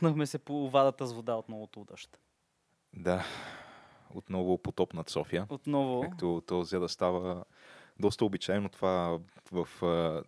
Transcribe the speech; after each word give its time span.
Пуснахме 0.00 0.26
се 0.26 0.38
по 0.38 0.70
вадата 0.70 1.06
с 1.06 1.12
вода 1.12 1.34
от 1.34 1.48
новото 1.48 1.84
дъжд. 1.84 2.18
Да, 2.94 3.24
отново 4.14 4.58
потоп 4.58 4.94
над 4.94 5.10
София. 5.10 5.46
Отново. 5.48 6.00
Както 6.00 6.42
то 6.46 6.60
взе 6.60 6.78
да 6.78 6.88
става 6.88 7.44
доста 7.98 8.24
обичайно 8.24 8.68
това 8.68 9.18
в 9.52 9.84
а, 9.84 10.22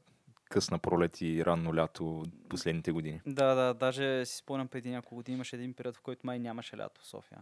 късна 0.44 0.78
пролет 0.78 1.20
и 1.20 1.44
ранно 1.44 1.74
лято 1.74 2.22
последните 2.48 2.92
години. 2.92 3.20
Да, 3.26 3.54
да, 3.54 3.74
даже 3.74 4.26
си 4.26 4.36
спомням 4.36 4.68
преди 4.68 4.90
няколко 4.90 5.14
години 5.14 5.34
имаше 5.34 5.56
един 5.56 5.74
период, 5.74 5.96
в 5.96 6.00
който 6.00 6.26
май 6.26 6.38
нямаше 6.38 6.76
лято 6.76 7.00
в 7.00 7.06
София. 7.06 7.38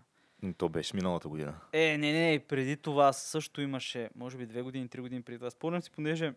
То 0.56 0.69
беше 0.69 0.97
миналата 0.97 1.28
година. 1.28 1.55
Е, 1.73 1.98
не, 1.98 2.12
не, 2.12 2.39
преди 2.48 2.77
това 2.77 3.12
също 3.12 3.61
имаше, 3.61 4.11
може 4.15 4.37
би 4.37 4.47
две 4.47 4.62
години, 4.62 4.89
три 4.89 5.01
години 5.01 5.23
преди 5.23 5.39
това. 5.39 5.51
Спомням 5.51 5.83
си, 5.83 5.91
понеже 5.91 6.34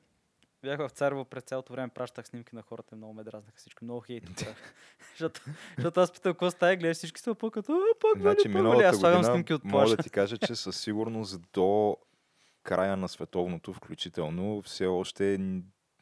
бях 0.64 0.80
в 0.80 0.90
Царево 0.90 1.26
през 1.26 1.44
цялото 1.44 1.74
време, 1.74 1.90
пращах 1.90 2.28
снимки 2.28 2.56
на 2.56 2.62
хората, 2.62 2.96
много 2.96 3.14
ме 3.14 3.24
дразнаха 3.24 3.58
всички, 3.58 3.84
много 3.84 4.02
хейт. 4.02 4.24
защото, 5.12 5.42
защото 5.78 6.00
аз 6.00 6.12
питам 6.12 6.34
какво 6.34 6.52
става, 6.52 6.76
гледаш 6.76 6.98
всички 6.98 7.22
са 7.22 7.36
по-като, 7.36 7.82
пак 8.00 8.22
Значи 8.22 8.48
нали, 8.48 8.58
миналата 8.58 8.88
аз 8.88 8.98
слагам 8.98 9.24
снимки 9.24 9.54
от 9.54 9.64
мога 9.64 9.78
плажа. 9.78 9.96
да 9.96 10.04
ти 10.04 10.10
кажа, 10.10 10.38
че 10.38 10.56
със 10.56 10.80
сигурност 10.80 11.42
до 11.54 11.98
края 12.64 12.98
на 12.98 13.08
световното 13.08 13.74
включително 13.74 14.62
все 14.62 14.86
още 14.86 15.40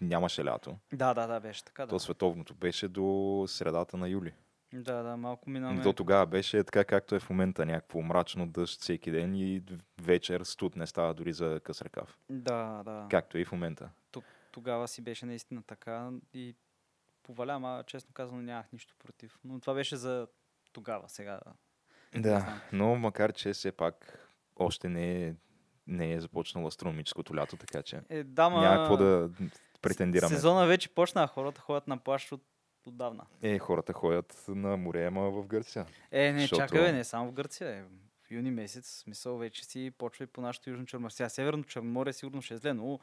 нямаше 0.01 0.45
лято. 0.45 0.77
Да, 0.93 1.13
да, 1.13 1.27
да, 1.27 1.39
беше 1.39 1.63
така, 1.63 1.85
да. 1.85 1.89
То 1.89 1.99
световното 1.99 2.53
беше 2.53 2.87
до 2.87 3.45
средата 3.47 3.97
на 3.97 4.09
юли. 4.09 4.33
Да, 4.73 5.03
да, 5.03 5.17
малко 5.17 5.49
минаме. 5.49 5.81
До 5.81 5.93
тогава 5.93 6.25
беше 6.25 6.63
така 6.63 6.83
както 6.83 7.15
е 7.15 7.19
в 7.19 7.29
момента, 7.29 7.65
някакво 7.65 8.01
мрачно 8.01 8.47
дъжд 8.47 8.81
всеки 8.81 9.11
ден 9.11 9.35
и 9.35 9.63
вечер 10.01 10.41
студ 10.43 10.75
не 10.75 10.87
става 10.87 11.13
дори 11.13 11.33
за 11.33 11.59
къс 11.63 11.81
ръкав. 11.81 12.19
Да, 12.29 12.81
да. 12.85 13.07
Както 13.09 13.37
е 13.37 13.41
и 13.41 13.45
в 13.45 13.51
момента. 13.51 13.89
Тогава 14.51 14.87
си 14.87 15.01
беше 15.01 15.25
наистина 15.25 15.63
така 15.67 16.09
и 16.33 16.55
поваля, 17.23 17.53
ама 17.53 17.83
честно 17.87 18.13
казано 18.13 18.41
нямах 18.41 18.71
нищо 18.73 18.95
против. 18.99 19.39
Но 19.43 19.59
това 19.59 19.73
беше 19.73 19.95
за 19.95 20.27
тогава, 20.73 21.09
сега. 21.09 21.39
Да, 22.15 22.61
но 22.73 22.95
макар 22.95 23.33
че 23.33 23.53
все 23.53 23.71
пак 23.71 24.27
още 24.55 24.89
не 24.89 25.27
е, 25.27 25.33
не 25.87 26.13
е 26.13 26.19
започнало 26.19 26.67
астрономическото 26.67 27.35
лято, 27.35 27.57
така 27.57 27.83
че 27.83 28.01
Е, 28.09 28.23
да, 28.23 28.49
ма... 28.49 28.61
няма 28.61 28.77
какво 28.77 28.97
да 28.97 29.29
претендираме. 29.81 30.35
Сезона 30.35 30.65
вече 30.65 30.89
почна, 30.89 31.23
а 31.23 31.27
хората 31.27 31.61
ходят 31.61 31.87
на 31.87 31.97
плащ 31.97 32.31
от 32.31 32.41
отдавна. 32.87 33.25
Е, 33.41 33.59
хората 33.59 33.93
ходят 33.93 34.45
на 34.47 34.77
море, 34.77 35.05
ама 35.05 35.31
в 35.31 35.47
Гърция. 35.47 35.85
Е, 36.11 36.31
не, 36.31 36.39
Защото- 36.41 36.61
чакай, 36.61 36.93
не 36.93 37.03
само 37.03 37.29
в 37.29 37.33
Гърция. 37.33 37.69
Е. 37.69 37.83
В 38.23 38.31
юни 38.31 38.51
месец, 38.51 38.87
смисъл, 38.89 39.37
вече 39.37 39.65
си 39.65 39.91
почва 39.97 40.23
и 40.23 40.27
по 40.27 40.41
нашото 40.41 40.69
Южно 40.69 40.85
Черноморие. 40.85 41.11
Сега 41.11 41.29
Северно 41.29 41.63
Черноморие 41.63 42.13
сигурно 42.13 42.41
ще 42.41 42.53
е 42.53 42.57
зле, 42.57 42.73
но 42.73 42.99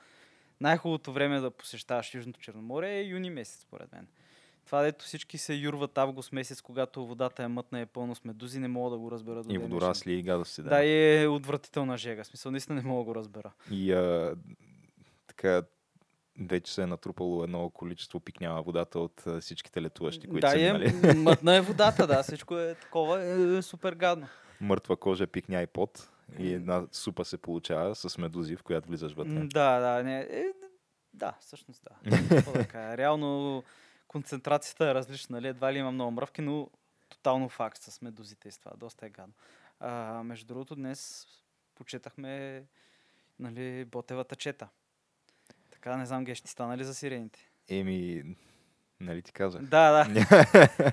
най-хубавото 0.61 1.13
време 1.13 1.41
да 1.41 1.51
посещаваш 1.51 2.15
Южното 2.15 2.41
Черноморие 2.41 2.99
е 2.99 3.03
юни 3.03 3.31
месец, 3.31 3.63
според 3.63 3.93
мен. 3.93 4.07
Това, 4.67 4.83
дето 4.83 5.05
всички 5.05 5.39
се 5.39 5.55
юрват 5.55 5.99
август 5.99 6.33
месец, 6.33 6.61
когато 6.61 7.07
водата 7.07 7.43
е 7.43 7.49
мътна 7.49 7.79
и 7.79 7.83
е 7.83 7.87
пълно 7.87 8.15
с 8.15 8.25
медузи, 8.25 8.59
не 8.61 8.69
мога 8.69 8.91
да 8.91 8.99
го 8.99 9.11
разбера. 9.11 9.43
до 9.43 9.55
И 9.55 9.59
водорасли 9.59 10.13
и 10.13 10.23
гадости. 10.23 10.63
днешен. 10.63 10.79
Да, 10.79 10.85
и 10.85 11.23
е 11.23 11.27
отвратителна 11.29 11.97
жега. 11.99 12.25
Смисъл, 12.25 12.53
наистина 12.53 12.83
не 12.83 12.89
мога 12.89 13.01
да 13.01 13.05
го 13.05 13.15
разбера. 13.15 13.53
И 13.71 13.93
а, 13.93 14.35
така, 15.27 15.63
вече 16.41 16.75
се 16.75 16.83
е 16.83 16.87
натрупало 16.87 17.45
едно 17.45 17.71
количество 17.71 18.21
пикнява 18.21 18.63
водата 18.63 18.99
от 18.99 19.27
а, 19.27 19.41
всичките 19.41 19.83
летуващи, 19.83 20.27
които 20.27 20.41
да, 20.47 20.51
са 20.51 20.61
е, 20.61 20.73
минали. 20.73 21.15
мътна 21.17 21.57
е 21.57 21.61
водата, 21.71 22.07
да, 22.07 22.23
всичко 22.23 22.59
е 22.59 22.75
такова, 22.75 23.23
е, 23.23 23.63
супер 23.63 23.93
гадно. 23.93 24.29
Мъртва 24.61 24.97
кожа, 24.97 25.27
пикня 25.27 25.63
и 25.63 25.67
пот. 25.67 26.11
И 26.39 26.53
една 26.53 26.87
супа 26.93 27.25
се 27.25 27.39
получава 27.39 27.95
с 27.95 28.19
медузи, 28.19 28.57
в 28.57 28.63
която 28.63 28.89
влизаш 28.89 29.13
вътре. 29.13 29.33
Да, 29.35 29.79
да, 29.81 30.03
не. 30.03 30.21
Е, 30.21 30.45
да, 31.19 31.35
всъщност 31.41 31.85
да. 31.85 32.11
Да 32.53 32.69
кажа, 32.69 32.97
Реално 32.97 33.63
концентрацията 34.09 34.91
е 34.91 34.95
различна, 34.95 35.37
нали? 35.37 35.49
Едва 35.49 35.73
ли 35.73 35.79
има 35.79 35.93
много 35.93 36.11
мръвки, 36.11 36.43
но 36.43 36.71
тотално 37.09 37.49
факт 37.49 37.83
с 37.83 38.03
медузите 38.03 38.49
и 38.49 38.53
с 38.53 38.59
това. 38.59 38.73
Доста 38.77 39.07
е 39.07 39.11
гадно. 39.11 39.35
А, 39.81 40.23
между 40.23 40.47
другото, 40.47 40.75
днес 40.75 41.27
почетахме 41.75 42.65
нали, 43.39 43.85
Ботевата 43.85 44.37
чета. 44.37 44.69
Така, 45.71 45.97
не 45.97 46.07
знам, 46.07 46.25
Геш, 46.25 46.41
ти 46.41 46.49
стана 46.51 46.79
ли 46.79 46.85
за 46.85 46.95
сирените? 46.95 47.51
Еми, 47.69 48.25
нали 49.01 49.23
ти 49.23 49.33
казах? 49.33 49.63
Да, 49.63 50.05
да. 50.05 50.27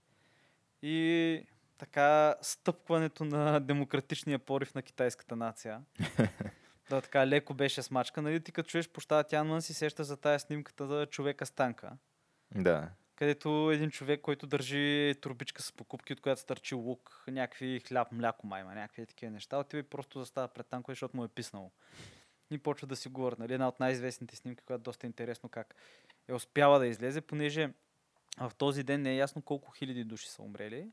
и 0.82 1.42
така 1.78 2.34
стъпкването 2.42 3.24
на 3.24 3.60
демократичния 3.60 4.38
порив 4.38 4.74
на 4.74 4.82
китайската 4.82 5.36
нация. 5.36 5.82
да, 6.90 7.00
така 7.00 7.26
леко 7.26 7.54
беше 7.54 7.82
смачка. 7.82 8.22
Нали 8.22 8.40
ти 8.40 8.52
като 8.52 8.68
чуеш 8.70 8.88
площада 8.88 9.24
Тянанмън 9.24 9.62
си 9.62 9.74
сеща 9.74 10.04
за 10.04 10.16
тая 10.16 10.40
снимката 10.40 10.86
за 10.86 11.06
човека 11.06 11.46
с 11.46 11.50
танка 11.50 11.92
Да. 12.54 12.90
където 13.16 13.70
един 13.72 13.90
човек, 13.90 14.20
който 14.20 14.46
държи 14.46 15.14
турбичка 15.20 15.62
с 15.62 15.72
покупки, 15.72 16.12
от 16.12 16.20
която 16.20 16.40
стърчи 16.40 16.74
лук, 16.74 17.24
някакви 17.28 17.80
хляб, 17.80 18.12
мляко 18.12 18.46
майма, 18.46 18.74
някакви 18.74 19.06
такива 19.06 19.32
неща, 19.32 19.58
отива 19.58 19.80
и 19.80 19.82
просто 19.82 20.18
застава 20.18 20.48
пред 20.48 20.66
танкове, 20.66 20.92
защото 20.92 21.16
му 21.16 21.24
е 21.24 21.28
писнало. 21.28 21.70
И 22.50 22.58
почва 22.58 22.86
да 22.86 22.96
си 22.96 23.08
говорят. 23.08 23.38
Нали? 23.38 23.54
Една 23.54 23.68
от 23.68 23.80
най-известните 23.80 24.36
снимки, 24.36 24.64
която 24.64 24.80
е 24.80 24.84
доста 24.84 25.06
интересно 25.06 25.48
как 25.48 25.74
е 26.28 26.34
успяла 26.34 26.78
да 26.78 26.86
излезе, 26.86 27.20
понеже 27.20 27.70
в 28.40 28.52
този 28.58 28.82
ден 28.82 29.02
не 29.02 29.12
е 29.12 29.16
ясно 29.16 29.42
колко 29.42 29.70
хиляди 29.70 30.04
души 30.04 30.28
са 30.28 30.42
умрели. 30.42 30.88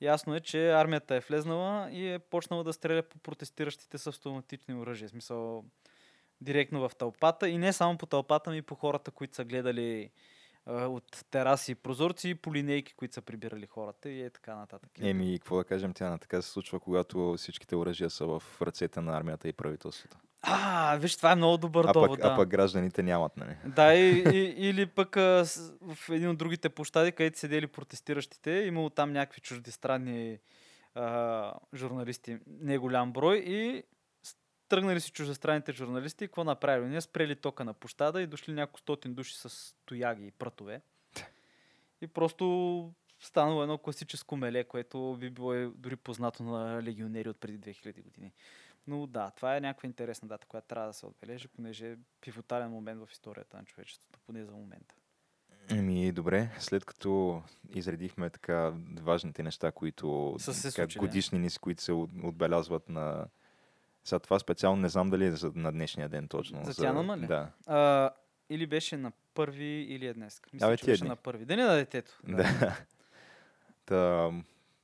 Ясно 0.00 0.34
е, 0.34 0.40
че 0.40 0.72
армията 0.72 1.14
е 1.14 1.20
влезнала 1.20 1.90
и 1.90 2.12
е 2.12 2.18
почнала 2.18 2.64
да 2.64 2.72
стреля 2.72 3.02
по 3.02 3.18
протестиращите 3.18 3.98
с 3.98 4.06
автоматични 4.06 4.74
оръжия. 4.74 5.08
Смисъл, 5.08 5.64
директно 6.42 6.88
в 6.88 6.96
тълпата 6.96 7.48
и 7.48 7.58
не 7.58 7.72
само 7.72 7.98
по 7.98 8.06
тълпата, 8.06 8.50
ми 8.50 8.56
и 8.56 8.62
по 8.62 8.74
хората, 8.74 9.10
които 9.10 9.34
са 9.34 9.44
гледали 9.44 10.10
от 10.66 11.24
тераси 11.30 11.72
и 11.72 11.74
прозорци 11.74 12.34
по 12.34 12.54
линейки, 12.54 12.94
които 12.94 13.14
са 13.14 13.22
прибирали 13.22 13.66
хората 13.66 14.10
и 14.10 14.22
е 14.22 14.30
така 14.30 14.56
нататък. 14.56 14.90
Еми, 15.00 15.38
какво 15.38 15.56
да 15.56 15.64
кажем, 15.64 15.92
тя 15.92 16.18
така 16.18 16.42
се 16.42 16.50
случва, 16.50 16.80
когато 16.80 17.34
всичките 17.38 17.76
оръжия 17.76 18.10
са 18.10 18.26
в 18.26 18.42
ръцете 18.62 19.00
на 19.00 19.16
армията 19.16 19.48
и 19.48 19.52
правителството. 19.52 20.16
А, 20.42 20.96
виж, 20.96 21.16
това 21.16 21.32
е 21.32 21.36
много 21.36 21.56
добър 21.56 21.84
А 21.88 21.92
довод, 21.92 22.10
пък, 22.10 22.20
да. 22.20 22.28
а 22.32 22.36
пък 22.36 22.48
гражданите 22.48 23.02
нямат, 23.02 23.36
нали? 23.36 23.56
Да, 23.66 23.94
и, 23.94 24.24
и, 24.32 24.54
или 24.68 24.86
пък 24.86 25.16
а, 25.16 25.44
с, 25.44 25.72
в 25.82 26.10
един 26.10 26.28
от 26.28 26.38
другите 26.38 26.68
площади, 26.68 27.12
където 27.12 27.38
седели 27.38 27.66
протестиращите, 27.66 28.50
имало 28.50 28.90
там 28.90 29.12
някакви 29.12 29.40
чуждестранни 29.40 30.38
а, 30.94 31.54
журналисти, 31.74 32.38
не 32.46 32.78
голям 32.78 33.12
брой, 33.12 33.36
и 33.36 33.82
тръгнали 34.72 35.00
си 35.00 35.10
чуждестранните 35.10 35.72
журналисти, 35.72 36.24
и 36.24 36.28
какво 36.28 36.44
направили? 36.44 36.88
Ние 36.88 37.00
спрели 37.00 37.36
тока 37.36 37.64
на 37.64 37.74
площада 37.74 38.22
и 38.22 38.26
дошли 38.26 38.52
няколко 38.52 38.80
стотин 38.80 39.14
души 39.14 39.38
с 39.38 39.74
тояги 39.84 40.26
и 40.26 40.30
прътове. 40.30 40.80
И 42.00 42.06
просто 42.06 42.92
станало 43.20 43.62
едно 43.62 43.78
класическо 43.78 44.36
меле, 44.36 44.64
което 44.64 45.16
би 45.20 45.30
било 45.30 45.70
дори 45.70 45.96
познато 45.96 46.42
на 46.42 46.82
легионери 46.82 47.28
от 47.28 47.40
преди 47.40 47.58
2000 47.72 48.02
години. 48.02 48.32
Но 48.86 49.06
да, 49.06 49.30
това 49.30 49.56
е 49.56 49.60
някаква 49.60 49.86
интересна 49.86 50.28
дата, 50.28 50.46
която 50.46 50.68
трябва 50.68 50.86
да 50.86 50.92
се 50.92 51.06
отбележи, 51.06 51.48
понеже 51.48 51.92
е 51.92 51.96
пивотален 52.20 52.70
момент 52.70 53.00
в 53.00 53.12
историята 53.12 53.56
на 53.56 53.64
човечеството, 53.64 54.18
поне 54.26 54.44
за 54.44 54.52
момента. 54.52 54.94
Еми, 55.70 56.12
добре, 56.12 56.50
след 56.58 56.84
като 56.84 57.42
изредихме 57.74 58.30
така 58.30 58.72
важните 59.00 59.42
неща, 59.42 59.72
които 59.72 60.36
Са 60.38 60.54
се 60.54 60.62
така, 60.62 60.74
случили. 60.74 61.00
годишнини, 61.00 61.50
с 61.50 61.58
които 61.58 61.82
се 61.82 61.92
от- 61.92 62.10
отбелязват 62.24 62.88
на... 62.88 63.26
Сега 64.04 64.18
това 64.18 64.38
специално 64.38 64.82
не 64.82 64.88
знам 64.88 65.10
дали 65.10 65.24
е 65.26 65.30
за, 65.30 65.52
на 65.54 65.72
днешния 65.72 66.08
ден 66.08 66.28
точно. 66.28 66.64
За 66.64 66.74
Тянама 66.82 67.18
ли? 67.18 67.26
Да. 67.26 67.48
А, 67.66 68.10
или 68.50 68.66
беше 68.66 68.96
на 68.96 69.12
първи, 69.34 69.64
или 69.64 70.06
е 70.06 70.14
днес. 70.14 70.40
Мисля, 70.52 70.66
Абе, 70.66 70.76
че 70.76 70.84
беше 70.86 71.00
дни. 71.00 71.08
на 71.08 71.16
първи. 71.16 71.44
Деня 71.44 71.66
на 71.66 71.74
детето. 71.74 72.18
да. 72.28 72.76
Та, 73.86 74.30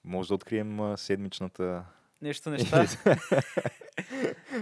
може 0.04 0.28
да 0.28 0.34
открием 0.34 0.80
а, 0.80 0.96
седмичната... 0.96 1.84
Нещо 2.22 2.50
неща. 2.50 2.86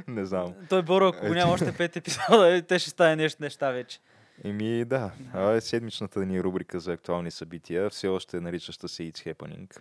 не 0.08 0.24
знам. 0.24 0.54
Той 0.68 0.82
Боро, 0.82 1.08
ако 1.08 1.26
няма 1.26 1.52
още 1.52 1.76
пет 1.76 1.96
епизода, 1.96 2.56
е, 2.56 2.62
те 2.68 2.78
ще 2.78 2.90
стане 2.90 3.16
нещо 3.16 3.42
неща 3.42 3.70
вече. 3.70 4.00
Еми 4.44 4.84
да, 4.84 5.12
а, 5.34 5.50
е 5.50 5.60
седмичната 5.60 6.26
ни 6.26 6.42
рубрика 6.42 6.80
за 6.80 6.92
актуални 6.92 7.30
събития, 7.30 7.90
все 7.90 8.08
още 8.08 8.40
наричаща 8.40 8.88
се 8.88 9.02
It's 9.02 9.34
Happening. 9.34 9.80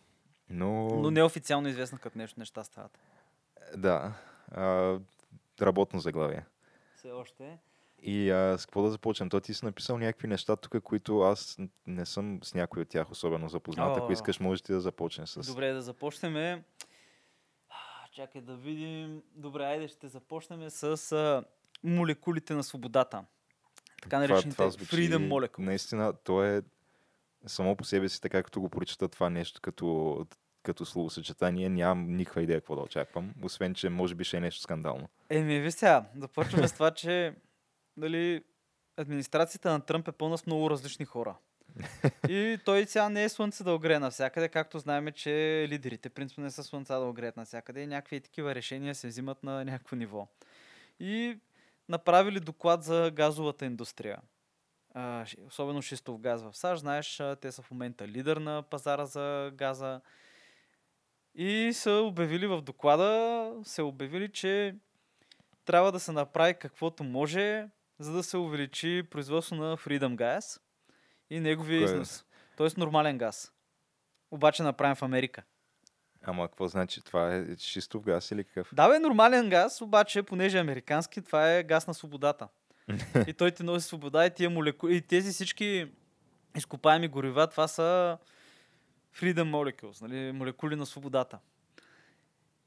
Но, 0.49 0.89
Но 1.01 1.11
неофициално 1.11 1.67
известно 1.67 1.97
като 1.97 2.17
нещо 2.17 2.39
неща 2.39 2.63
стават. 2.63 2.99
да, 3.77 4.13
а, 4.55 4.99
работно 5.61 5.99
заглавие. 5.99 6.45
Все 6.95 7.11
още. 7.11 7.57
И 8.01 8.29
а, 8.29 8.57
с 8.57 8.65
какво 8.65 8.81
да 8.81 8.89
започнем? 8.89 9.29
То 9.29 9.39
ти 9.39 9.53
си 9.53 9.65
написал 9.65 9.97
някакви 9.97 10.27
неща 10.27 10.55
тук, 10.55 10.83
които 10.83 11.19
аз 11.19 11.57
не 11.87 12.05
съм 12.05 12.39
с 12.43 12.53
някой 12.53 12.81
от 12.81 12.89
тях 12.89 13.11
особено 13.11 13.49
запознат. 13.49 13.97
Ако 13.97 14.11
искаш, 14.11 14.39
може 14.39 14.63
ти 14.63 14.71
да 14.71 14.81
започнеш 14.81 15.29
с... 15.29 15.47
Добре, 15.47 15.73
да 15.73 15.81
започнем. 15.81 16.63
Чакай 18.11 18.41
да 18.41 18.55
видим. 18.55 19.21
Добре, 19.35 19.63
айде 19.63 19.87
ще 19.87 20.07
започнем 20.07 20.69
с 20.69 21.11
а, 21.11 21.43
молекулите 21.83 22.53
на 22.53 22.63
свободата. 22.63 23.25
Така 24.01 24.19
наречените 24.19 24.63
Freedom 24.63 25.29
Molecule. 25.29 25.59
Наистина, 25.59 26.13
то 26.13 26.43
е 26.43 26.61
само 27.45 27.75
по 27.75 27.83
себе 27.83 28.09
си, 28.09 28.21
така 28.21 28.43
като 28.43 28.61
го 28.61 28.69
прочета 28.69 29.07
това 29.07 29.29
нещо 29.29 29.61
като, 29.61 30.27
като 30.65 30.85
словосъчетание, 30.85 31.69
нямам 31.69 32.15
никаква 32.15 32.41
идея 32.41 32.59
какво 32.59 32.75
да 32.75 32.81
очаквам, 32.81 33.33
освен, 33.43 33.73
че 33.73 33.89
може 33.89 34.15
би 34.15 34.23
ще 34.23 34.37
е 34.37 34.39
нещо 34.39 34.61
скандално. 34.61 35.09
Еми, 35.29 35.59
ви 35.59 35.71
сега, 35.71 36.05
започваме 36.17 36.67
с 36.67 36.73
това, 36.73 36.91
че 36.91 37.33
нали, 37.97 38.43
администрацията 38.97 39.71
на 39.71 39.81
Тръмп 39.81 40.07
е 40.07 40.11
пълна 40.11 40.37
с 40.37 40.45
много 40.45 40.69
различни 40.69 41.05
хора. 41.05 41.35
И 42.29 42.57
той 42.65 42.85
сега 42.85 43.09
не 43.09 43.23
е 43.23 43.29
слънце 43.29 43.63
да 43.63 43.73
огрее 43.73 43.99
навсякъде, 43.99 44.49
както 44.49 44.79
знаем, 44.79 45.07
че 45.11 45.65
лидерите 45.69 46.09
принципно 46.09 46.43
не 46.43 46.51
са 46.51 46.63
слънца 46.63 46.99
да 46.99 47.05
огреят 47.05 47.37
навсякъде 47.37 47.81
и 47.81 47.87
някакви 47.87 48.21
такива 48.21 48.55
решения 48.55 48.95
се 48.95 49.07
взимат 49.07 49.43
на 49.43 49.65
някакво 49.65 49.95
ниво. 49.95 50.27
И 50.99 51.39
направили 51.89 52.39
доклад 52.39 52.83
за 52.83 53.11
газовата 53.15 53.65
индустрия. 53.65 54.17
А, 54.93 55.25
особено 55.47 55.81
шистов 55.81 56.19
газ 56.19 56.43
в 56.43 56.57
САЩ. 56.57 56.81
Знаеш, 56.81 57.21
те 57.41 57.51
са 57.51 57.61
в 57.61 57.71
момента 57.71 58.07
лидер 58.07 58.37
на 58.37 58.63
пазара 58.63 59.05
за 59.05 59.51
газа. 59.55 60.01
И 61.35 61.71
са 61.73 61.91
обявили 61.91 62.47
в 62.47 62.61
доклада, 62.61 63.51
се 63.63 63.81
обявили, 63.81 64.31
че 64.31 64.75
трябва 65.65 65.91
да 65.91 65.99
се 65.99 66.11
направи 66.11 66.53
каквото 66.53 67.03
може, 67.03 67.67
за 67.99 68.11
да 68.11 68.23
се 68.23 68.37
увеличи 68.37 69.03
производство 69.11 69.55
на 69.55 69.77
Freedom 69.77 70.15
Gas 70.15 70.61
и 71.29 71.39
неговия 71.39 71.85
Кое 71.85 71.91
е? 71.91 71.93
износ. 71.93 72.25
Тоест 72.57 72.77
нормален 72.77 73.17
газ. 73.17 73.51
Обаче 74.31 74.63
направен 74.63 74.95
в 74.95 75.01
Америка. 75.01 75.43
Ама 76.23 76.47
какво 76.47 76.67
значи? 76.67 77.01
Това 77.01 77.35
е 77.35 77.55
чистов 77.55 78.03
газ 78.03 78.31
или 78.31 78.43
какъв? 78.43 78.69
Да, 78.73 78.89
бе, 78.89 78.99
нормален 78.99 79.49
газ, 79.49 79.81
обаче, 79.81 80.23
понеже 80.23 80.57
е 80.57 80.61
американски, 80.61 81.21
това 81.21 81.51
е 81.51 81.63
газ 81.63 81.87
на 81.87 81.93
свободата. 81.93 82.47
и 83.27 83.33
той 83.33 83.51
ти 83.51 83.63
носи 83.63 83.87
свобода 83.87 84.25
и 84.25 84.33
тия 84.33 84.49
молекули, 84.49 84.95
и 84.95 85.01
тези 85.01 85.31
всички 85.31 85.91
изкопаеми 86.57 87.07
горива, 87.07 87.47
това 87.47 87.67
са 87.67 88.17
freedom 89.15 89.51
molecules, 89.51 90.01
нали, 90.01 90.31
молекули 90.31 90.75
на 90.75 90.85
свободата. 90.85 91.39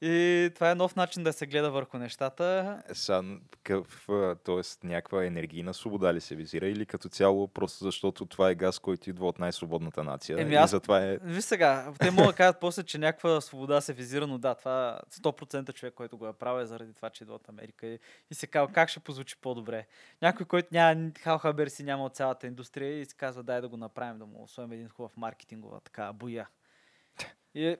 И 0.01 0.49
това 0.55 0.71
е 0.71 0.75
нов 0.75 0.95
начин 0.95 1.23
да 1.23 1.33
се 1.33 1.45
гледа 1.45 1.71
върху 1.71 1.97
нещата. 1.97 2.77
Са, 2.93 3.23
какъв, 3.51 4.09
а, 4.09 4.35
т.е. 4.35 4.87
някаква 4.87 5.25
енергийна 5.25 5.73
свобода 5.73 6.13
ли 6.13 6.21
се 6.21 6.35
визира 6.35 6.67
или 6.67 6.85
като 6.85 7.09
цяло, 7.09 7.47
просто 7.47 7.83
защото 7.83 8.25
това 8.25 8.49
е 8.49 8.55
газ, 8.55 8.79
който 8.79 9.09
идва 9.09 9.27
от 9.27 9.39
най-свободната 9.39 10.03
нация 10.03 10.41
Еми, 10.41 10.55
аз- 10.55 10.71
затова 10.71 11.05
е... 11.05 11.17
Виж 11.17 11.43
сега, 11.43 11.93
те 11.99 12.11
могат 12.11 12.27
да 12.27 12.33
кажат 12.33 12.59
после, 12.59 12.83
че 12.83 12.97
някаква 12.97 13.41
свобода 13.41 13.81
се 13.81 13.93
визира, 13.93 14.27
но 14.27 14.37
да, 14.37 14.55
това 14.55 14.99
100% 15.11 15.73
човек, 15.73 15.93
който 15.93 16.17
го 16.17 16.27
е 16.27 16.33
правил 16.33 16.61
е 16.61 16.65
заради 16.65 16.93
това, 16.93 17.09
че 17.09 17.23
идва 17.23 17.35
от 17.35 17.49
Америка. 17.49 17.87
И, 17.87 17.99
и 18.31 18.35
се 18.35 18.47
казва, 18.47 18.73
как 18.73 18.89
ще 18.89 18.99
позвучи 18.99 19.35
по-добре. 19.41 19.87
Някой, 20.21 20.45
който 20.45 20.67
няма 20.71 21.11
халхабер 21.19 21.67
си 21.67 21.83
няма 21.83 22.05
от 22.05 22.15
цялата 22.15 22.47
индустрия 22.47 22.99
и 22.99 23.05
се 23.05 23.15
казва, 23.15 23.43
дай 23.43 23.61
да 23.61 23.67
го 23.67 23.77
направим, 23.77 24.19
да 24.19 24.25
му 24.25 24.43
освоим 24.43 24.71
един 24.71 24.89
хубав 24.89 25.17
маркетингова 25.17 25.79
така 25.81 26.13
боя. 26.13 26.47
И 27.53 27.67
е, 27.67 27.77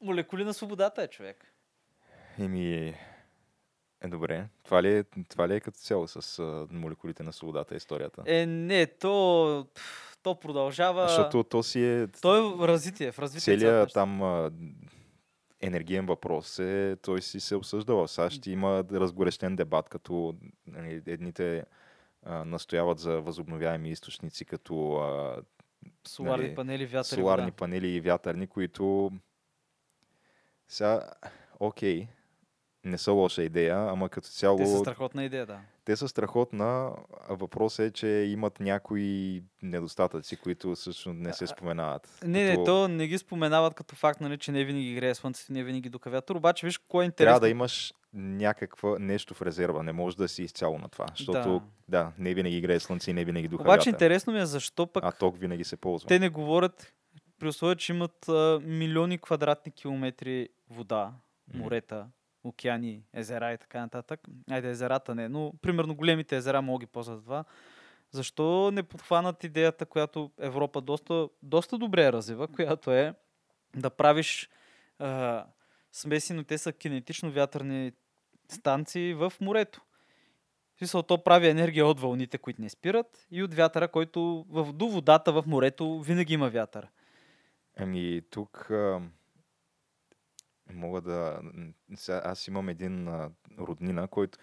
молекули 0.00 0.44
на 0.44 0.54
свободата 0.54 1.02
е 1.02 1.08
човек. 1.08 1.52
Еми, 2.38 2.94
е 4.00 4.08
добре. 4.08 4.48
Това 4.64 4.82
ли 4.82 4.96
е, 4.96 5.04
това 5.28 5.48
ли 5.48 5.54
е 5.54 5.60
като 5.60 5.78
цяло 5.78 6.08
с 6.08 6.38
а, 6.38 6.66
молекулите 6.70 7.22
на 7.22 7.32
свободата 7.32 7.76
историята? 7.76 8.22
Е, 8.26 8.46
не, 8.46 8.86
то, 8.86 9.66
то 10.22 10.34
продължава. 10.40 11.08
Защото 11.08 11.44
то 11.44 11.62
си 11.62 11.84
е... 11.84 12.06
То 12.06 12.36
е 12.36 12.56
в 12.56 12.68
развитие, 12.68 13.12
в 13.12 13.18
развитие. 13.18 13.58
целият 13.58 13.92
там 13.92 14.22
а, 14.22 14.50
енергиен 15.60 16.06
въпрос 16.06 16.58
е, 16.58 16.96
той 17.02 17.22
си 17.22 17.40
се 17.40 17.54
обсъжда 17.54 17.94
в 17.94 18.08
САЩ. 18.08 18.46
Има 18.46 18.84
разгорещен 18.92 19.56
дебат, 19.56 19.88
като 19.88 20.34
нали, 20.66 21.02
едните 21.06 21.64
а, 22.22 22.44
настояват 22.44 22.98
за 22.98 23.20
възобновяеми 23.20 23.90
източници, 23.90 24.44
като 24.44 24.92
а, 24.96 25.42
Соларни 26.08 26.44
нали, 26.44 26.54
панели, 26.54 26.86
вятър 26.86 27.16
и 27.16 27.20
соларни 27.20 27.44
вода. 27.44 27.56
панели 27.56 27.88
и 27.88 28.00
вятърни, 28.00 28.46
които 28.46 29.12
сега, 30.68 31.10
окей, 31.60 32.08
не 32.86 32.98
са 32.98 33.12
лоша 33.12 33.42
идея, 33.42 33.76
ама 33.76 34.08
като 34.08 34.28
цяло 34.28 34.58
Те 34.58 34.66
са 34.66 34.78
страхотна 34.78 35.24
идея, 35.24 35.46
да. 35.46 35.60
те 35.84 35.96
са 35.96 36.08
страхотна. 36.08 36.92
Въпросът 37.28 37.86
е, 37.86 37.90
че 37.90 38.06
имат 38.06 38.60
някои 38.60 39.42
недостатъци, 39.62 40.36
които 40.36 40.76
също 40.76 41.12
не 41.12 41.32
се 41.32 41.46
споменават. 41.46 42.18
Не, 42.24 42.44
не, 42.44 42.50
Като 42.50 42.64
то 42.64 42.88
не 42.88 43.06
ги 43.06 43.18
споменават 43.18 43.74
като 43.74 43.96
факт, 43.96 44.20
нали, 44.20 44.38
че 44.38 44.52
не 44.52 44.64
винаги 44.64 44.94
грее 44.94 45.14
слънцето, 45.14 45.52
не 45.52 45.64
винаги 45.64 45.88
дука 45.88 46.10
вятър. 46.10 46.34
Обаче, 46.34 46.66
виж, 46.66 46.78
кое 46.78 47.04
е 47.04 47.06
интересно. 47.06 47.26
Трябва 47.26 47.40
да 47.40 47.48
имаш 47.48 47.94
някаква 48.12 48.98
нещо 48.98 49.34
в 49.34 49.42
резерва. 49.42 49.82
Не 49.82 49.92
можеш 49.92 50.16
да 50.16 50.28
си 50.28 50.42
изцяло 50.42 50.78
на 50.78 50.88
това. 50.88 51.06
Защото, 51.16 51.62
да, 51.88 52.02
да 52.04 52.12
не 52.18 52.34
винаги 52.34 52.60
грее 52.60 52.80
слънце 52.80 53.10
и 53.10 53.14
не 53.14 53.24
винаги 53.24 53.48
духа 53.48 53.62
Обаче, 53.62 53.88
интересно 53.88 54.32
ми 54.32 54.38
е 54.38 54.46
защо 54.46 54.86
пък 54.86 55.04
А 55.04 55.12
ток 55.12 55.38
винаги 55.38 55.64
се 55.64 55.76
ползва. 55.76 56.08
те 56.08 56.18
не 56.18 56.28
говорят, 56.28 56.92
при 57.38 57.48
условие, 57.48 57.76
че 57.76 57.92
имат 57.92 58.28
а, 58.28 58.60
милиони 58.62 59.18
квадратни 59.18 59.72
километри 59.72 60.48
вода, 60.70 61.12
морета, 61.54 62.06
океани, 62.44 63.02
езера 63.12 63.52
и 63.52 63.58
така 63.58 63.80
нататък. 63.80 64.20
Айде, 64.50 64.70
езерата 64.70 65.14
не, 65.14 65.28
но 65.28 65.52
примерно 65.62 65.94
големите 65.94 66.36
езера 66.36 66.62
могат 66.62 66.80
ги 66.80 66.86
ползват 66.86 67.22
това. 67.22 67.44
Защо 68.10 68.70
не 68.70 68.82
подхванат 68.82 69.44
идеята, 69.44 69.86
която 69.86 70.30
Европа 70.38 70.80
доста, 70.80 71.28
доста 71.42 71.78
добре 71.78 72.12
развива, 72.12 72.48
която 72.48 72.92
е 72.92 73.14
да 73.76 73.90
правиш 73.90 74.50
а, 74.98 75.44
смеси, 75.92 76.32
но 76.32 76.44
те 76.44 76.58
са 76.58 76.72
кинетично 76.72 77.30
вятърни 77.30 77.92
станции 78.48 79.14
в 79.14 79.32
морето. 79.40 79.80
В 80.74 80.78
смисъл, 80.78 81.02
то 81.02 81.24
прави 81.24 81.48
енергия 81.48 81.86
от 81.86 82.00
вълните, 82.00 82.38
които 82.38 82.62
не 82.62 82.68
спират, 82.68 83.26
и 83.30 83.42
от 83.42 83.54
вятъра, 83.54 83.88
който 83.88 84.46
в, 84.48 84.72
до 84.72 84.88
водата 84.88 85.32
в 85.32 85.44
морето 85.46 86.00
винаги 86.00 86.34
има 86.34 86.50
вятър. 86.50 86.88
Ами 87.76 88.22
тук 88.30 88.70
а, 88.70 89.00
мога 90.72 91.00
да... 91.00 91.40
Сега, 91.96 92.22
аз 92.24 92.48
имам 92.48 92.68
един 92.68 93.08
а, 93.08 93.30
роднина, 93.58 94.08
който... 94.08 94.38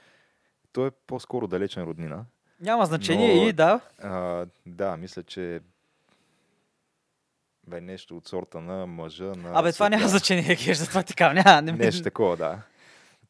Той 0.71 0.87
е 0.87 0.91
по-скоро 1.07 1.47
далечен 1.47 1.83
роднина. 1.83 2.25
Няма 2.59 2.85
значение 2.85 3.35
Но- 3.35 3.47
и 3.47 3.53
да, 3.53 3.79
А, 3.99 4.45
да, 4.65 4.97
мисля, 4.97 5.23
че 5.23 5.61
Бе, 7.67 7.81
нещо 7.81 8.17
от 8.17 8.27
сорта 8.27 8.61
на 8.61 8.87
мъжа 8.87 9.23
на... 9.23 9.59
Абе, 9.59 9.73
това 9.73 9.89
няма 9.89 10.07
значение, 10.07 10.55
Геш, 10.65 10.77
за 10.77 10.87
това 10.87 11.03
ти 11.03 11.15
кажа. 11.15 11.33
Няма, 11.33 11.61
не, 11.61 11.71
Нещо 11.71 12.03
такова, 12.03 12.37
да. 12.37 12.61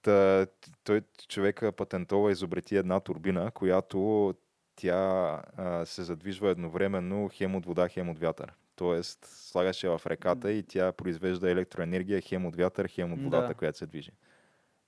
Та, 0.01 0.47
той 0.83 1.01
човека 1.27 1.71
патентова 1.71 2.31
изобрети 2.31 2.75
една 2.75 2.99
турбина, 2.99 3.51
която 3.51 4.33
тя 4.75 5.41
а, 5.57 5.85
се 5.85 6.03
задвижва 6.03 6.49
едновременно 6.49 7.29
хем 7.33 7.55
от 7.55 7.65
вода, 7.65 7.89
хем 7.89 8.09
от 8.09 8.19
вятър. 8.19 8.53
Тоест, 8.75 9.25
слагаш 9.25 9.83
я 9.83 9.97
в 9.97 10.07
реката 10.07 10.51
и 10.51 10.63
тя 10.63 10.91
произвежда 10.91 11.51
електроенергия 11.51 12.21
хем 12.21 12.45
от 12.45 12.55
вятър, 12.55 12.87
хем 12.87 13.13
от 13.13 13.23
водата, 13.23 13.47
Да. 13.47 13.53
която 13.53 13.77
се 13.77 13.85
движи. 13.85 14.11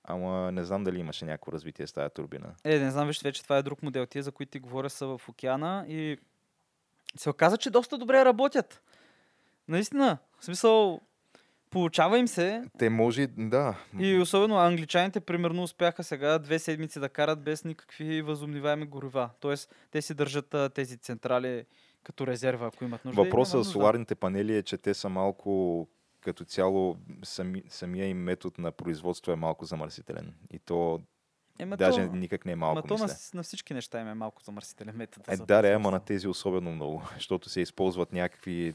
Ама 0.04 0.51
не 0.51 0.63
знам 0.63 0.84
дали 0.84 1.00
имаше 1.00 1.25
някакво 1.25 1.51
развитие 1.51 1.88
с 1.88 1.94
тази 1.94 2.13
турбина. 2.13 2.56
Е, 2.63 2.80
не 2.80 2.92
знам, 2.92 3.08
виж, 3.08 3.22
вече 3.22 3.44
това 3.44 3.58
е 3.58 3.63
друг 3.63 3.84
модел. 3.84 4.06
Тия, 4.06 4.24
за 4.24 4.32
които 4.32 4.51
ти 4.51 4.60
говоря, 4.60 4.89
са 4.89 5.08
в 5.08 5.22
океана 5.30 5.86
и 5.88 6.18
се 7.18 7.30
оказа, 7.30 7.58
че 7.58 7.70
доста 7.70 7.98
добре 7.98 8.25
работят. 8.25 8.82
Наистина. 9.68 10.18
В 10.39 10.46
смисъл, 10.46 11.01
получава 11.70 12.20
им 12.20 12.27
се 12.27 12.63
Те 12.77 12.89
може, 12.89 13.27
да. 13.27 13.77
и 14.00 14.18
особено 14.20 14.58
англичаните, 14.58 15.20
примерно, 15.20 15.63
успяха 15.63 16.04
сега 16.04 16.39
две 16.39 16.60
седмици 16.60 17.00
да 17.00 17.10
карат 17.10 17.44
без 17.44 17.63
никакви 17.63 18.22
възобновяеми 18.22 18.86
горива. 18.86 19.30
Тоест, 19.39 19.75
те 19.92 20.01
си 20.01 20.13
държат 20.13 20.56
тези 20.74 20.98
централи 20.98 21.65
като 22.06 22.28
резерва, 22.28 22.68
ако 22.68 22.84
имат 22.84 23.06
нужда. 23.06 23.24
Въпросът 23.24 23.58
нужда. 23.58 23.72
соларните 23.72 24.16
панели 24.16 24.56
е, 24.56 24.64
че 24.64 24.78
те 24.78 24.94
са 24.94 25.10
малко 25.10 25.88
като 26.22 26.46
цяло 26.46 26.98
сами, 27.24 27.64
самия 27.70 28.08
им 28.08 28.18
метод 28.18 28.56
на 28.60 28.72
производство 28.72 29.32
е 29.32 29.36
малко 29.36 29.66
замърсителен. 29.66 30.34
И 30.52 30.60
то 30.60 31.02
Ема 31.60 31.78
даже 31.78 32.08
то, 32.08 32.16
никак 32.16 32.46
не 32.46 32.52
е 32.52 32.56
ма 32.56 32.66
малко, 32.66 32.88
то 32.88 32.98
на, 32.98 33.08
на, 33.34 33.44
всички 33.44 33.74
неща 33.74 34.02
им 34.02 34.08
е 34.08 34.14
малко 34.14 34.44
замърсителен 34.44 34.96
метод. 34.96 35.26
Е, 35.28 35.36
за 35.36 35.46
да, 35.46 35.62
да, 35.62 35.68
ама 35.68 35.74
производство. 35.74 35.92
на 35.92 36.00
тези 36.00 36.28
особено 36.28 36.72
много, 36.72 37.04
защото 37.14 37.50
се 37.50 37.62
използват 37.62 38.14
някакви 38.14 38.74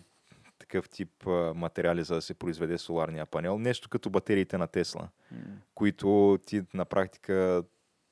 такъв 0.59 0.89
тип 0.89 1.27
а, 1.27 1.53
материали, 1.55 2.05
за 2.05 2.15
да 2.15 2.23
се 2.23 2.35
произведе 2.35 2.79
соларния 2.79 3.27
панел. 3.27 3.59
Нещо 3.59 3.89
като 3.89 4.11
батериите 4.11 4.59
на 4.59 4.67
Тесла, 4.67 5.09
М. 5.33 5.39
които 5.75 6.39
ти 6.47 6.63
на 6.75 6.85
практика 6.85 7.63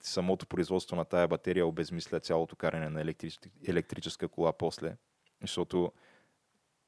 самото 0.00 0.46
производство 0.46 0.96
на 0.96 1.04
тая 1.04 1.28
батерия 1.28 1.66
обезмисля 1.66 2.20
цялото 2.20 2.56
каране 2.56 2.88
на 2.88 3.00
електрич... 3.00 3.38
електрическа 3.68 4.28
кола 4.28 4.52
после, 4.52 4.96
защото 5.40 5.92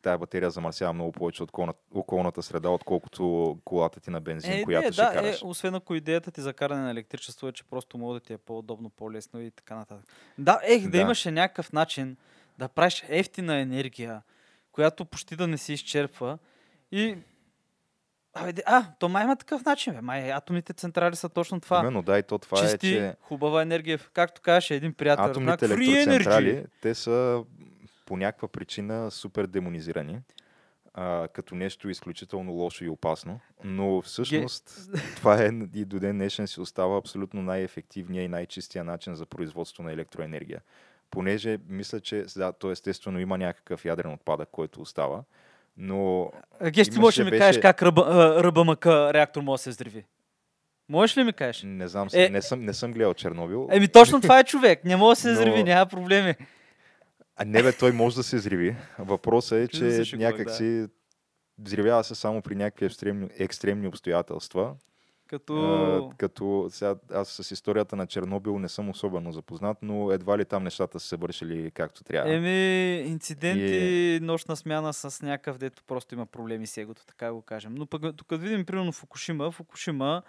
тая 0.02 0.18
батерия 0.18 0.50
замърсява 0.50 0.92
много 0.92 1.12
повече 1.12 1.42
от 1.42 1.50
околна- 1.50 1.74
околната 1.92 2.42
среда, 2.42 2.68
отколкото 2.70 3.58
колата 3.64 4.00
ти 4.00 4.10
на 4.10 4.20
бензин, 4.20 4.52
Е, 4.52 4.62
която 4.64 4.86
не, 4.86 4.92
ще 4.92 5.02
да, 5.02 5.10
е, 5.10 5.14
караш. 5.14 5.40
освен 5.44 5.74
ако 5.74 5.94
идеята 5.94 6.30
ти 6.30 6.40
за 6.40 6.52
каране 6.52 6.82
на 6.82 6.90
електричество 6.90 7.48
е, 7.48 7.52
че 7.52 7.64
просто 7.64 7.98
може 7.98 8.20
да 8.20 8.26
ти 8.26 8.32
е 8.32 8.38
по-удобно, 8.38 8.90
по-лесно 8.90 9.40
и 9.40 9.50
така 9.50 9.74
нататък. 9.74 10.06
Да, 10.38 10.60
ех, 10.64 10.82
да, 10.82 10.90
Да. 10.90 10.98
имаше 10.98 11.30
някакъв 11.30 11.72
начин 11.72 12.16
да 12.58 12.68
правиш 12.68 13.04
ефтина 13.08 13.56
енергия, 13.56 14.22
която 14.72 15.04
почти 15.04 15.36
да 15.36 15.46
не 15.46 15.58
се 15.58 15.72
изчерпва 15.72 16.38
и... 16.92 17.16
Абе, 18.34 18.52
а, 18.66 18.84
то 18.98 19.08
май 19.08 19.24
има 19.24 19.36
такъв 19.36 19.64
начин, 19.64 19.94
бе. 19.94 20.00
Май 20.00 20.32
атомните 20.32 20.72
централи 20.72 21.16
са 21.16 21.28
точно 21.28 21.60
това. 21.60 21.80
Именно, 21.80 22.02
да, 22.02 22.18
и 22.18 22.22
то 22.22 22.38
това 22.38 22.58
Чисти, 22.58 22.88
е, 22.88 22.90
че 22.92 23.16
хубава 23.20 23.62
енергия. 23.62 23.98
Както 24.12 24.40
казваше 24.40 24.74
един 24.74 24.94
приятел, 24.94 25.24
атомните 25.24 25.64
електроцентрали, 25.64 26.64
те 26.82 26.94
са 26.94 27.44
по 28.10 28.16
някаква 28.16 28.48
причина 28.48 29.10
супер 29.10 29.46
демонизирани, 29.46 30.18
а, 30.94 31.28
като 31.28 31.54
нещо 31.54 31.88
изключително 31.88 32.52
лошо 32.52 32.84
и 32.84 32.88
опасно. 32.88 33.40
Но 33.64 34.00
всъщност 34.02 34.90
това 35.16 35.42
е 35.42 35.50
и 35.74 35.84
до 35.84 35.98
ден 35.98 36.16
днешен 36.18 36.46
си 36.46 36.60
остава 36.60 36.98
абсолютно 36.98 37.42
най-ефективният 37.42 38.24
и 38.24 38.28
най-чистия 38.28 38.84
начин 38.84 39.14
за 39.14 39.26
производство 39.26 39.82
на 39.82 39.92
електроенергия. 39.92 40.60
Понеже 41.10 41.58
мисля, 41.68 42.00
че 42.00 42.24
да, 42.36 42.52
то 42.52 42.70
естествено 42.70 43.20
има 43.20 43.38
някакъв 43.38 43.84
ядрен 43.84 44.12
отпадък, 44.12 44.48
който 44.52 44.80
остава, 44.80 45.22
но 45.76 46.30
А, 46.60 46.70
Геш, 46.70 46.88
ти 46.88 46.98
можеш 46.98 47.18
ли 47.20 47.24
ми 47.24 47.30
беше- 47.30 47.40
кажеш 47.40 47.62
как 47.62 47.82
ръба, 47.82 48.04
ръба 48.42 48.64
мъка 48.64 49.14
реактор 49.14 49.42
може 49.42 49.58
да 49.58 49.62
се 49.62 49.70
взриви? 49.70 50.04
Можеш 50.88 51.16
ли 51.16 51.24
ми 51.24 51.32
кажеш? 51.32 51.62
не 51.66 51.88
знам, 51.88 52.08
Е, 52.12 52.28
не, 52.28 52.42
съм, 52.42 52.64
не 52.64 52.74
съм 52.74 52.92
гледал 52.92 53.14
Чернобил. 53.14 53.68
Еми 53.72 53.88
точно 53.88 54.20
това 54.20 54.38
е 54.38 54.44
човек. 54.44 54.84
Не 54.84 54.96
може 54.96 55.10
да 55.12 55.20
се 55.20 55.28
Но- 55.28 55.34
взриви, 55.34 55.64
няма 55.64 55.86
проблеми. 55.86 56.34
А 57.40 57.44
не 57.44 57.62
бе, 57.62 57.72
той 57.72 57.92
може 57.92 58.16
да 58.16 58.22
се 58.22 58.36
взриви. 58.36 58.76
Въпросът 58.98 59.58
е, 59.58 59.68
че 59.68 60.04
шегувах, 60.04 60.32
някак 60.32 60.46
да. 60.46 60.54
си 60.54 60.86
взривява 61.58 62.04
се 62.04 62.14
само 62.14 62.42
при 62.42 62.54
някакви 62.54 62.86
екстремни, 62.86 63.28
екстремни 63.38 63.88
обстоятелства. 63.88 64.74
Като... 65.26 65.54
А, 65.54 66.16
като 66.16 66.68
сега, 66.70 66.94
аз 67.12 67.28
с 67.28 67.50
историята 67.50 67.96
на 67.96 68.06
Чернобил 68.06 68.58
не 68.58 68.68
съм 68.68 68.88
особено 68.88 69.32
запознат, 69.32 69.78
но 69.82 70.12
едва 70.12 70.38
ли 70.38 70.44
там 70.44 70.64
нещата 70.64 71.00
са 71.00 71.08
се 71.08 71.16
вършили 71.16 71.70
както 71.70 72.04
трябва. 72.04 72.34
Еми, 72.34 73.02
инциденти, 73.06 74.18
нощна 74.22 74.56
смяна 74.56 74.92
с 74.92 75.22
някакъв, 75.22 75.58
дето 75.58 75.84
просто 75.84 76.14
има 76.14 76.26
проблеми 76.26 76.66
с 76.66 76.76
егото, 76.76 77.06
така 77.06 77.32
го 77.32 77.42
кажем. 77.42 77.74
Но 77.74 77.86
пък 77.86 78.16
тук 78.16 78.26
видим, 78.30 78.64
примерно 78.64 78.92
Фукушима, 78.92 79.50
Фукушима 79.50 80.22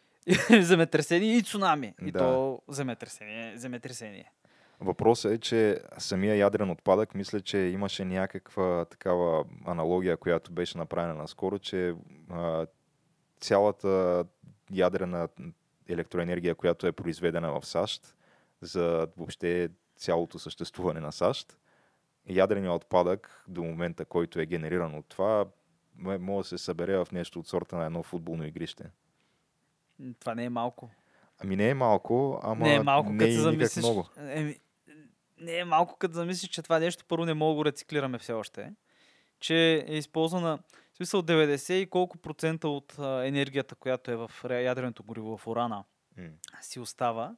земетресение 0.60 1.36
и 1.36 1.42
цунами. 1.42 1.94
И 2.06 2.12
Да. 2.12 2.18
то 2.18 2.62
земетресение, 2.68 3.56
земетресение. 3.56 4.30
Въпросът 4.82 5.32
е, 5.32 5.38
че 5.38 5.80
самия 5.98 6.36
ядрен 6.36 6.70
отпадък, 6.70 7.14
мисля, 7.14 7.40
че 7.40 7.58
имаше 7.58 8.04
някаква 8.04 8.84
такава 8.84 9.44
аналогия, 9.66 10.16
която 10.16 10.52
беше 10.52 10.78
направена 10.78 11.14
наскоро, 11.14 11.58
че 11.58 11.94
а, 12.30 12.66
цялата 13.40 14.24
ядрена 14.72 15.28
електроенергия, 15.88 16.54
която 16.54 16.86
е 16.86 16.92
произведена 16.92 17.60
в 17.60 17.66
САЩ, 17.66 18.16
за 18.60 19.08
въобще 19.16 19.68
цялото 19.96 20.38
съществуване 20.38 21.00
на 21.00 21.12
САЩ, 21.12 21.58
ядреният 22.28 22.76
отпадък 22.76 23.44
до 23.48 23.62
момента, 23.62 24.04
който 24.04 24.40
е 24.40 24.46
генериран 24.46 24.94
от 24.94 25.06
това, 25.08 25.44
може 25.96 26.44
да 26.44 26.58
се 26.58 26.64
събере 26.64 26.96
в 26.96 27.08
нещо 27.12 27.38
от 27.38 27.48
сорта 27.48 27.76
на 27.76 27.86
едно 27.86 28.02
футболно 28.02 28.46
игрище. 28.46 28.84
Това 30.20 30.34
не 30.34 30.44
е 30.44 30.50
малко. 30.50 30.90
Ами 31.44 31.56
не 31.56 31.68
е 31.68 31.74
малко, 31.74 32.40
ама 32.42 32.64
не 32.64 32.74
е 32.74 32.82
малко, 32.82 33.10
не 33.10 33.18
като 33.18 33.30
е 33.30 33.30
никак 33.30 33.42
замислиш. 33.42 33.84
много. 33.84 34.08
Еми, 34.18 34.56
не 35.42 35.64
малко, 35.64 35.96
като 35.98 36.14
замислиш, 36.14 36.50
че 36.50 36.62
това 36.62 36.78
нещо 36.78 37.04
първо 37.08 37.24
не 37.24 37.34
мога 37.34 37.50
да 37.52 37.56
го 37.56 37.64
рециклираме 37.64 38.18
все 38.18 38.32
още. 38.32 38.72
Че 39.40 39.84
е 39.88 39.96
използвана, 39.96 40.58
в 40.92 40.96
смисъл 40.96 41.22
90 41.22 41.72
и 41.72 41.86
колко 41.86 42.18
процента 42.18 42.68
от 42.68 42.98
а, 42.98 43.26
енергията, 43.26 43.74
която 43.74 44.10
е 44.10 44.16
в 44.16 44.30
ре- 44.44 44.64
ядреното 44.64 45.02
гориво 45.02 45.36
в 45.36 45.46
урана, 45.46 45.84
М. 46.16 46.28
си 46.60 46.80
остава. 46.80 47.36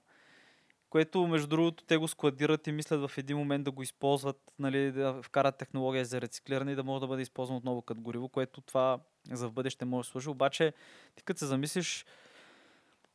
Което, 0.91 1.27
между 1.27 1.47
другото, 1.47 1.85
те 1.85 1.97
го 1.97 2.09
складират 2.09 2.67
и 2.67 2.73
мислят 2.73 3.11
в 3.11 3.19
един 3.19 3.37
момент 3.37 3.65
да 3.65 3.71
го 3.71 3.83
използват, 3.83 4.53
нали, 4.59 4.93
да 4.93 5.23
вкарат 5.23 5.59
технология 5.59 6.05
за 6.05 6.21
рециклиране 6.21 6.73
и 6.73 6.75
да 6.75 6.85
може 6.85 7.01
да 7.01 7.07
бъде 7.07 7.23
използвано 7.23 7.59
отново 7.59 7.83
като 7.83 8.01
гориво, 8.01 8.29
което 8.29 8.61
това 8.61 8.99
за 9.33 9.49
в 9.49 9.53
бъдеще 9.53 9.85
може 9.85 10.07
да 10.07 10.11
служи. 10.11 10.29
Обаче, 10.29 10.73
ти 11.17 11.23
като 11.25 11.39
се 11.39 11.47
замислиш, 11.47 12.07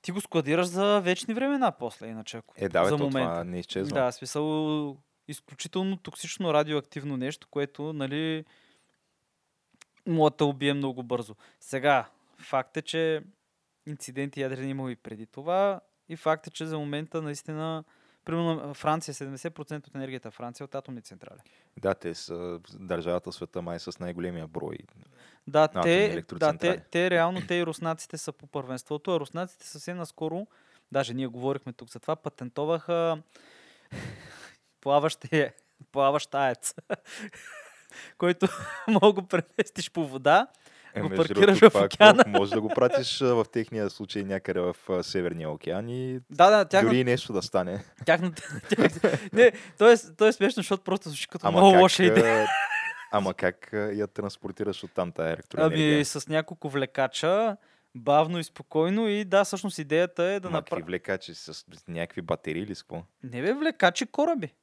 ти 0.02 0.12
го 0.12 0.22
складираш 0.22 0.68
за 0.68 1.02
вечни 1.04 1.34
времена 1.34 1.72
после, 1.72 2.08
иначе 2.08 2.38
ако 2.38 2.54
Е, 2.58 2.70
да, 2.70 2.84
бе, 2.84 2.90
за 2.90 2.98
то 2.98 3.04
момента. 3.04 3.30
това 3.30 3.44
не 3.44 3.60
изчезва. 3.60 4.00
Да, 4.00 4.12
смисъл 4.12 4.98
изключително 5.28 5.98
токсично 5.98 6.54
радиоактивно 6.54 7.18
нещо, 7.18 7.48
което, 7.52 7.94
нали, 7.94 8.46
може 10.08 10.34
да 10.38 10.46
убие 10.46 10.74
много 10.74 11.04
бързо. 11.04 11.36
Сега, 11.60 12.10
факт 12.38 12.78
е, 12.78 12.82
че 12.82 13.24
инциденти 13.86 14.42
ядрени 14.42 14.70
има 14.70 14.92
и 14.92 14.96
преди 14.96 15.26
това 15.26 15.82
и 16.10 16.16
факт 16.16 16.48
е, 16.48 16.50
че 16.50 16.66
за 16.66 16.78
момента 16.78 17.22
наистина 17.22 17.84
Примерно 18.30 18.74
Франция, 18.74 19.14
70% 19.14 19.88
от 19.88 19.96
енергията 19.96 20.32
в 20.32 20.34
Франция 20.34 20.64
е 20.64 20.66
от 20.66 20.76
атомни 20.76 21.02
централи. 21.02 21.40
Да, 21.78 21.94
те 21.94 22.16
са 22.16 22.60
държавата 22.74 23.32
в 23.32 23.36
света 23.36 23.62
май 23.62 23.80
с 23.80 24.00
най-големия 24.00 24.48
брой. 24.48 24.78
Да, 25.48 25.68
те, 25.68 26.24
да 26.34 26.58
те, 26.58 26.84
те 26.92 27.10
реално, 27.10 27.42
те 27.48 27.56
и 27.56 27.66
руснаците 27.66 28.18
са 28.18 28.32
по 28.32 28.48
първенството, 28.48 29.16
а 29.16 29.20
руснаците 29.20 29.68
съвсем 29.68 29.98
наскоро, 29.98 30.48
даже 30.92 31.14
ние 31.14 31.28
говорихме 31.28 31.74
тук 31.74 31.90
за 31.90 32.00
това, 32.00 32.16
патентоваха 32.16 33.22
плаващия, 34.82 35.54
плаващ 35.92 36.36
аец, 36.36 36.74
който 38.18 38.48
мога 38.88 39.12
го 39.12 39.28
преместиш 39.28 39.92
по 39.92 40.08
вода, 40.08 40.48
Е, 40.96 41.02
го 41.02 41.10
паркираш 41.10 41.60
в 41.60 41.76
океана. 41.76 42.24
Може 42.28 42.52
да 42.52 42.62
го 42.62 42.70
пратиш 42.70 43.20
в 43.22 43.46
техния 43.52 43.90
случай 43.90 44.24
някъде 44.24 44.60
в 44.60 44.76
Северния 45.04 45.50
океан 45.50 45.90
и 45.90 46.20
Да, 46.30 46.50
да, 46.50 46.66
тяхна, 46.66 46.90
дори 46.90 47.04
нещо 47.04 47.34
да 47.34 47.42
стане. 47.42 47.84
тяхната... 48.06 48.42
тях- 48.70 49.34
не, 49.34 49.52
то 49.78 49.92
е, 49.92 49.96
то 50.18 50.28
е 50.28 50.32
смешно, 50.32 50.60
защото 50.62 50.84
просто 50.84 51.10
звучи 51.10 51.28
като 51.28 51.48
Ама 51.48 51.58
много 51.58 51.74
как, 51.74 51.82
лоша 51.82 52.04
идея. 52.04 52.48
Ама 53.12 53.34
как 53.34 53.70
я 53.74 54.08
транспортираш 54.08 54.84
от 54.84 54.92
там 54.92 55.12
тази 55.12 55.34
електроенергия? 55.34 55.96
Ами 55.96 56.06
с 56.06 56.28
няколко 56.28 56.70
влекача, 56.70 57.58
бавно 57.96 58.40
и 58.40 58.44
спокойно 58.44 59.08
и 59.08 59.26
да, 59.26 59.44
всъщност 59.44 59.78
идеята 59.78 60.24
е 60.24 60.40
да 60.40 60.50
направи... 60.50 60.84
влекачи 60.84 61.36
с 61.36 61.54
с 61.54 61.66
някакви 61.88 62.22
батерии 62.22 62.62
или 62.62 62.76
с 62.76 62.84
какво? 62.84 63.04
Не 63.24 63.42
бе, 63.42 63.54
влекачи 63.54 64.06
кораби. 64.06 64.54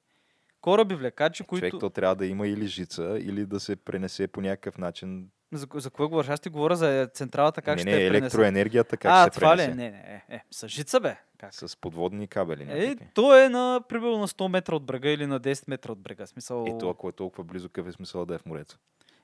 Кораби, 0.60 0.94
влекачи, 0.94 1.44
които... 1.44 1.68
Човек, 1.68 1.80
то 1.80 1.90
трябва 1.90 2.16
да 2.16 2.26
има 2.26 2.48
или 2.48 2.66
жица, 2.66 3.18
или 3.20 3.46
да 3.46 3.60
се 3.60 3.76
пренесе 3.76 4.26
по 4.26 4.40
някакъв 4.40 4.78
начин. 4.78 5.28
За, 5.52 5.66
за 5.74 5.90
какво 5.90 6.08
говориш? 6.08 6.28
Аз 6.28 6.40
ти 6.40 6.48
говоря 6.48 6.76
за 6.76 7.08
централата, 7.14 7.62
как 7.62 7.76
не, 7.76 7.82
ще 7.82 7.90
не, 7.90 7.96
пренесе. 7.96 8.18
електроенергията 8.18 8.96
как 8.96 9.12
а, 9.12 9.24
се 9.24 9.30
това 9.30 9.56
ли? 9.56 9.58
пренесе? 9.58 9.72
е? 9.72 9.74
Не, 9.74 9.90
не, 9.90 10.24
е, 10.28 10.34
е, 10.34 10.44
с 10.50 10.68
жица 10.68 11.00
бе. 11.00 11.16
Как? 11.38 11.54
С 11.54 11.76
подводни 11.76 12.28
кабели. 12.28 12.62
Е, 12.62 12.66
някакви. 12.66 13.08
то 13.14 13.38
е 13.38 13.48
на, 13.48 13.80
примерно 13.88 14.18
на 14.18 14.28
100 14.28 14.48
метра 14.48 14.74
от 14.74 14.84
брега 14.84 15.10
или 15.10 15.26
на 15.26 15.40
10 15.40 15.64
метра 15.68 15.92
от 15.92 15.98
брега. 15.98 16.26
Смисъл... 16.26 16.64
Ето, 16.68 16.88
ако 16.88 17.08
е 17.08 17.12
толкова 17.12 17.44
близо, 17.44 17.68
какъв 17.68 17.88
е 17.88 17.92
смисъл 17.92 18.26
да 18.26 18.34
е 18.34 18.38
в 18.38 18.46
морето? 18.46 18.78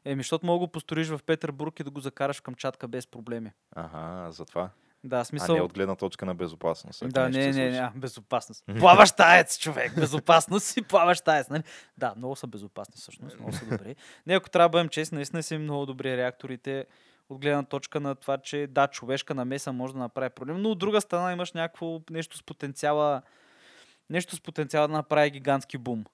Еми, 0.05 0.21
защото 0.23 0.47
мога 0.47 0.59
го 0.59 0.69
построиш 0.69 1.09
в 1.09 1.21
Петербург 1.26 1.81
и 1.81 1.85
да 1.85 1.91
го 1.91 2.00
закараш 2.00 2.38
в 2.38 2.43
Камчатка 2.43 2.88
без 2.88 3.07
проблеми. 3.07 3.50
Ага, 3.76 4.33
затова. 4.33 4.71
Да, 5.04 5.18
А 5.18 5.25
смисъл... 5.25 5.54
не 5.54 5.62
от 5.62 5.73
гледна 5.73 5.97
точка 5.97 6.26
на 6.26 6.35
безопасност. 6.35 7.09
Да, 7.09 7.28
не, 7.28 7.52
не, 7.52 7.71
не, 7.71 7.78
а, 7.78 7.92
безопасност. 7.97 8.64
Плаваш 8.78 9.12
таец, 9.12 9.59
човек, 9.59 9.94
безопасност 10.00 10.76
и 10.76 10.82
плаваш 10.82 11.21
таец. 11.21 11.49
Нали? 11.49 11.62
Да, 11.99 12.14
много 12.16 12.37
са 12.37 12.47
безопасни 12.47 12.94
всъщност, 12.97 13.38
много 13.38 13.52
са 13.52 13.66
добри. 13.66 13.97
Не, 14.26 14.35
ако 14.35 14.50
трябва 14.50 14.68
да 14.68 14.73
бъдем 14.73 14.88
честни, 14.88 15.16
наистина 15.16 15.42
са 15.42 15.54
им 15.54 15.62
много 15.62 15.87
добри 15.87 16.16
реакторите 16.16 16.87
от 17.28 17.40
гледна 17.40 17.62
точка 17.62 18.00
на 18.00 18.14
това, 18.14 18.38
че 18.38 18.66
да, 18.71 18.87
човешка 18.87 19.35
намеса 19.35 19.73
може 19.73 19.92
да 19.92 19.99
направи 19.99 20.30
проблем, 20.30 20.62
но 20.62 20.71
от 20.71 20.78
друга 20.78 21.00
страна 21.00 21.32
имаш 21.32 21.52
някакво 21.52 22.00
нещо 22.11 22.37
с 22.37 22.42
потенциала, 22.42 23.23
нещо 24.11 24.37
с 24.37 24.40
потенциала 24.40 24.88
да 24.88 24.94
направи 24.94 25.30
гигантски 25.30 25.78
бум, 25.78 26.04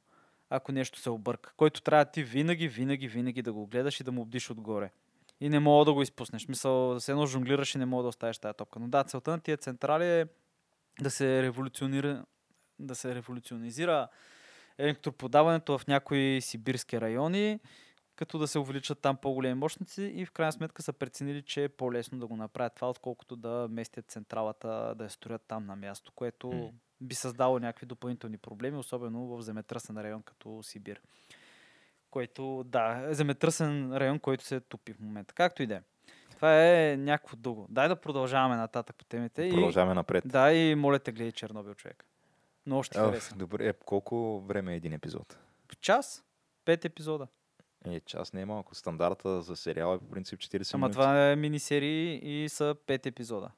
ако 0.51 0.73
нещо 0.73 0.99
се 0.99 1.11
обърка, 1.11 1.53
който 1.57 1.83
трябва 1.83 2.05
ти 2.05 2.23
винаги, 2.23 2.69
винаги, 2.69 3.09
винаги 3.09 3.43
да 3.43 3.53
го 3.53 3.67
гледаш 3.67 4.01
и 4.01 4.05
да 4.05 4.13
му 4.13 4.25
бдиш 4.25 4.51
отгоре. 4.51 4.91
И 5.41 5.49
не 5.49 5.61
мога 5.61 5.85
да 5.85 5.93
го 5.93 6.03
изпуснеш. 6.03 6.49
Мисъл, 6.49 7.01
се 7.01 7.13
едно 7.13 7.27
жонглираш 7.27 7.75
и 7.75 7.79
не 7.79 7.87
мога 7.87 8.03
да 8.03 8.09
оставиш 8.09 8.39
тази 8.39 8.57
топка. 8.57 8.81
Но 8.81 8.89
да, 8.89 9.05
целта 9.05 9.31
на 9.31 9.41
тия 9.41 9.57
централи 9.57 10.05
е 10.05 10.27
да 11.01 11.11
се 11.11 11.43
революционира, 11.43 12.25
да 12.79 12.95
се 12.95 13.15
революционизира 13.15 14.09
електроподаването 14.79 15.79
в 15.79 15.87
някои 15.87 16.39
сибирски 16.41 17.01
райони, 17.01 17.61
като 18.17 18.39
да 18.39 18.49
се 18.49 18.59
увеличат 18.59 19.01
там 19.01 19.17
по-големи 19.17 19.55
мощници 19.55 20.03
и 20.03 20.27
в 20.27 20.33
крайна 20.33 20.53
сметка 20.53 20.83
са 20.83 20.93
преценили, 20.93 21.43
че 21.43 21.65
е 21.65 21.69
по-лесно 21.69 22.19
да 22.19 22.27
го 22.27 22.37
направят 22.37 22.75
това, 22.75 22.91
отколкото 22.91 23.37
да 23.37 23.69
местят 23.71 24.11
централата, 24.11 24.95
да 24.97 25.05
я 25.05 25.11
строят 25.11 25.43
там 25.49 25.67
на 25.67 25.77
място, 25.77 26.13
което 26.15 26.49
М. 26.49 26.71
би 27.01 27.15
създало 27.15 27.59
някакви 27.59 27.87
допълнителни 27.87 28.39
проблеми, 28.39 28.77
особено 28.77 29.27
в 29.27 29.43
земетръсен 29.43 29.99
район 29.99 30.23
като 30.23 30.63
Сибир. 30.63 31.01
Който, 32.11 32.65
да, 32.67 33.07
е 33.09 33.15
земетръсен 33.15 33.97
район, 33.97 34.19
който 34.19 34.45
се 34.45 34.61
топи 34.61 34.93
в 34.93 35.01
момента. 35.01 35.35
Както 35.35 35.63
и 35.63 35.67
да 35.67 35.75
е. 35.75 35.81
Това 36.31 36.67
е 36.67 36.97
някакво 36.97 37.37
дълго. 37.37 37.67
Дай 37.71 37.89
да 37.89 37.97
продължаваме 37.97 38.57
нататък 38.57 38.97
по 38.97 39.05
темите. 39.05 39.43
И, 39.43 39.51
Продължаваме 39.51 39.95
напред. 39.95 40.25
да, 40.27 40.53
и 40.53 40.75
моля 40.75 40.99
те, 40.99 41.13
гледай 41.13 41.33
Чернобил, 41.33 41.75
човек. 41.75 42.05
Много 42.67 42.83
ще 42.83 42.93
ти 42.95 43.01
Оф, 43.01 43.07
хареса. 43.07 43.35
добре, 43.37 43.69
е, 43.69 43.73
колко 43.73 44.41
време 44.41 44.73
е 44.73 44.77
един 44.77 44.93
епизод? 44.93 45.39
Час? 45.81 46.25
Пет 46.65 46.85
епизода. 46.85 47.27
Е, 47.87 48.01
час 48.01 48.33
не 48.33 48.41
е 48.41 48.45
малко. 48.45 48.75
Стандарта 48.75 49.43
за 49.43 49.57
сериал 49.57 49.95
е 49.95 49.99
по 49.99 50.05
принцип 50.11 50.41
40 50.41 50.75
Ама 50.75 50.87
минути. 50.87 50.93
това 50.93 51.31
е 51.31 51.37
минисерии 51.37 52.21
и 52.45 52.49
са 52.49 52.77
пет 52.87 53.07
епизода. 53.07 53.51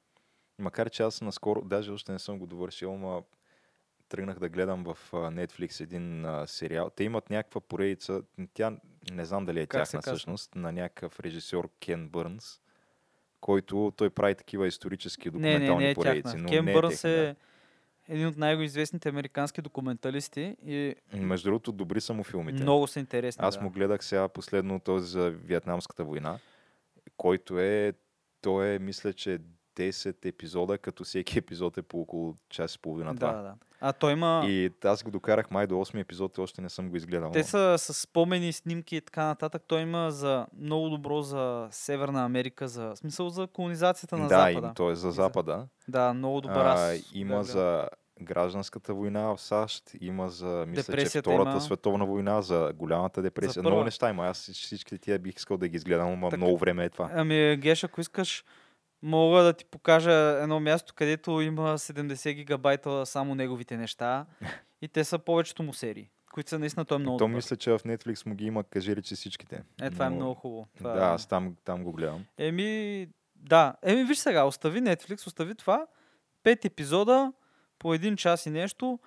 Макар 0.59 0.91
че 0.91 1.03
аз 1.03 1.21
наскоро, 1.21 1.61
даже 1.61 1.91
още 1.91 2.13
не 2.13 2.19
съм 2.19 2.39
го 2.39 2.47
довършил, 2.47 2.99
но 2.99 3.25
тръгнах 4.11 4.39
да 4.39 4.49
гледам 4.49 4.85
в 4.85 4.99
Netflix 5.13 5.83
един 5.83 6.25
а, 6.25 6.47
сериал. 6.47 6.91
Те 6.91 7.05
имат 7.05 7.31
някаква 7.31 7.61
поредица, 7.61 8.23
тя 8.55 8.77
не 9.13 9.25
знам 9.25 9.47
дали 9.47 9.61
е 9.61 9.67
Как 9.67 9.85
тяхна 9.85 10.03
всъщност, 10.03 10.55
на 10.55 10.73
някакъв 10.73 11.21
режисьор 11.21 11.71
Кен 11.81 12.09
Бърнс, 12.09 12.61
който 13.41 13.93
той 13.97 14.11
прави 14.11 14.35
такива 14.35 14.67
исторически 14.67 15.29
Не, 15.29 15.31
документални 15.31 15.79
не, 15.79 15.85
не 15.85 15.91
е 15.91 15.95
поредици. 15.95 16.23
тяхна. 16.23 16.43
Но 16.43 16.49
Кен 16.49 16.65
не 16.65 16.73
Бърнс 16.73 17.03
техна, 17.03 17.11
да. 17.11 17.29
е 17.29 17.37
един 18.09 18.27
от 18.27 18.37
най-известните 18.37 19.09
американски 19.09 19.63
документалисти 19.63 20.57
и 20.67 20.95
Между 21.13 21.49
другото, 21.49 21.73
добри 21.73 22.01
са 22.01 22.13
му 22.13 22.25
филмите. 22.25 22.63
много 22.63 22.87
са 22.87 23.01
интересни. 23.01 23.45
Аз 23.47 23.57
да. 23.57 23.63
му 23.63 23.71
гледах 23.71 24.05
сега 24.05 24.29
последно 24.29 24.81
този 24.81 25.11
за 25.11 25.31
Вьетнамската 25.31 26.05
война, 26.05 26.39
който 27.17 27.59
е, 27.59 27.93
той 28.41 28.75
е, 28.75 28.79
мисля, 28.79 29.13
че 29.13 29.39
10 29.83 30.25
епизода, 30.25 30.79
като 30.79 31.05
всеки 31.05 31.39
епизод 31.39 31.79
е 31.79 31.83
по 31.83 32.01
около 32.01 32.35
час 32.49 32.75
и 32.75 32.79
половина. 32.79 33.15
да, 33.15 33.33
да. 33.33 33.55
А 33.83 33.93
той 33.93 34.13
има... 34.13 34.43
И 34.47 34.71
аз 34.85 35.03
го 35.03 35.11
докарах 35.11 35.51
май 35.51 35.67
до 35.67 35.75
8 35.75 36.01
епизод 36.01 36.39
и 36.39 36.41
още 36.41 36.63
не 36.63 36.69
съм 36.69 36.91
го 36.91 36.97
изгледал. 36.97 37.31
Те 37.31 37.43
са 37.43 37.77
с 37.79 37.95
спомени, 37.95 38.53
снимки 38.53 38.97
и 38.97 39.01
така 39.01 39.25
нататък. 39.25 39.63
Той 39.67 39.81
има 39.81 40.11
за 40.11 40.47
много 40.59 40.89
добро 40.89 41.23
за 41.23 41.69
Северна 41.71 42.25
Америка, 42.25 42.69
за 42.69 42.85
в 42.85 42.97
смисъл 42.97 43.29
за 43.29 43.47
колонизацията 43.47 44.17
на 44.17 44.29
да, 44.29 44.29
Запада. 44.29 44.67
им, 44.67 44.75
то 44.75 44.91
е 44.91 44.95
за 44.95 45.01
за- 45.01 45.11
Запада. 45.13 45.67
Да, 45.89 46.13
много 46.15 46.41
добър. 46.41 46.65
А, 46.67 46.95
има 47.15 47.29
гледал. 47.29 47.43
за 47.43 47.89
гражданската 48.23 48.95
война 48.95 49.21
в 49.21 49.41
САЩ, 49.41 49.91
има 50.01 50.29
за, 50.29 50.65
мисля, 50.69 50.97
че 50.97 51.21
Втората 51.21 51.51
има. 51.51 51.61
световна 51.61 52.07
война, 52.07 52.43
за 52.43 52.73
голямата 52.75 53.23
депресия. 53.23 53.63
много 53.63 53.75
първа. 53.75 53.85
неща 53.85 54.11
има. 54.11 54.27
Аз 54.27 54.39
всичките 54.39 54.99
тия 54.99 55.19
бих 55.19 55.37
искал 55.37 55.57
да 55.57 55.69
ги 55.69 55.77
изгледам, 55.77 56.21
но 56.21 56.31
много 56.37 56.59
време 56.59 56.85
е 56.85 56.91
това. 56.91 57.11
Ами, 57.15 57.57
Геш, 57.57 57.85
ако 57.85 58.01
искаш, 58.01 58.45
мога 59.03 59.43
да 59.43 59.53
ти 59.53 59.65
покажа 59.65 60.13
едно 60.43 60.61
място, 60.61 60.95
където 60.95 61.41
има 61.41 61.79
70 61.79 62.33
гигабайта 62.33 63.07
само 63.07 63.35
неговите 63.35 63.77
неща. 63.77 64.27
и 64.83 64.89
те 64.89 65.05
са 65.05 65.19
повечето 65.19 65.63
му 65.63 65.73
серии, 65.73 66.11
които 66.33 66.51
са 66.51 66.59
наистина 66.59 66.85
той 66.85 66.97
е 66.97 66.99
много 66.99 67.17
То 67.19 67.25
добър. 67.25 67.37
мисля, 67.37 67.57
че 67.57 67.71
в 67.71 67.79
Netflix 67.79 68.27
му 68.27 68.35
ги 68.35 68.45
има, 68.45 68.65
кажи 68.65 68.97
речи 68.97 69.15
всичките. 69.15 69.63
Е, 69.83 69.91
това 69.91 70.07
е 70.07 70.11
Но- 70.11 70.17
много 70.17 70.35
хубаво. 70.35 70.69
Това 70.79 70.93
Да, 70.93 71.01
е... 71.01 71.09
аз 71.09 71.27
там, 71.27 71.57
там 71.65 71.85
го 71.85 71.93
гледам. 71.93 72.25
Еми, 72.39 73.09
да. 73.37 73.75
Еми, 73.83 74.05
виж 74.05 74.19
сега, 74.19 74.45
остави 74.45 74.81
Netflix, 74.81 75.27
остави 75.27 75.55
това. 75.55 75.87
Пет 76.43 76.65
епизода 76.65 77.33
по 77.79 77.95
един 77.95 78.17
час 78.17 78.47
и 78.47 78.51
нещо. 78.51 78.99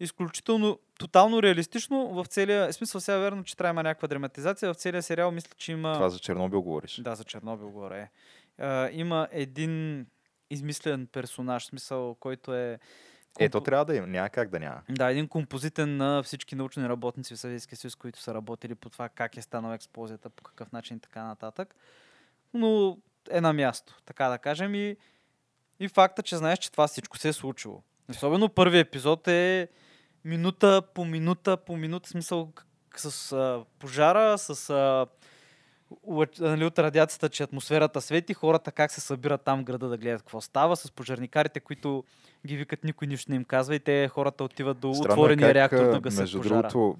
Изключително, 0.00 0.78
тотално 0.98 1.42
реалистично 1.42 2.08
в 2.08 2.26
целия... 2.26 2.72
Смисъл 2.72 3.00
сега 3.00 3.16
е 3.16 3.20
верно, 3.20 3.44
че 3.44 3.56
трябва 3.56 3.70
има 3.70 3.82
някаква 3.82 4.08
драматизация. 4.08 4.74
В 4.74 4.76
целия 4.76 5.02
сериал 5.02 5.30
мисля, 5.30 5.50
че 5.56 5.72
има... 5.72 5.92
Това 5.94 6.08
за 6.08 6.18
Чернобил 6.18 6.62
говориш. 6.62 7.00
Да, 7.00 7.14
за 7.14 7.24
Чернобил 7.24 7.70
горе. 7.70 8.10
А, 8.58 8.88
има 8.92 9.28
един 9.30 10.06
измислен 10.50 11.06
персонаж, 11.06 11.66
смисъл, 11.66 12.14
който 12.14 12.54
е... 12.54 12.78
Ето 13.38 13.58
компо- 13.58 13.64
трябва 13.64 13.84
да 13.84 13.96
има. 13.96 14.06
Няма 14.06 14.28
как 14.28 14.50
да 14.50 14.60
няма. 14.60 14.82
Да, 14.88 15.10
един 15.10 15.28
композитен 15.28 15.96
на 15.96 16.22
всички 16.22 16.54
научни 16.54 16.88
работници 16.88 17.34
в 17.34 17.38
Съветския 17.38 17.78
съюз, 17.78 17.94
които 17.94 18.20
са 18.20 18.34
работили 18.34 18.74
по 18.74 18.90
това 18.90 19.08
как 19.08 19.36
е 19.36 19.42
станала 19.42 19.74
експлозията, 19.74 20.30
по 20.30 20.42
какъв 20.42 20.72
начин 20.72 20.96
и 20.96 21.00
така 21.00 21.24
нататък. 21.24 21.74
Но 22.54 22.98
е 23.30 23.40
на 23.40 23.52
място, 23.52 23.94
така 24.06 24.28
да 24.28 24.38
кажем. 24.38 24.74
И, 24.74 24.96
и 25.80 25.88
факта, 25.88 26.22
че 26.22 26.36
знаеш, 26.36 26.58
че 26.58 26.72
това 26.72 26.86
всичко 26.86 27.18
се 27.18 27.28
е 27.28 27.32
случило. 27.32 27.82
Особено 28.10 28.48
първият 28.48 28.88
епизод 28.88 29.28
е 29.28 29.68
минута 30.24 30.82
по 30.94 31.04
минута 31.04 31.56
по 31.56 31.76
минута, 31.76 32.08
смисъл 32.08 32.52
с 32.96 33.32
а, 33.32 33.64
пожара, 33.78 34.38
с 34.38 34.70
а, 34.70 35.06
нали, 36.40 36.64
от 36.64 36.78
радиацията, 36.78 37.28
че 37.28 37.42
атмосферата 37.42 38.00
свети, 38.00 38.34
хората 38.34 38.72
как 38.72 38.90
се 38.90 39.00
събират 39.00 39.42
там 39.42 39.60
в 39.60 39.64
града 39.64 39.88
да 39.88 39.96
гледат 39.96 40.22
какво 40.22 40.40
става, 40.40 40.76
с 40.76 40.90
пожарникарите, 40.90 41.60
които 41.60 42.04
ги 42.46 42.56
викат, 42.56 42.84
никой 42.84 43.08
нищо 43.08 43.30
не 43.30 43.36
им 43.36 43.44
казва 43.44 43.74
и 43.74 43.80
те 43.80 44.08
хората 44.08 44.44
отиват 44.44 44.78
до 44.78 44.94
Странно 44.94 45.10
е 45.10 45.14
отворения 45.14 45.48
как, 45.48 45.54
реактор 45.54 45.90
да 45.92 46.00
гасят 46.00 46.20
Между 46.20 46.38
пожара. 46.38 46.54
другото, 46.54 46.96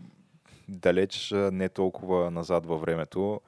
далеч 0.68 1.33
не 1.35 1.68
толкова 1.68 2.30
назад 2.30 2.66
във 2.66 2.80
времето, 2.80 3.40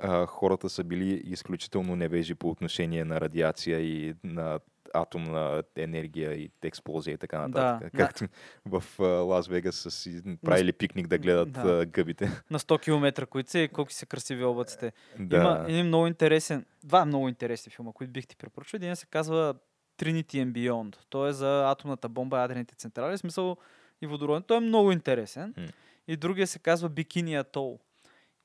а, 0.00 0.26
хората 0.26 0.68
са 0.68 0.84
били 0.84 1.22
изключително 1.26 1.96
невежи 1.96 2.34
по 2.34 2.50
отношение 2.50 3.04
на 3.04 3.20
радиация 3.20 3.80
и 3.80 4.14
на 4.24 4.58
атомна 4.94 5.62
енергия 5.76 6.32
и 6.34 6.50
експлозия 6.62 7.14
и 7.14 7.18
така 7.18 7.38
нататък. 7.38 7.92
Да, 7.92 7.98
Както 7.98 8.24
в 8.66 8.84
а, 9.00 9.04
Лас 9.04 9.48
Вегас 9.48 9.76
са 9.76 9.90
си 9.90 10.22
правили 10.44 10.72
пикник 10.72 11.06
да 11.06 11.18
гледат 11.18 11.52
Да. 11.52 11.86
гъбите. 11.86 12.30
На 12.50 12.58
100 12.58 12.80
км, 12.80 13.26
които 13.26 13.50
са 13.50 13.58
и 13.58 13.68
колко 13.68 13.92
са 13.92 14.06
красиви 14.06 14.44
облаците. 14.44 14.92
да. 15.18 15.36
Има 15.36 15.64
един 15.68 15.86
много 15.86 16.06
интересен, 16.06 16.66
два 16.84 17.04
много 17.04 17.28
интересни 17.28 17.72
филма, 17.72 17.92
които 17.92 18.12
бих 18.12 18.26
ти 18.26 18.36
препоръчал. 18.36 18.76
Един 18.78 18.96
се 18.96 19.06
казва 19.06 19.54
Trinity 19.98 20.24
and 20.36 20.52
Beyond. 20.52 20.96
Той 21.08 21.28
е 21.28 21.32
за 21.32 21.70
атомната 21.70 22.08
бомба, 22.08 22.40
ядрените 22.40 22.74
централи. 22.74 23.16
В 23.16 23.20
смисъл 23.20 23.56
и 24.02 24.06
водороден. 24.06 24.42
Той 24.42 24.56
е 24.56 24.60
много 24.60 24.92
интересен. 24.92 25.54
М. 25.56 25.66
И 26.08 26.16
другия 26.16 26.46
се 26.46 26.58
казва 26.58 26.88
Бикини 26.88 27.34
Атол. 27.34 27.78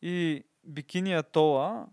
И 0.01 0.43
Бикини 0.63 1.13
Атола, 1.13 1.85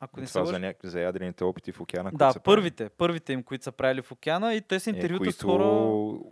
ако 0.00 0.20
не 0.20 0.26
Това 0.26 0.44
за, 0.44 0.46
лъжа, 0.46 0.58
някакви, 0.58 0.88
за 0.88 1.00
ядрените 1.00 1.44
опити 1.44 1.72
в 1.72 1.80
океана. 1.80 2.10
Да, 2.14 2.32
са 2.32 2.40
правили. 2.40 2.56
първите, 2.56 2.88
първите 2.88 3.32
им, 3.32 3.42
които 3.42 3.64
са 3.64 3.72
правили 3.72 4.02
в 4.02 4.12
океана 4.12 4.54
и 4.54 4.60
те 4.60 4.80
са 4.80 4.90
Е, 4.90 4.92
интервюта 4.92 5.18
които, 5.18 5.38
с 5.38 5.42
хора... 5.42 5.64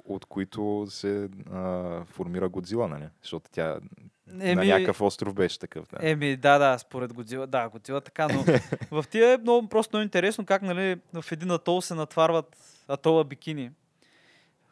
от 0.05 0.25
които 0.25 0.87
се 0.89 1.29
а, 1.53 2.05
формира 2.05 2.49
Годзила, 2.49 2.89
нали? 2.89 3.09
Защото 3.23 3.51
тя 3.53 3.79
на 4.27 4.51
Еми, 4.51 4.67
някакъв 4.67 5.01
остров 5.01 5.35
беше 5.35 5.59
такъв. 5.59 5.87
Да. 5.89 6.11
Еми, 6.11 6.37
да, 6.37 6.59
да, 6.59 6.79
според 6.79 7.13
Годзила, 7.13 7.47
да, 7.47 7.69
Годзила 7.69 8.01
така, 8.01 8.29
но 8.29 8.45
в 9.03 9.09
тия 9.11 9.33
е 9.33 9.39
много, 9.39 9.69
просто 9.69 9.97
много 9.97 10.05
интересно 10.05 10.47
как, 10.47 10.63
нали, 10.63 11.01
в 11.23 11.33
един 11.33 11.51
атол 11.51 11.81
се 11.81 11.95
натварват 11.95 12.57
атола 12.89 13.25
бикини. 13.25 13.71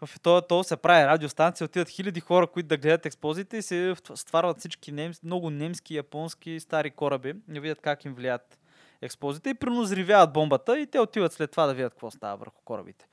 В 0.05 0.21
този 0.21 0.39
атол 0.39 0.63
се 0.63 0.77
прави 0.77 1.07
радиостанция, 1.07 1.65
отиват 1.65 1.89
хиляди 1.89 2.21
хора, 2.21 2.47
които 2.47 2.69
да 2.69 2.77
гледат 2.77 3.07
експозиите 3.07 3.57
и 3.57 3.63
се 3.63 3.95
стварват 4.15 4.59
всички 4.59 4.93
немс, 4.93 5.23
много 5.23 5.51
немски, 5.51 5.95
японски, 5.95 6.61
стари 6.61 6.91
кораби, 6.91 7.35
да 7.49 7.61
видят 7.61 7.81
как 7.81 8.05
им 8.05 8.15
влияят 8.15 8.59
експозиите 9.03 9.51
и 9.51 9.55
примерно 9.55 9.83
взривяват 9.83 10.33
бомбата 10.33 10.79
и 10.79 10.87
те 10.87 11.01
отиват 11.01 11.33
след 11.33 11.51
това 11.51 11.67
да 11.67 11.75
видят 11.75 11.93
какво 11.93 12.11
става 12.11 12.37
върху 12.37 12.63
корабите. 12.65 13.07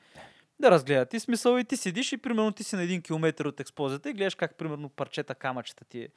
Да 0.59 0.71
разгледат. 0.71 1.13
И 1.13 1.19
смисъл 1.19 1.57
и 1.57 1.63
ти 1.63 1.77
седиш 1.77 2.11
и 2.11 2.17
примерно 2.17 2.51
ти 2.51 2.63
си 2.63 2.75
на 2.75 2.83
един 2.83 3.01
километр 3.01 3.41
от 3.41 3.59
експозията 3.59 4.09
и 4.09 4.13
гледаш 4.13 4.35
как 4.35 4.57
примерно 4.57 4.89
парчета 4.89 5.35
камъчета 5.35 5.85
ти 5.85 6.07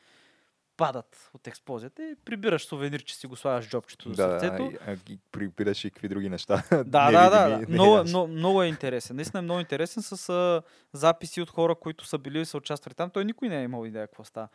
падат 0.77 1.31
от 1.35 1.47
експлозията 1.47 2.03
и 2.03 2.15
прибираш 2.17 2.65
сувенир, 2.65 3.03
че 3.03 3.17
си 3.17 3.27
го 3.27 3.37
слагаш 3.37 3.69
джобчето 3.69 4.09
до 4.09 4.15
Да, 4.15 4.23
сърцето. 4.41 4.73
а, 4.81 4.93
а, 4.93 4.97
ги 4.97 5.19
прибираш 5.33 5.85
и 5.85 5.91
какви 5.91 6.09
други 6.09 6.29
неща. 6.29 6.63
Да, 6.71 7.11
да, 7.11 7.31
да. 7.31 7.49
да. 7.49 7.67
Много, 7.69 7.91
е- 7.91 7.95
неясни. 7.95 8.11
много, 8.11 8.29
много 8.29 8.63
е 8.63 8.67
интересен. 8.67 9.17
Наистина 9.17 9.39
е 9.39 9.43
много 9.43 9.61
интересен 9.61 10.03
с 10.03 10.29
а, 10.29 10.63
записи 10.93 11.41
от 11.41 11.51
хора, 11.51 11.75
които 11.75 12.07
са 12.07 12.19
били 12.19 12.41
и 12.41 12.45
са 12.45 12.57
участвали 12.57 12.95
там. 12.95 13.11
Той 13.11 13.25
никой 13.25 13.49
не 13.49 13.61
е 13.61 13.65
имал 13.65 13.87
идея 13.87 14.07
какво 14.07 14.25
става. 14.25 14.49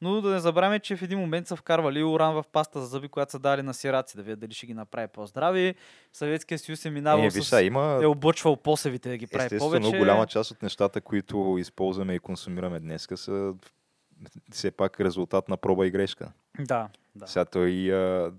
Но 0.00 0.20
да 0.20 0.30
не 0.30 0.40
забравяме, 0.40 0.80
че 0.80 0.96
в 0.96 1.02
един 1.02 1.18
момент 1.18 1.48
са 1.48 1.56
вкарвали 1.56 2.04
уран 2.04 2.34
в 2.34 2.44
паста 2.52 2.80
за 2.80 2.86
зъби, 2.86 3.08
която 3.08 3.32
са 3.32 3.38
дали 3.38 3.62
на 3.62 3.74
сираци, 3.74 4.16
да 4.16 4.22
видят 4.22 4.40
дали 4.40 4.54
ще 4.54 4.66
ги 4.66 4.74
направи 4.74 5.08
по-здрави. 5.08 5.74
Съветския 6.12 6.58
съюз 6.58 6.84
е 6.84 6.90
минавал 6.90 7.24
Е, 7.24 7.30
с... 7.30 7.34
виж, 7.34 7.44
сега, 7.44 7.62
има 7.62 7.98
е 8.02 8.06
облъчвал 8.06 8.56
посевите 8.56 9.08
да 9.08 9.16
ги 9.16 9.26
прави 9.26 9.44
естествено 9.44 9.70
повече. 9.70 9.98
голяма 9.98 10.26
част 10.26 10.50
от 10.50 10.62
нещата, 10.62 11.00
които 11.00 11.56
използваме 11.58 12.14
и 12.14 12.18
консумираме 12.18 12.80
днес, 12.80 13.08
са 13.14 13.54
все 14.52 14.70
пак 14.70 15.00
резултат 15.00 15.48
на 15.48 15.56
проба 15.56 15.86
и 15.86 15.90
грешка. 15.90 16.32
Да, 16.58 16.88
да. 17.14 17.26
Сега 17.26 17.44
той 17.44 17.92
а, 17.92 18.32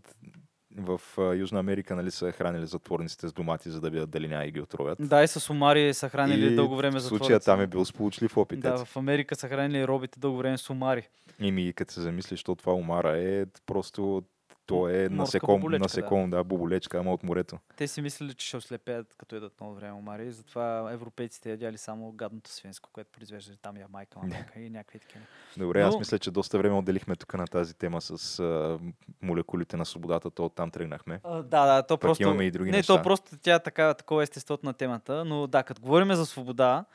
в 0.78 1.02
Южна 1.36 1.60
Америка 1.60 1.96
нали, 1.96 2.12
са 2.12 2.32
хранили 2.32 2.66
затворниците 2.66 3.28
с 3.28 3.34
домати, 3.34 3.70
за 3.70 3.82
да 3.82 3.90
видят 3.90 4.10
дали 4.10 4.28
няма 4.28 4.46
и 4.46 4.52
ги 4.52 4.62
отровят. 4.62 4.98
Да, 5.02 5.24
и 5.24 5.28
с 5.28 5.50
омари 5.50 5.94
са 5.94 6.10
хранили 6.10 6.46
и 6.46 6.56
дълго 6.56 6.76
време 6.76 7.00
в 7.00 7.02
за 7.02 7.08
случая 7.08 7.40
там 7.40 7.62
е 7.62 7.68
бил 7.68 7.86
сполучлив 7.86 8.38
опит. 8.38 8.60
Да, 8.60 8.86
в 8.86 8.98
Америка 8.98 9.36
са 9.36 9.48
хранили 9.48 9.88
робите 9.88 10.20
дълго 10.20 10.38
време 10.38 10.58
с 10.58 10.70
омари. 10.70 11.08
Ими, 11.40 11.74
като 11.74 11.94
се 11.94 12.02
замислиш, 12.02 12.44
то 12.44 12.56
това 12.56 12.74
омара 12.74 13.18
е 13.18 13.46
просто 13.66 14.24
то 14.66 14.90
е 14.90 15.10
насеком, 15.10 15.60
боболечка, 15.60 15.84
насеком 15.84 16.30
да. 16.30 16.44
боболечка, 16.44 16.98
ама 17.00 17.14
от 17.14 17.24
морето. 17.24 17.60
Те 17.78 17.88
си 17.88 18.02
мислили, 18.02 18.34
че 18.34 18.48
ще 18.48 18.58
ослепеят, 18.58 19.16
като 19.18 19.36
едат 19.36 19.62
много 19.62 19.76
време 19.76 19.94
омари. 19.94 20.32
Затова 20.32 20.92
европейците 20.92 21.50
ядяли 21.50 21.78
само 21.78 22.12
гадното 22.12 22.50
свинско, 22.50 22.90
което 22.94 23.12
произвежда 23.12 23.56
там 23.62 23.78
Ямайка, 23.78 24.20
Мамайка 24.20 24.60
и 24.60 24.70
някакви 24.70 25.00
такива. 25.00 25.26
Добре, 25.58 25.82
аз 25.82 25.94
Но- 25.94 26.00
мисля, 26.00 26.20
че 26.20 26.32
доста 26.32 26.58
време 26.58 26.76
отделихме 26.76 27.16
тук 27.16 27.34
на 27.34 27.48
тази 27.48 27.74
тема 27.74 28.02
с 28.02 28.40
а, 28.40 28.80
молекулите 29.22 29.78
на 29.78 29.86
свободата, 29.86 30.32
то 30.32 30.46
оттам 30.46 30.72
тръгнахме. 30.72 31.20
А, 31.24 31.36
да, 31.36 31.66
да, 31.66 31.84
то 31.84 31.98
Пък 31.98 32.02
просто... 32.02 32.24
имаме 32.24 32.44
и 32.44 32.52
други 32.52 32.72
не, 32.72 32.78
неща. 32.78 32.98
то 32.98 33.04
просто 33.04 33.38
тя 33.42 33.60
така, 33.60 33.94
такова 33.94 34.22
е 34.22 34.24
естеството 34.24 34.66
на 34.66 34.74
темата. 34.74 35.26
Но 35.26 35.48
да, 35.48 35.64
като 35.64 35.82
говорим 35.82 36.14
за 36.14 36.26
свобода, 36.26 36.86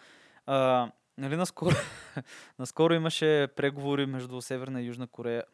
а, 0.46 0.90
нали 1.18 1.36
наскоро, 1.36 1.74
наскоро 2.58 2.94
имаше 2.94 3.48
преговори 3.56 4.06
между 4.06 4.40
Северна 4.40 4.82
и 4.82 4.86
Южна 4.86 5.06
Корея, 5.06 5.44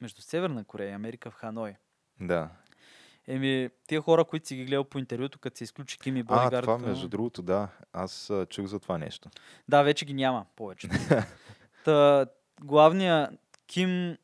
между 0.00 0.22
Северна 0.22 0.64
Корея 0.64 0.90
и 0.90 0.94
Америка 0.94 1.30
в 1.30 1.34
Ханой. 1.34 1.74
Да. 2.20 2.50
Еми, 3.26 3.68
тия 3.86 4.00
хора, 4.00 4.24
които 4.24 4.48
си 4.48 4.56
ги 4.56 4.64
гледал 4.64 4.84
по 4.84 4.98
интервюто, 4.98 5.38
като 5.38 5.56
се 5.58 5.64
изключи 5.64 5.98
Ким 5.98 6.16
и 6.16 6.24
А, 6.28 6.60
това 6.60 6.78
между 6.78 7.08
другото, 7.08 7.42
да. 7.42 7.68
Аз 7.92 8.30
а, 8.30 8.46
чух 8.46 8.66
за 8.66 8.80
това 8.80 8.98
нещо. 8.98 9.30
Да, 9.68 9.82
вече 9.82 10.04
ги 10.04 10.14
няма 10.14 10.46
повече. 10.56 10.88
Та, 11.84 12.26
главният 12.60 13.30
Ким 13.66 14.16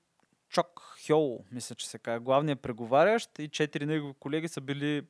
Чок 0.49 0.97
Хьол, 1.07 1.45
мисля, 1.53 1.75
че 1.75 1.89
се 1.89 1.99
казва, 1.99 2.21
главният 2.21 2.61
преговарящ 2.61 3.39
и 3.39 3.49
четири 3.49 3.87
негови 3.87 4.15
колеги 4.21 4.49
са 4.49 4.61
били 4.61 5.03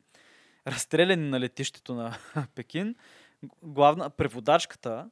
разстреляни 0.66 1.29
на 1.29 1.40
летището 1.40 1.94
на 1.94 2.16
Пекин. 2.55 2.94
Главна 3.62 4.11
преводачката, 4.11 5.11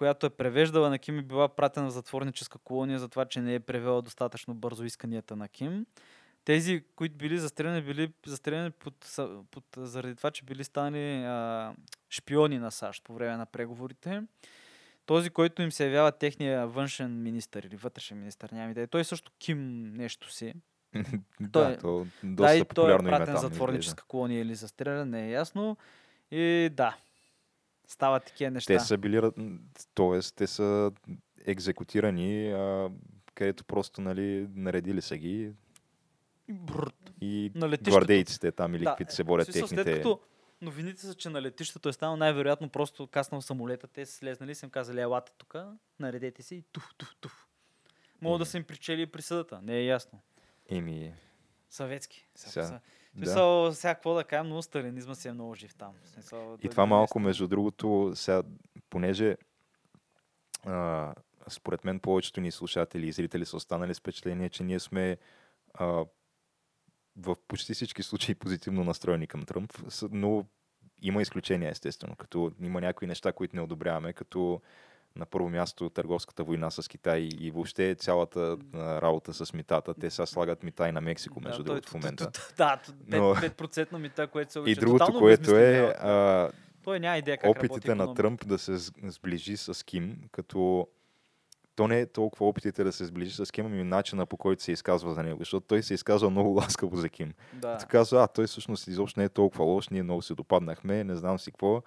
която 0.00 0.26
е 0.26 0.30
превеждала 0.30 0.90
на 0.90 0.98
Ким 0.98 1.18
е 1.18 1.22
била 1.22 1.48
пратена 1.48 1.86
в 1.86 1.90
затворническа 1.90 2.58
колония 2.58 2.98
за 2.98 3.08
това, 3.08 3.24
че 3.24 3.40
не 3.40 3.54
е 3.54 3.60
превела 3.60 4.02
достатъчно 4.02 4.54
бързо 4.54 4.84
исканията 4.84 5.36
на 5.36 5.48
Ким. 5.48 5.86
Тези, 6.44 6.84
които 6.96 7.16
били 7.16 7.38
застреляни, 7.38 7.82
били 7.82 8.12
застреляни 8.26 8.70
под, 8.70 9.16
под, 9.50 9.64
заради 9.76 10.14
това, 10.14 10.30
че 10.30 10.44
били 10.44 10.64
станали 10.64 11.24
а, 11.24 11.72
шпиони 12.10 12.58
на 12.58 12.70
САЩ 12.70 13.04
по 13.04 13.14
време 13.14 13.36
на 13.36 13.46
преговорите. 13.46 14.22
Този, 15.06 15.30
който 15.30 15.62
им 15.62 15.72
се 15.72 15.84
явява 15.84 16.12
техния 16.12 16.66
външен 16.66 17.22
министър 17.22 17.62
или 17.62 17.76
вътрешен 17.76 18.18
министър, 18.18 18.50
нямам 18.52 18.70
идея. 18.70 18.88
Той 18.88 19.04
също 19.04 19.32
Ким 19.38 19.92
нещо 19.92 20.32
си. 20.32 20.54
Той 21.52 21.64
да, 21.64 21.72
е- 21.72 21.78
то 21.78 22.06
да, 22.22 22.34
доста 22.34 22.56
и 22.56 22.64
той 22.74 22.94
е 22.94 22.98
пратен 22.98 23.34
в 23.36 23.40
затворническа 23.40 24.04
колония 24.04 24.40
или 24.40 24.54
застрелян, 24.54 25.10
не 25.10 25.26
е 25.26 25.30
ясно. 25.30 25.76
И 26.30 26.70
да, 26.72 26.96
стават 27.92 28.24
такива 28.24 28.50
неща. 28.50 28.72
Те 28.72 28.80
са 28.80 28.98
били, 28.98 29.20
т.е. 29.94 30.20
те 30.36 30.46
са 30.46 30.92
екзекутирани, 31.46 32.52
а, 32.52 32.90
където 33.34 33.64
просто 33.64 34.00
нали, 34.00 34.48
наредили 34.54 35.02
са 35.02 35.16
ги 35.16 35.52
Бррр. 36.48 36.92
и 37.20 37.52
На 37.54 37.68
летището. 37.68 37.90
гвардейците 37.90 38.52
там 38.52 38.74
или 38.74 38.84
Да, 38.84 38.90
каквито 38.90 39.14
се 39.14 39.24
борят 39.24 39.46
смисъл, 39.46 39.68
техните... 39.68 39.84
След 39.84 39.96
като 39.96 40.20
новините 40.60 41.00
са, 41.00 41.14
че 41.14 41.28
на 41.28 41.42
летището 41.42 41.88
е 41.88 41.92
станало 41.92 42.16
най-вероятно 42.16 42.68
просто 42.68 43.06
каснал 43.06 43.40
самолета, 43.40 43.86
те 43.86 44.06
са 44.06 44.12
слезнали 44.12 44.50
и 44.50 44.54
са 44.54 44.66
им 44.66 44.70
казали, 44.70 45.00
елате 45.00 45.32
тук, 45.38 45.56
наредете 46.00 46.42
се 46.42 46.54
и 46.54 46.62
туф, 46.72 46.94
туф, 46.98 47.16
туф. 47.20 47.46
Мога 48.20 48.38
да 48.38 48.46
са 48.46 48.56
им 48.56 48.64
причели 48.64 49.02
и 49.02 49.06
присъдата, 49.06 49.60
не 49.62 49.76
е 49.76 49.84
ясно. 49.84 50.20
Еми, 50.68 51.14
Съветски. 51.70 52.26
Сега, 52.34 52.80
да. 53.14 53.26
смисъл, 53.26 53.72
сега 53.72 53.94
какво 53.94 54.14
да 54.14 54.24
кажем, 54.24 54.48
но 54.48 54.62
сталинизма 54.62 55.14
си 55.14 55.28
е 55.28 55.32
много 55.32 55.54
жив 55.54 55.74
там. 55.74 55.92
Смисъл, 56.04 56.56
И 56.60 56.62
да 56.62 56.70
това 56.70 56.84
ги 56.84 56.88
малко, 56.88 57.20
между 57.20 57.48
другото, 57.48 58.12
сега, 58.14 58.42
понеже 58.90 59.36
а, 60.66 61.14
според 61.48 61.84
мен 61.84 62.00
повечето 62.00 62.40
ни 62.40 62.50
слушатели 62.50 63.08
и 63.08 63.12
зрители 63.12 63.46
са 63.46 63.56
останали 63.56 63.94
с 63.94 63.98
впечатление, 63.98 64.48
че 64.48 64.62
ние 64.62 64.80
сме 64.80 65.16
а, 65.74 66.04
в 67.16 67.36
почти 67.48 67.74
всички 67.74 68.02
случаи 68.02 68.34
позитивно 68.34 68.84
настроени 68.84 69.26
към 69.26 69.42
Тръмп, 69.42 69.72
но 70.10 70.44
има 71.02 71.22
изключения, 71.22 71.70
естествено, 71.70 72.16
като 72.16 72.52
има 72.60 72.80
някои 72.80 73.08
неща, 73.08 73.32
които 73.32 73.56
не 73.56 73.62
одобряваме, 73.62 74.12
като 74.12 74.60
на 75.16 75.26
първо 75.26 75.48
място 75.48 75.90
търговската 75.90 76.44
война 76.44 76.70
с 76.70 76.88
Китай 76.88 77.28
и 77.32 77.50
въобще 77.50 77.94
цялата 77.94 78.56
а, 78.74 79.02
работа 79.02 79.34
с 79.34 79.52
митата. 79.52 79.94
Те 79.94 80.10
сега 80.10 80.26
слагат 80.26 80.62
мита 80.62 80.88
и 80.88 80.92
на 80.92 81.00
Мексико, 81.00 81.40
между 81.40 81.56
той- 81.56 81.64
другото, 81.66 81.90
в 81.90 81.94
момента. 81.94 82.30
Да, 82.56 82.76
т- 82.76 82.92
Но- 83.08 83.34
5%, 83.34 83.50
5% 83.50 83.98
мита, 83.98 84.26
което 84.26 84.52
се 84.52 84.58
И 84.58 84.62
обича. 84.62 84.80
другото, 84.80 84.98
Тотално 84.98 85.20
което 85.20 85.56
е 85.56 85.78
а, 86.00 86.50
Той 86.84 87.00
няма 87.00 87.16
идея 87.18 87.38
как 87.38 87.50
опитите 87.50 87.94
на. 87.94 88.14
Тръмп 88.14 88.46
да 88.46 88.58
се 88.58 88.76
сближи 89.04 89.56
с 89.56 89.86
Ким, 89.86 90.16
като 90.32 90.88
то 91.76 91.88
не 91.88 92.00
е 92.00 92.06
толкова 92.06 92.48
опитите 92.48 92.84
да 92.84 92.92
се 92.92 93.04
сближи 93.04 93.44
с 93.44 93.52
Ким, 93.52 93.66
ами 93.66 93.84
начина 93.84 94.26
по 94.26 94.36
който 94.36 94.62
се 94.62 94.72
изказва 94.72 95.14
за 95.14 95.22
него, 95.22 95.38
защото 95.38 95.66
той 95.66 95.82
се 95.82 95.94
изказва 95.94 96.30
много 96.30 96.54
ласкаво 96.56 96.96
за 96.96 97.08
Ким. 97.08 97.32
Да. 97.52 97.78
Той 97.78 97.86
казва, 97.88 98.22
а 98.22 98.26
той 98.26 98.46
всъщност 98.46 98.86
изобщо 98.86 99.20
не 99.20 99.24
е 99.24 99.28
толкова 99.28 99.64
лош, 99.64 99.88
ние 99.88 100.02
много 100.02 100.22
се 100.22 100.34
допаднахме, 100.34 101.04
не 101.04 101.16
знам 101.16 101.38
си 101.38 101.50
какво. 101.50 101.82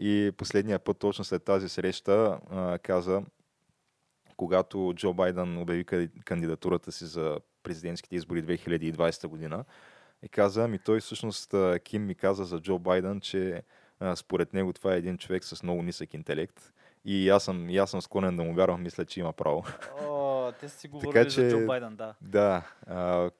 И 0.00 0.32
последния 0.36 0.78
път, 0.78 0.98
точно 0.98 1.24
след 1.24 1.44
тази 1.44 1.68
среща, 1.68 2.38
а, 2.50 2.78
каза, 2.78 3.22
когато 4.36 4.92
Джо 4.96 5.14
Байден 5.14 5.58
обяви 5.58 5.84
кандидатурата 6.24 6.92
си 6.92 7.04
за 7.04 7.38
президентските 7.62 8.16
избори 8.16 8.44
2020 8.44 9.26
година, 9.26 9.64
и 10.22 10.28
каза, 10.28 10.64
ами 10.64 10.78
той 10.78 11.00
всъщност 11.00 11.54
Ким 11.84 12.06
ми 12.06 12.14
каза 12.14 12.44
за 12.44 12.60
Джо 12.60 12.78
Байден, 12.78 13.20
че 13.20 13.62
а, 14.00 14.16
според 14.16 14.52
него 14.52 14.72
това 14.72 14.94
е 14.94 14.98
един 14.98 15.18
човек 15.18 15.44
с 15.44 15.62
много 15.62 15.82
нисък 15.82 16.14
интелект. 16.14 16.72
И 17.08 17.28
аз 17.28 17.44
съм, 17.44 17.70
и 17.70 17.78
аз 17.78 17.90
съм 17.90 18.02
склонен 18.02 18.36
да 18.36 18.42
му 18.42 18.54
вярвам, 18.54 18.82
мисля, 18.82 19.04
че 19.04 19.20
има 19.20 19.32
право. 19.32 19.64
О, 20.02 20.52
те 20.52 20.68
са 20.68 20.78
си 20.78 20.88
говорили 20.88 21.12
Така 21.12 21.24
за 21.24 21.30
че- 21.32 21.48
Джо 21.50 21.66
Байден, 21.66 21.96
да. 21.96 22.14
Да, 22.22 22.62
а, 22.86 23.30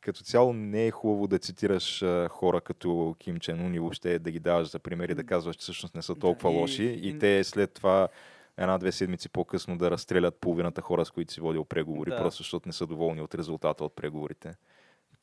като 0.00 0.22
цяло 0.22 0.52
не 0.52 0.86
е 0.86 0.90
хубаво 0.90 1.26
да 1.26 1.38
цитираш 1.38 2.02
а, 2.02 2.28
хора 2.28 2.60
като 2.60 3.16
Ким 3.18 3.38
Чен 3.38 3.66
Ун 3.66 3.74
и 3.74 3.78
въобще 3.78 4.18
да 4.18 4.30
ги 4.30 4.38
даваш 4.40 4.68
за 4.68 4.78
примери, 4.78 5.14
да 5.14 5.24
казваш, 5.24 5.56
че 5.56 5.62
всъщност 5.62 5.94
не 5.94 6.02
са 6.02 6.14
Да, 6.14 6.20
толкова 6.20 6.52
и- 6.52 6.56
лоши. 6.56 6.84
И, 6.84 7.08
и- 7.08 7.18
те 7.18 7.44
след 7.44 7.72
това 7.72 8.08
една-две 8.56 8.92
седмици 8.92 9.28
по-късно 9.28 9.78
да 9.78 9.90
разстрелят 9.90 10.36
половината 10.36 10.80
хора, 10.80 11.04
с 11.04 11.10
които 11.10 11.32
си 11.32 11.40
водил 11.40 11.64
преговори, 11.64 12.10
Да. 12.10 12.16
просто 12.16 12.38
защото 12.38 12.68
не 12.68 12.72
са 12.72 12.86
доволни 12.86 13.20
от 13.22 13.34
резултата 13.34 13.84
от 13.84 13.96
преговорите. 13.96 14.54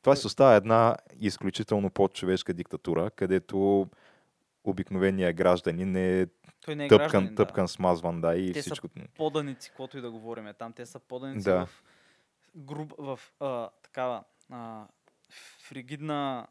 Това 0.02 0.16
си 0.16 0.26
остава 0.26 0.54
една 0.54 0.96
изключително 1.20 1.90
подчовешка 1.90 2.54
диктатура, 2.54 3.10
където 3.10 3.86
обикновеният 4.64 5.36
гражданин 5.36 5.96
е 5.96 6.26
Той 6.60 6.76
не 6.76 6.84
е 6.84 6.88
тъпкан, 6.88 6.98
гражданин, 6.98 7.34
да. 7.34 7.46
тъпкан 7.46 7.68
смазван, 7.68 8.20
да, 8.20 8.36
и 8.36 8.52
Те 8.52 8.62
са 8.62 8.70
всичко. 8.70 8.88
Поданици, 9.14 9.68
каквото 9.68 9.98
и 9.98 10.00
да 10.00 10.10
говорим 10.10 10.54
там. 10.58 10.72
Те 10.72 10.86
са 10.86 10.98
поданици 10.98 11.44
Да. 11.44 11.66
в, 11.66 11.84
груб, 12.56 12.94
в 12.98 13.20
а, 13.40 13.70
такава 13.82 14.24
а, 14.50 14.86
фригидна 15.58 16.46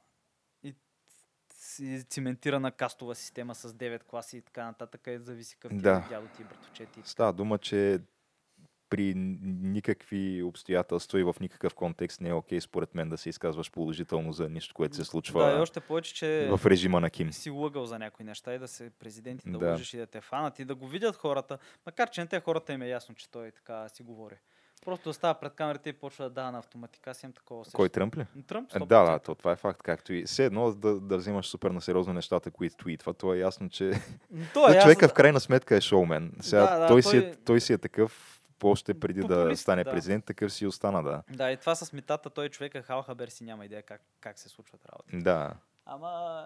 и 0.64 0.76
циментирана 2.10 2.72
кастова 2.72 3.16
система 3.16 3.56
с 3.56 3.74
9 3.74 4.04
класи 4.04 4.38
и 4.38 4.42
така 4.42 4.66
нататък, 4.66 5.02
където 5.02 5.24
зависи 5.24 5.56
какъв 5.56 5.72
ти 5.78 5.78
Да. 5.84 6.04
е 6.06 6.10
дядо 6.10 6.28
ти, 6.28 6.44
братовчети. 6.44 7.02
Става 7.04 7.34
дума, 7.34 7.58
че 7.58 8.00
при 8.96 9.14
никакви 9.64 10.44
обстоятелства 10.44 11.20
и 11.20 11.24
в 11.24 11.36
никакъв 11.40 11.74
контекст 11.74 12.22
не 12.22 12.30
е 12.30 12.34
окей, 12.34 12.62
според 12.62 12.96
мен, 12.96 13.10
да 13.10 13.18
се 13.18 13.30
изказваш 13.30 13.72
положително 13.72 14.34
за 14.34 14.50
нищо, 14.50 14.74
което 14.74 14.96
се 14.96 15.00
Да, 15.00 15.04
и 15.04 15.06
случва 15.06 15.58
още 15.62 15.80
повече, 15.80 16.14
че 16.14 16.50
в 16.52 16.66
режима 16.66 17.00
на 17.00 17.10
Ким. 17.10 17.34
си 17.34 17.50
лъгал 17.50 17.86
за 17.86 18.00
някои 18.00 18.26
неща 18.26 18.54
и 18.54 18.60
да 18.60 18.68
се 18.68 18.90
президент 18.90 19.46
и 19.46 19.50
да, 19.50 19.58
Да. 19.58 19.66
лъжеш 19.66 19.94
и 19.94 19.98
да 19.98 20.06
те 20.08 20.22
фанат 20.22 20.60
и 20.60 20.66
да 20.66 20.76
го 20.76 20.88
видят 20.88 21.16
хората. 21.16 21.58
Макар, 21.86 22.10
че 22.10 22.22
на 22.22 22.28
те 22.28 22.40
хората 22.40 22.74
им 22.74 22.82
е 22.82 22.88
ясно, 22.88 23.16
че 23.16 23.30
той 23.30 23.52
така 23.52 23.90
си 23.90 24.04
говори. 24.04 24.36
Просто 24.86 25.10
да 25.10 25.14
става 25.14 25.34
пред 25.34 25.54
камерите 25.54 25.90
и 25.90 25.94
почва 25.94 26.24
да 26.24 26.30
дава 26.32 26.52
на 26.52 26.60
автоматика. 26.60 27.10
Аз 27.10 27.24
имам 27.24 27.34
такова 27.34 27.62
усещане. 27.62 27.78
Кой 27.78 27.90
Тръмп 27.90 28.18
ли? 28.18 28.26
Тръмп? 28.48 28.70
Е, 28.70 28.74
100%. 28.74 28.86
Да, 28.86 29.04
да, 29.04 29.20
то 29.20 29.36
това 29.36 29.52
е 29.52 29.56
факт. 29.56 29.84
Както 29.84 30.14
и 30.14 30.24
все 30.24 30.46
едно 30.46 30.72
да, 30.72 31.00
да 31.00 31.18
взимаш 31.18 31.46
супер 31.48 31.72
на 31.72 31.82
сериозно 31.82 32.14
нещата, 32.14 32.52
които 32.52 32.76
твитва, 32.76 33.14
то 33.14 33.34
е 33.34 33.38
ясно, 33.38 33.70
че 33.70 33.92
Той 34.54 34.72
да, 34.72 34.78
аз- 34.78 34.84
човека 34.84 35.08
в 35.08 35.14
крайна 35.14 35.40
сметка 35.40 35.76
е 35.76 35.82
шоумен. 35.82 36.34
Сега, 36.42 36.62
Да, 36.64 36.80
да, 36.80 36.88
той, 36.88 37.04
Си 37.04 37.18
е, 37.18 37.22
той- 37.24 37.36
той 37.46 37.62
си 37.62 37.74
е 37.74 37.78
такъв 37.78 38.42
още 38.72 39.00
преди 39.00 39.22
да 39.22 39.28
Популист, 39.28 39.62
стане 39.62 39.84
да. 39.84 39.92
президент, 39.92 40.26
такъв 40.26 40.54
си 40.54 40.66
остана, 40.66 41.04
да. 41.04 41.24
Да, 41.30 41.52
и 41.52 41.58
това 41.58 41.76
с 41.76 41.94
митата, 41.94 42.30
той 42.30 42.50
човека 42.50 42.82
Хал 42.82 43.02
Хабер 43.02 43.28
си 43.28 43.44
няма 43.44 43.66
идея 43.66 43.84
как, 43.84 44.02
как 44.20 44.40
се 44.40 44.50
случват 44.50 44.86
работи. 44.92 45.18
Да. 45.18 45.54
Ама, 45.86 46.46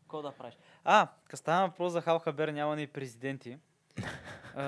какво 0.00 0.22
да 0.22 0.32
правиш? 0.32 0.58
А, 0.84 1.08
като 1.24 1.36
става 1.36 1.66
въпрос 1.66 1.92
за 1.92 2.00
Хал 2.00 2.18
Хабер, 2.18 2.48
няма 2.48 2.76
ни 2.76 2.86
президенти. 2.86 3.58
А, 4.56 4.64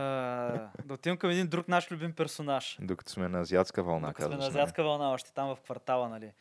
да 0.85 0.95
отидем 0.95 1.17
към 1.17 1.31
един 1.31 1.49
друг 1.49 1.69
наш 1.69 1.91
любим 1.91 2.13
персонаж. 2.13 2.79
Докато 2.81 3.11
сме 3.11 3.29
на 3.29 3.41
азиатска 3.41 3.83
вълна, 3.83 4.09
Докато 4.09 4.27
сме 4.27 4.35
на 4.35 4.41
нали? 4.41 4.49
азиатска 4.49 4.83
вълна, 4.83 5.13
още 5.13 5.33
там 5.33 5.57
в 5.57 5.61
квартала, 5.61 6.09
нали. 6.09 6.33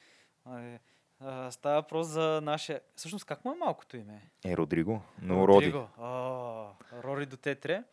А, 0.46 1.52
Става 1.52 1.76
въпрос 1.76 2.08
за 2.08 2.42
нашия... 2.44 2.82
Всъщност, 2.96 3.26
как 3.26 3.46
му 3.46 3.52
е 3.52 3.56
малкото 3.56 3.98
име? 3.98 4.30
Е, 4.46 4.58
Родриго. 4.58 5.02
Но 5.22 5.48
Роди. 5.48 5.66
Родриго. 5.66 5.88
О, 5.98 6.68
Рори 7.04 7.26
Дотетре. 7.26 7.84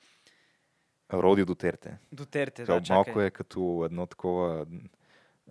Роди 1.13 1.45
Дотерте. 1.45 1.99
Дотерте, 2.13 2.65
да, 2.65 2.83
чакай. 2.83 2.95
малко 2.97 3.21
е 3.21 3.31
като 3.31 3.83
едно 3.85 4.07
такова, 4.07 4.67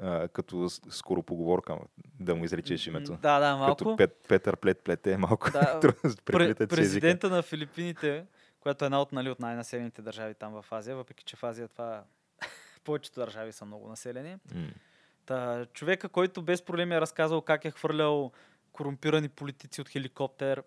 а, 0.02 0.28
като 0.28 0.70
скоро 0.70 1.24
поговорка, 1.24 1.78
да 2.20 2.36
му 2.36 2.46
изречеш 2.46 2.88
името. 2.88 3.18
Да, 3.22 3.40
да, 3.40 3.56
малко. 3.56 3.76
Като 3.76 3.96
Пет, 3.96 4.26
Петър 4.28 4.58
Плет 4.58 4.84
плете 4.84 5.12
е 5.12 5.18
малко. 5.18 5.52
Да, 5.52 5.80
президента 6.70 7.30
на 7.30 7.42
Филипините, 7.42 8.26
която 8.60 8.86
е 8.86 8.88
една 8.88 9.02
от, 9.02 9.12
нали, 9.12 9.30
от 9.30 9.40
най-населените 9.40 10.02
държави 10.02 10.34
там 10.34 10.62
в 10.62 10.66
Азия, 10.72 10.96
въпреки 10.96 11.24
че 11.24 11.36
в 11.36 11.44
Азия 11.44 11.68
това 11.68 12.04
повечето 12.84 13.20
държави 13.20 13.52
са 13.52 13.66
много 13.66 13.90
населени. 13.90 14.38
М. 14.56 14.68
Та, 15.26 15.66
човека, 15.74 16.10
който 16.10 16.42
без 16.42 16.62
проблеми 16.62 16.96
е 16.96 17.02
разказал 17.02 17.42
как 17.42 17.66
е 17.66 17.72
хвърлял 17.72 18.32
корумпирани 18.72 19.30
политици 19.30 19.82
от 19.82 19.90
хеликоптер. 19.90 20.64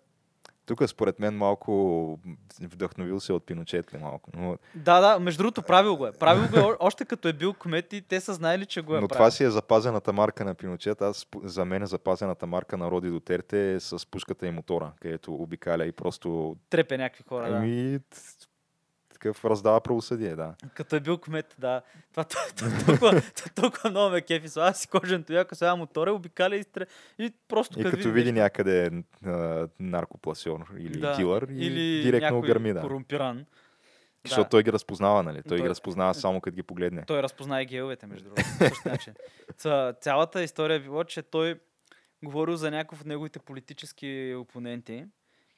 Тук 0.69 0.89
според 0.89 1.19
мен 1.19 1.37
малко 1.37 2.19
вдъхновил 2.61 3.19
се 3.19 3.33
от 3.33 3.45
Пиночет 3.45 3.93
ли 3.93 3.97
малко. 3.97 4.29
Но, 4.37 4.57
Да, 4.75 4.99
да, 4.99 5.19
между 5.19 5.37
другото, 5.37 5.61
правил 5.61 5.95
го 5.95 6.07
е. 6.07 6.11
Правил 6.11 6.47
го 6.47 6.69
е 6.71 6.75
още 6.79 7.05
като 7.05 7.27
е 7.27 7.33
бил 7.33 7.53
кмет 7.53 7.93
и 7.93 8.01
те 8.01 8.19
са 8.19 8.33
знаели, 8.33 8.65
че 8.65 8.81
го 8.81 8.95
е 8.95 9.01
но 9.01 9.07
правил. 9.07 9.19
това 9.19 9.31
си 9.31 9.43
е 9.43 9.49
запазената 9.49 10.13
марка 10.13 10.45
на 10.45 10.55
Пиночет. 10.55 11.01
Аз, 11.01 11.27
за 11.43 11.65
мен 11.65 11.83
е 11.83 11.85
запазената 11.85 12.47
марка 12.47 12.77
на 12.77 12.91
Роди 12.91 13.09
Дотерте 13.09 13.73
е 13.73 13.79
с 13.79 14.05
пушката 14.11 14.47
и 14.47 14.51
мотора, 14.51 14.91
където 15.01 15.33
обикаля 15.33 15.85
и 15.85 15.91
просто 15.91 16.55
Трепе 16.69 16.97
някакви 16.97 17.23
хора, 17.29 17.49
да. 17.49 17.55
ами, 17.57 17.99
такъв 19.19 19.45
раздава 19.45 19.81
правосъдие, 19.81 20.35
да. 20.35 20.55
Като 20.73 20.95
е 20.95 20.99
бил 20.99 21.17
кмет, 21.17 21.55
да. 21.59 21.81
Това 22.11 22.23
толкова, 22.85 23.21
толкова 23.55 23.89
много 23.89 24.11
ме 24.11 24.21
кефи. 24.21 24.49
Слава 24.49 24.73
си 24.73 24.87
кожен 24.87 25.23
тояка, 25.23 25.55
сега 25.55 25.75
мотора, 25.75 26.13
обикаля 26.13 26.55
и, 26.55 26.63
стре... 26.63 26.85
и 27.19 27.33
просто 27.47 27.79
И 27.79 27.83
като 27.83 28.11
види 28.11 28.31
някъде 28.31 28.91
наркопласьор 29.79 30.65
или 30.77 30.99
Да, 30.99 31.17
и 31.49 31.65
или 31.65 32.03
директно 32.03 32.35
някой 32.35 32.47
гърми, 32.47 32.73
да. 32.73 32.81
корумпиран. 32.81 33.45
Защото 34.25 34.43
Да. 34.43 34.49
той 34.49 34.63
ги 34.63 34.71
разпознава, 34.71 35.23
нали? 35.23 35.43
Той, 35.43 35.57
Той- 35.57 35.61
ги 35.61 35.69
разпознава 35.69 36.13
само 36.13 36.41
като 36.41 36.55
ги 36.55 36.63
погледне. 36.63 37.03
Той 37.07 37.23
разпозна 37.23 37.61
и 37.61 37.65
геовете, 37.65 38.07
между 38.07 38.29
другото. 38.29 38.49
Ца, 39.57 39.93
цялата 40.01 40.43
история 40.43 40.75
е 40.75 40.79
било, 40.79 41.03
че 41.03 41.21
той 41.21 41.59
говорил 42.23 42.55
за 42.55 42.71
някакъв 42.71 43.01
от 43.01 43.07
неговите 43.07 43.39
политически 43.39 44.35
опоненти 44.37 45.05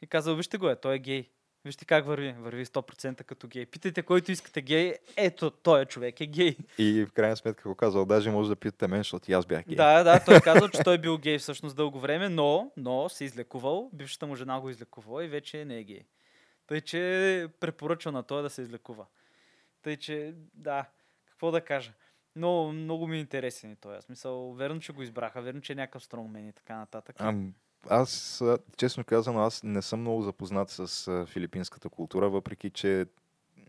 и 0.01 0.07
казал, 0.07 0.35
вижте 0.35 0.57
го 0.57 0.69
е, 0.69 0.75
той 0.75 0.95
е 0.95 0.99
гей. 0.99 1.29
Вижте 1.65 1.85
как 1.85 2.05
върви. 2.05 2.35
Върви 2.39 2.65
100% 2.65 3.23
като 3.23 3.47
гей. 3.47 3.65
Питайте 3.65 4.01
който 4.01 4.31
искате 4.31 4.61
гей. 4.61 4.93
Ето, 5.17 5.51
той 5.51 5.81
е 5.81 5.85
човек 5.85 6.21
е 6.21 6.25
гей. 6.25 6.57
И 6.77 7.05
в 7.05 7.11
крайна 7.11 7.37
сметка 7.37 7.69
го 7.69 7.75
казал, 7.75 8.05
даже 8.05 8.31
може 8.31 8.49
да 8.49 8.55
питате 8.55 8.87
мен, 8.87 8.99
защото 8.99 9.31
и 9.31 9.33
аз 9.33 9.45
бях 9.45 9.65
гей. 9.65 9.75
Да, 9.75 10.03
да, 10.03 10.25
той 10.25 10.39
казал, 10.39 10.69
че 10.69 10.83
той 10.83 10.97
бил 10.97 11.17
гей 11.17 11.37
всъщност 11.37 11.75
дълго 11.75 11.99
време, 11.99 12.29
но, 12.29 12.71
но 12.77 13.09
се 13.09 13.25
излекувал. 13.25 13.89
Бившата 13.93 14.27
му 14.27 14.35
жена 14.35 14.59
го 14.59 14.69
излекувала 14.69 15.25
и 15.25 15.27
вече 15.27 15.65
не 15.65 15.77
е 15.77 15.83
гей. 15.83 16.03
Тъй, 16.67 16.81
че 16.81 17.47
препоръчва 17.59 18.11
на 18.11 18.23
той 18.23 18.41
да 18.41 18.49
се 18.49 18.61
излекува. 18.61 19.05
Тъй, 19.81 19.97
че, 19.97 20.33
да, 20.53 20.85
какво 21.25 21.51
да 21.51 21.61
кажа. 21.61 21.93
Но 22.35 22.71
много 22.71 23.07
ми 23.07 23.17
е 23.17 23.19
интересен 23.19 23.71
и 23.71 23.75
той. 23.75 23.97
Аз 23.97 24.05
Смисъл, 24.05 24.53
верно, 24.53 24.79
че 24.79 24.93
го 24.93 25.03
избраха, 25.03 25.41
верно, 25.41 25.61
че 25.61 25.73
е 25.73 25.75
някакъв 25.75 26.03
стронгмен 26.03 26.47
и 26.47 26.53
така 26.53 26.75
нататък. 26.75 27.15
Ам, 27.19 27.53
аз, 27.89 28.43
честно 28.77 29.03
казано, 29.03 29.39
аз 29.41 29.63
не 29.63 29.81
съм 29.81 29.99
много 29.99 30.21
запознат 30.21 30.69
с 30.69 31.25
филипинската 31.25 31.89
култура, 31.89 32.29
въпреки 32.29 32.69
че 32.69 33.05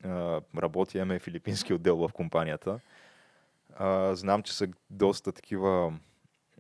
а, 0.05 0.40
работя, 0.57 0.98
имаме 0.98 1.18
филипински 1.18 1.75
отдел 1.75 1.96
в 1.96 2.11
компанията. 2.12 2.81
А, 3.77 4.14
знам, 4.14 4.42
че 4.42 4.53
са 4.55 4.68
доста 4.90 5.33
такива 5.33 5.92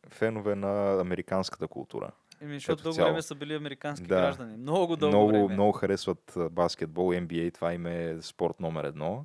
фенове 0.08 0.54
на 0.54 1.00
американската 1.00 1.68
култура. 1.68 2.10
Еми, 2.40 2.54
защото 2.54 2.82
дълго 2.82 2.94
цяло. 2.96 3.08
време 3.08 3.22
са 3.22 3.34
били 3.34 3.54
американски 3.54 4.06
Да. 4.06 4.14
граждани. 4.14 4.56
Много 4.56 4.96
дълго 4.96 5.16
много, 5.16 5.32
време. 5.32 5.54
много 5.54 5.72
харесват 5.72 6.38
баскетбол, 6.50 7.08
NBA, 7.12 7.54
това 7.54 7.72
им 7.72 7.86
е 7.86 8.16
спорт 8.20 8.60
номер 8.60 8.84
едно. 8.84 9.24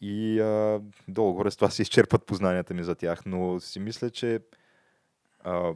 И 0.00 0.40
а, 0.40 0.80
долу-горе 1.08 1.50
с 1.50 1.56
това 1.56 1.70
си 1.70 1.82
изчерпат 1.82 2.26
познанията 2.26 2.74
ми 2.74 2.84
за 2.84 2.94
тях, 2.94 3.26
но 3.26 3.60
си 3.60 3.80
мисля, 3.80 4.10
че 4.10 4.40
а, 5.44 5.72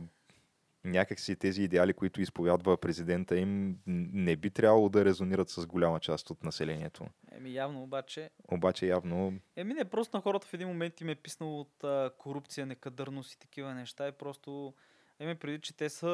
някакси 0.85 1.37
тези 1.37 1.63
идеали, 1.63 1.93
които 1.93 2.21
изповядва 2.21 2.77
президента 2.77 3.39
им, 3.39 3.79
не 3.87 4.37
би 4.37 4.51
трябвало 4.51 4.89
да 4.89 5.05
резонират 5.05 5.49
с 5.49 5.67
голяма 5.67 6.01
част 6.01 6.31
от 6.31 6.45
населението. 6.45 7.07
Еми, 7.33 7.55
явно 7.55 7.83
обаче 7.83 8.31
Обаче 8.49 8.87
явно 8.87 9.41
Еми 9.57 9.75
не, 9.75 9.85
просто 9.85 10.17
на 10.17 10.21
хората 10.21 10.47
в 10.47 10.55
един 10.55 10.69
момент 10.69 11.01
им 11.01 11.09
е 11.09 11.15
писнало 11.15 11.61
от 11.61 11.85
а, 11.85 12.11
корупция, 12.19 12.67
некадърност 12.67 13.33
и 13.33 13.39
такива 13.39 13.75
неща 13.75 14.09
и 14.09 14.13
просто 14.13 14.75
еми 15.19 15.35
преди, 15.35 15.61
че 15.61 15.77
те 15.77 15.89
са 15.89 16.07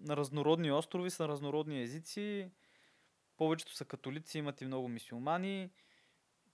на 0.00 0.16
разнородни 0.16 0.72
острови, 0.72 1.10
са 1.10 1.22
на 1.22 1.28
разнородни 1.28 1.82
езици, 1.82 2.50
повечето 3.36 3.74
са 3.74 3.84
католици, 3.84 4.38
имат 4.38 4.60
и 4.60 4.66
много 4.66 4.88
мисюлмани, 4.88 5.70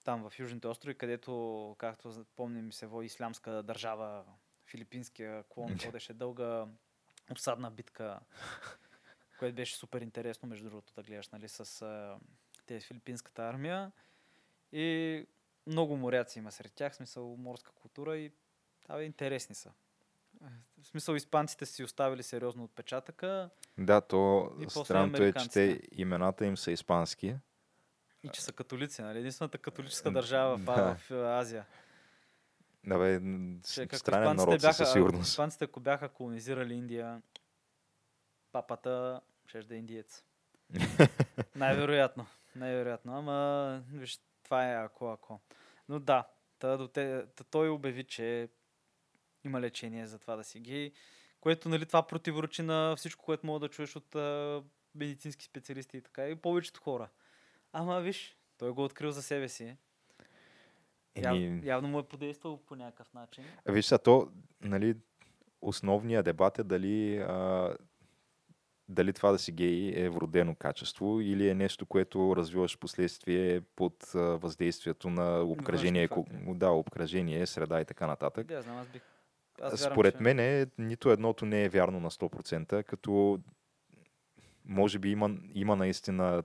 там 0.05 0.31
в 0.31 0.38
Южните 0.38 0.68
острови, 0.68 0.98
където, 0.98 1.74
както 1.79 2.24
помним, 2.37 2.72
се 2.72 2.87
води 2.87 3.07
ислямска 3.07 3.62
държава, 3.62 4.24
филипинския 4.66 5.42
клон 5.42 5.74
водеше 5.85 6.14
дълга 6.14 6.66
обсадна 7.31 7.71
битка, 7.71 8.21
което 9.38 9.57
беше 9.57 9.77
супер 9.77 10.01
интересно, 10.01 10.49
между 10.49 10.64
другото, 10.64 10.93
да 10.95 11.03
гледаш, 11.03 11.29
нали, 11.29 11.49
с 11.49 11.83
а, 11.83 12.17
те 12.67 12.81
филипинската 12.81 13.43
армия. 13.43 13.93
И 14.73 15.27
много 15.67 15.97
моряци 15.97 16.38
има 16.38 16.53
сред 16.53 16.73
тях, 16.73 16.97
смисъл 16.97 17.37
морска 17.37 17.73
култура 17.73 18.17
и 18.17 18.33
абе, 18.88 19.05
интересни 19.05 19.55
са. 19.55 19.73
В 20.83 20.87
смисъл 20.87 21.14
испанците 21.14 21.67
си 21.67 21.85
оставили 21.85 22.23
сериозно 22.23 22.64
отпечатъка 22.64 23.51
да, 23.79 24.01
то 24.01 24.53
странното 24.69 25.23
е, 25.23 25.33
че 25.33 25.49
те 25.49 25.81
имената 25.93 26.47
им 26.47 26.57
са 26.57 26.71
испански. 26.71 27.37
и 28.23 28.29
че 28.29 28.43
са 28.43 28.53
католици, 28.53 29.03
нали? 29.03 29.19
Единствената 29.19 29.59
католическа 29.59 30.11
държава 30.11 30.57
в, 30.57 30.64
да. 30.64 30.95
в, 30.95 31.11
Азия. 31.11 31.67
Да, 32.88 32.98
бе, 32.98 33.20
н- 33.20 33.59
с- 33.66 33.74
Че, 33.74 33.83
ако 33.83 33.96
странен 33.96 34.37
народ 34.37 34.61
бяха, 34.61 34.74
със 34.74 34.92
сигурност. 34.92 35.29
Испанците, 35.29 35.64
ако 35.64 35.81
бяха 35.81 36.09
колонизирали 36.09 36.74
Индия, 36.74 37.22
папата 38.53 39.20
ще 39.46 39.62
да 39.62 39.74
е 39.74 39.79
индиец. 39.79 40.24
Най-вероятно. 41.57 42.27
Най-вероятно. 42.57 43.12
Ама, 43.18 43.83
виж, 43.92 44.20
това 44.42 44.70
е 44.70 44.85
ако, 44.85 45.11
ако. 45.11 45.40
Но 45.88 45.98
да, 46.01 46.29
та, 46.59 46.88
те, 46.88 47.27
та 47.37 47.44
той 47.44 47.68
обяви, 47.68 48.05
че 48.05 48.48
има 49.44 49.61
лечение 49.61 50.07
за 50.07 50.18
това 50.18 50.37
да 50.37 50.44
си 50.44 50.61
гей, 50.61 50.92
което, 51.40 51.68
нали, 51.68 51.87
това 51.87 52.07
противоречи 52.07 52.62
на 52.62 52.96
всичко, 52.96 53.24
което 53.24 53.46
мога 53.46 53.61
да 53.61 53.68
чуеш 53.68 53.96
от 53.96 54.14
а, 54.14 54.62
медицински 54.94 55.44
специалисти 55.44 55.96
и 55.96 56.03
така, 56.03 56.29
и 56.29 56.35
повечето 56.37 56.81
хора. 56.81 57.09
Ама, 57.72 58.01
виж, 58.01 58.37
той 58.59 58.70
го 58.70 58.85
открил 58.85 59.11
за 59.11 59.22
себе 59.22 59.48
си. 59.48 59.77
Яв, 61.18 61.37
Еми, 61.37 61.61
явно 61.64 61.88
му 61.88 61.98
е 61.98 62.02
подействал 62.02 62.57
по 62.59 62.76
някакъв 62.76 63.14
начин. 63.14 63.44
Виж 63.66 63.85
сега, 63.85 63.98
то, 63.98 64.28
нали, 64.61 64.94
основният 65.62 66.24
дебат 66.24 66.59
е 66.59 66.64
дали, 66.64 67.18
а, 67.18 67.74
дали 68.88 69.12
това 69.12 69.33
да 69.33 69.38
си 69.38 69.52
гей 69.52 69.92
е 69.96 70.09
вродено 70.09 70.54
качество 70.54 71.20
или 71.20 71.48
е 71.48 71.54
нещо, 71.54 71.87
което 71.87 72.37
развиваш 72.37 72.78
последствие 72.78 73.61
под 73.61 74.14
а, 74.14 74.18
въздействието 74.20 75.11
на 75.11 75.40
обкръжение, 75.40 76.09
ко- 76.09 76.14
фактори. 76.26 76.54
да, 76.54 76.70
обкръжение, 76.70 77.46
среда 77.46 77.81
и 77.81 77.85
така 77.85 78.07
нататък. 78.07 78.46
Да, 78.46 78.62
знам, 78.62 78.76
аз 78.76 78.88
бих... 78.88 79.02
Аз 79.62 79.81
вярвам, 79.81 79.94
Според 79.94 80.16
че- 80.16 80.22
мен 80.22 80.38
е, 80.38 80.66
нито 80.78 81.11
едното 81.11 81.46
не 81.46 81.64
е 81.64 81.68
вярно 81.68 82.00
на 82.00 82.11
100%, 82.11 82.83
като 82.83 83.38
може 84.64 84.98
би 84.98 85.11
има, 85.11 85.31
има 85.54 85.76
наистина 85.76 86.42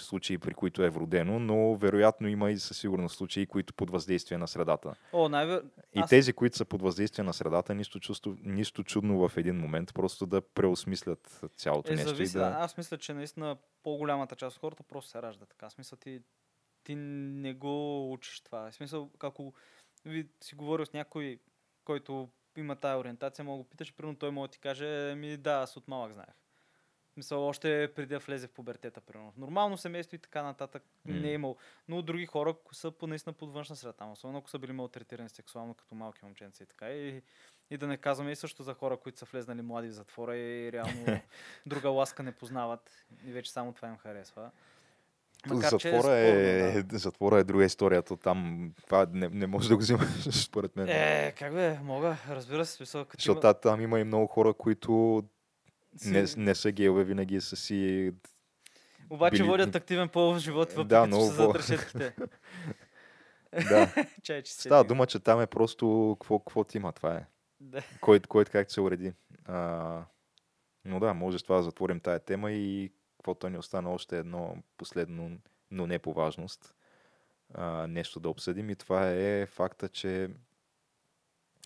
случаи, 0.00 0.38
при 0.38 0.54
които 0.54 0.82
е 0.82 0.90
вродено, 0.90 1.38
но 1.38 1.76
вероятно 1.76 2.28
има 2.28 2.50
и 2.50 2.58
със 2.58 2.78
сигурност 2.78 3.16
случаи, 3.16 3.46
които 3.46 3.74
под 3.74 3.90
въздействие 3.90 4.38
на 4.38 4.48
средата. 4.48 4.94
О, 5.12 5.28
най 5.28 5.46
И 5.46 5.60
Аз- 5.94 6.10
тези, 6.10 6.32
които 6.32 6.56
са 6.56 6.64
под 6.64 6.82
въздействие 6.82 7.24
на 7.24 7.32
средата, 7.34 7.74
нищо, 7.74 8.00
чувство, 8.00 8.36
нищо 8.42 8.84
чудно 8.84 9.28
в 9.28 9.36
един 9.36 9.56
момент, 9.56 9.94
просто 9.94 10.26
да 10.26 10.40
преосмислят 10.42 11.40
цялото 11.56 11.92
Е, 11.92 11.96
нещо. 11.96 12.08
зависи. 12.08 12.36
и 12.36 12.40
Да. 12.40 12.46
Аз 12.50 12.76
мисля, 12.76 12.98
че 12.98 13.14
наистина 13.14 13.56
по-голямата 13.82 14.36
част 14.36 14.56
от 14.56 14.60
хората 14.60 14.82
просто 14.82 15.10
се 15.10 15.22
ражда 15.22 15.46
така. 15.46 15.70
Смисъл 15.70 15.98
ти, 15.98 16.20
ти 16.84 16.94
не 16.94 17.54
го 17.54 17.72
учиш 18.12 18.40
това. 18.40 18.70
В 18.70 18.74
смисъл, 18.74 19.10
ако 19.20 19.54
ви 20.04 20.28
си 20.40 20.54
говорил 20.54 20.86
с 20.86 20.92
някой, 20.92 21.38
който 21.84 22.28
има 22.56 22.76
тая 22.76 22.98
ориентация, 22.98 23.44
мога 23.44 23.56
да 23.56 23.62
го 23.62 23.68
питаш, 23.68 23.94
примерно 23.94 24.18
той 24.18 24.30
може 24.30 24.48
да 24.48 24.52
ти 24.52 24.58
каже, 24.58 25.14
ми 25.16 25.36
да, 25.36 25.52
аз 25.52 25.76
от 25.76 25.88
малък 25.88 26.12
знаех. 26.12 26.34
Смисъл, 27.20 27.48
още 27.48 27.92
преди 27.96 28.14
да 28.14 28.18
влезе 28.18 28.46
в 28.46 28.50
пубертета, 28.50 29.00
примерно. 29.00 29.32
Нормално 29.36 29.76
семейство 29.76 30.16
и 30.16 30.18
така 30.18 30.42
нататък 30.42 30.82
М. 31.04 31.14
не 31.20 31.28
е 31.28 31.32
имал. 31.32 31.56
Но 31.88 32.02
други 32.02 32.26
хора 32.26 32.54
са 32.72 32.90
по 32.90 33.06
наистина 33.06 33.32
под 33.32 33.52
външна 33.52 33.76
среда. 33.76 34.04
Особено 34.04 34.38
ако 34.38 34.50
са 34.50 34.58
били 34.58 34.72
малтретирани 34.72 35.28
сексуално 35.28 35.74
като 35.74 35.94
малки 35.94 36.24
момченца 36.24 36.62
и 36.62 36.66
така. 36.66 36.88
И, 36.90 37.22
и 37.70 37.76
да 37.76 37.86
не 37.86 37.96
казваме 37.96 38.30
и 38.30 38.36
също 38.36 38.62
за 38.62 38.74
хора, 38.74 38.96
които 38.96 39.18
са 39.18 39.24
влезнали 39.24 39.62
млади 39.62 39.88
в 39.88 39.92
затвора 39.92 40.36
и 40.36 40.72
реално 40.72 41.06
друга 41.66 41.90
ласка 41.90 42.22
не 42.22 42.32
познават 42.32 43.04
и 43.24 43.32
вече 43.32 43.52
само 43.52 43.72
това 43.72 43.88
им 43.88 43.96
харесва. 43.96 44.50
Макар, 45.46 45.76
че 45.78 45.88
е 45.88 45.92
затвора, 45.92 46.16
е, 46.16 46.70
спорно, 46.70 46.88
затвора 46.98 47.38
е 47.38 47.44
друга 47.44 47.64
история. 47.64 48.02
То 48.02 48.16
там 48.16 48.70
това 48.86 49.06
не, 49.12 49.28
не 49.28 49.46
може 49.46 49.68
да 49.68 49.76
го 49.76 49.80
взимаш, 49.80 50.08
според 50.44 50.76
мен. 50.76 50.88
Е, 50.88 51.34
как 51.38 51.52
бе, 51.52 51.78
мога, 51.82 52.16
разбира 52.28 52.66
се, 52.66 52.72
смисъл, 52.72 53.04
като 53.04 53.20
Защото 53.20 53.46
има... 53.46 53.54
там 53.54 53.80
има 53.80 54.00
и 54.00 54.04
много 54.04 54.26
хора, 54.26 54.54
които 54.54 55.22
не, 56.04 56.26
не 56.36 56.54
са 56.54 56.72
гейове, 56.72 57.04
винаги 57.04 57.40
са 57.40 57.56
си... 57.56 58.12
Обаче 59.10 59.36
били- 59.36 59.48
водят 59.48 59.74
активен 59.74 60.08
полов 60.08 60.38
живот, 60.38 60.72
въпреки 60.72 60.88
Да, 60.88 61.06
че 61.06 61.26
са 61.26 61.32
зад 61.32 61.56
решетките. 61.56 62.16
Да, 63.52 64.06
Чай, 64.22 64.42
че 64.42 64.52
става 64.52 64.84
дума, 64.84 65.06
че 65.06 65.18
там 65.20 65.40
е 65.40 65.46
просто 65.46 66.16
какво, 66.20 66.38
какво 66.38 66.64
ти 66.64 66.76
има, 66.76 66.92
това 66.92 67.14
е. 67.14 67.26
Да. 67.60 67.82
Кой, 68.00 68.20
кой 68.20 68.44
как 68.44 68.70
се 68.72 68.80
уреди. 68.80 69.12
А, 69.44 70.02
но 70.84 71.00
да, 71.00 71.14
може 71.14 71.38
с 71.38 71.42
това 71.42 71.56
да 71.56 71.62
затворим 71.62 72.00
тая 72.00 72.18
тема 72.18 72.52
и 72.52 72.92
каквото 73.16 73.48
ни 73.48 73.58
остана 73.58 73.92
още 73.92 74.18
едно 74.18 74.56
последно, 74.76 75.38
но 75.70 75.86
не 75.86 75.98
по 75.98 76.12
важност, 76.12 76.74
а, 77.54 77.86
нещо 77.86 78.20
да 78.20 78.28
обсъдим 78.28 78.70
и 78.70 78.76
това 78.76 79.10
е 79.10 79.46
факта, 79.46 79.88
че 79.88 80.30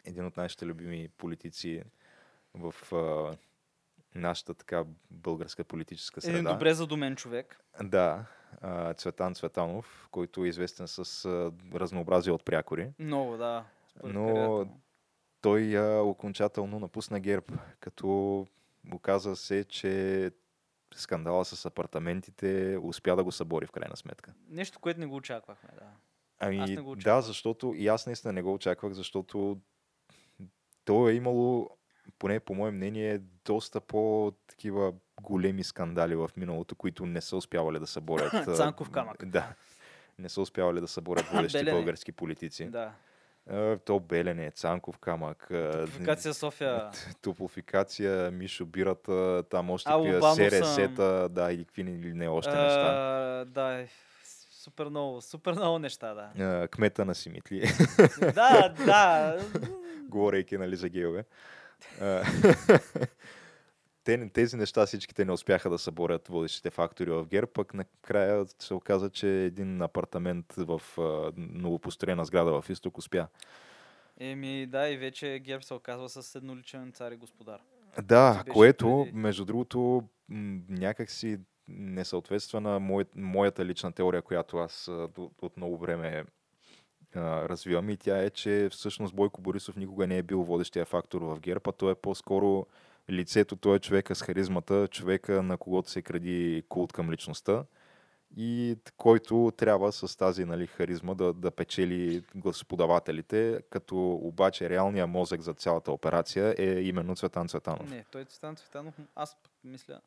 един 0.05 0.27
от 0.27 0.37
нашите 0.37 0.67
любими 0.67 1.09
политици 1.09 1.83
в 2.55 2.75
а, 2.93 3.37
нашата 4.15 4.55
така 4.55 4.85
българска 5.11 5.65
политическа 5.65 6.21
среда. 6.21 6.39
Един 6.39 6.53
добре 6.53 6.75
задумен 6.75 7.17
човек. 7.17 7.61
Да, 7.83 8.25
Цветан 8.97 9.35
Цветанов, 9.35 10.09
който 10.11 10.45
е 10.45 10.49
известен 10.49 10.89
с 10.89 11.27
разнообразие 11.75 12.33
от 12.33 12.45
прякори. 12.45 12.91
Много, 12.99 13.37
да. 13.37 13.65
Но- 14.05 14.21
му. 14.23 14.81
Той 15.41 15.77
а, 15.79 16.03
окончателно 16.03 16.81
напусна 16.81 17.21
ГЕРБ, 17.21 17.47
като 17.81 18.47
оказа 18.93 19.37
се, 19.37 19.65
че 19.65 20.31
скандала 20.95 21.45
с 21.45 21.67
апартаментите 21.67 22.79
успя 22.83 23.17
да 23.17 23.25
го 23.25 23.33
събори 23.33 23.67
в 23.67 23.71
крайна 23.71 23.97
сметка. 23.97 24.33
Нещо, 24.49 24.79
което 24.81 25.01
не 25.01 25.07
го 25.07 25.17
очаквахме, 25.17 25.69
да. 25.79 25.87
Ами, 26.39 26.59
Аз 26.59 26.71
не 26.71 26.77
го 26.77 26.83
да, 26.83 26.91
очаквах. 26.91 27.25
защото 27.25 27.75
и 27.77 27.89
аз 27.89 28.07
наистина 28.07 28.33
не 28.33 28.43
го 28.43 28.55
очаквах, 28.55 28.93
защото 28.93 29.59
то 30.85 31.09
е 31.09 31.13
имало, 31.13 31.71
поне 32.19 32.41
по 32.41 32.55
мое 32.55 32.71
мнение, 32.71 33.21
доста 33.45 33.81
по-такива 33.81 34.93
големи 35.23 35.65
скандали 35.65 36.15
в 36.15 36.31
миналото, 36.37 36.75
които 36.75 37.07
не 37.07 37.21
са 37.21 37.37
успявали 37.37 37.79
да 37.79 37.87
съборят. 37.87 38.45
Цанков 38.57 38.91
камък. 38.91 39.25
Да. 39.25 39.55
Не 40.19 40.29
са 40.29 40.41
успявали 40.41 40.81
да 40.81 40.89
съборят 40.89 41.27
водещи 41.33 41.65
български 41.65 42.13
политици. 42.13 42.65
Да. 42.65 42.93
То 43.85 44.01
Белене, 44.01 44.51
Цанков 44.51 44.99
камък, 44.99 45.51
а, 45.51 45.73
Топлофикация 45.73 46.35
София. 46.35 46.91
Топлофикация, 47.23 48.31
Мишо 48.31 48.67
Бирата, 48.67 49.43
там 49.51 49.71
още 49.71 49.91
такива 49.91 50.35
СРС-та, 50.35 51.29
да, 51.29 51.53
и 51.53 51.65
какви 51.65 51.85
ли 51.85 52.15
не 52.15 52.29
още 52.29 52.51
неща. 52.51 53.45
Да, 53.45 53.81
е, 53.81 53.89
супер 54.51 54.87
много, 54.87 55.21
супер 55.21 55.53
много 55.53 55.79
неща, 55.79 56.33
да. 56.35 56.69
Кмета 56.69 57.05
на 57.05 57.15
Симитли, 57.15 57.71
да, 58.35 58.75
да. 58.87 59.39
говорейки 60.09 60.59
нали, 60.59 60.77
за 60.77 60.89
геове. 60.89 61.25
Тези 64.33 64.57
неща 64.57 64.87
всичките 64.87 65.25
не 65.25 65.33
успяха 65.33 65.71
да 65.71 65.79
съборят 65.79 66.29
водещите 66.29 66.71
фактори 66.71 67.11
в 67.11 67.27
ГЕРБ, 67.27 67.51
пък 67.55 67.75
накрая 67.75 68.47
се 68.59 68.75
оказа, 68.75 69.11
че 69.11 69.29
един 69.29 69.83
апартамент 69.83 70.55
в 70.57 70.83
новопостроена 71.37 72.25
сграда 72.25 72.63
в 72.63 72.71
Изток 72.71 72.99
успя. 72.99 73.27
Еми, 74.21 74.67
да, 74.67 74.89
и 74.89 74.97
вече 74.97 75.39
ГЕРБ 75.39 75.63
се 75.63 75.75
оказва 75.75 76.09
с 76.09 76.35
едноличен 76.35 76.93
цар 76.93 77.13
и 77.13 77.17
господар. 77.17 77.61
Да, 78.03 78.33
беше 78.33 78.53
което, 78.53 79.03
преди. 79.05 79.19
между 79.19 79.45
другото, 79.45 80.03
някакси 80.69 81.39
не 81.69 82.05
съответства 82.05 82.61
на 82.61 82.81
мое, 82.81 83.05
моята 83.17 83.65
лична 83.65 83.93
теория, 83.93 84.23
която 84.23 84.57
аз 84.57 84.91
от 85.43 85.57
много 85.57 85.79
време 85.79 86.25
а, 87.17 87.49
развивам 87.49 87.91
и 87.91 87.97
тя 87.97 88.23
е, 88.23 88.31
че 88.31 88.69
всъщност 88.73 89.15
Бойко 89.15 89.41
Борисов 89.41 89.77
никога 89.77 90.07
не 90.07 90.19
е 90.19 90.23
бил 90.23 90.43
водещия 90.43 90.85
фактор 90.85 91.23
в 91.23 91.41
ГЕРБ, 91.41 91.61
а 91.69 91.73
той 91.73 91.93
е 91.93 91.95
по-скоро 91.95 92.67
лицето, 93.11 93.57
той 93.57 93.77
е 93.77 93.81
човека 93.81 94.15
с 94.15 94.23
харизмата, 94.23 94.89
човека 94.89 95.43
на 95.43 95.57
когото 95.57 95.91
се 95.91 96.03
кради 96.03 96.63
култ 96.69 96.93
към 96.93 97.11
личността 97.11 97.65
и 98.37 98.77
който 98.97 99.53
трябва 99.57 99.93
с 99.93 100.17
тази 100.17 100.45
нали, 100.45 100.67
харизма 100.67 101.15
да, 101.15 101.33
да 101.33 101.51
печели 101.51 102.25
гласоподавателите, 102.35 103.61
като 103.71 104.13
обаче 104.13 104.71
реалният 104.71 105.11
мозък 105.11 105.41
за 105.41 105.55
цялата 105.55 105.93
операция 105.93 106.55
е 106.59 106.81
именно 106.81 107.17
Цветан 107.17 107.49
Цветанов. 107.49 107.91
Не, 107.91 108.05
той 108.11 108.25
Цветан 108.25 108.57
Цветанов, 108.57 108.95
аз 109.15 109.37
мисля, 109.65 110.01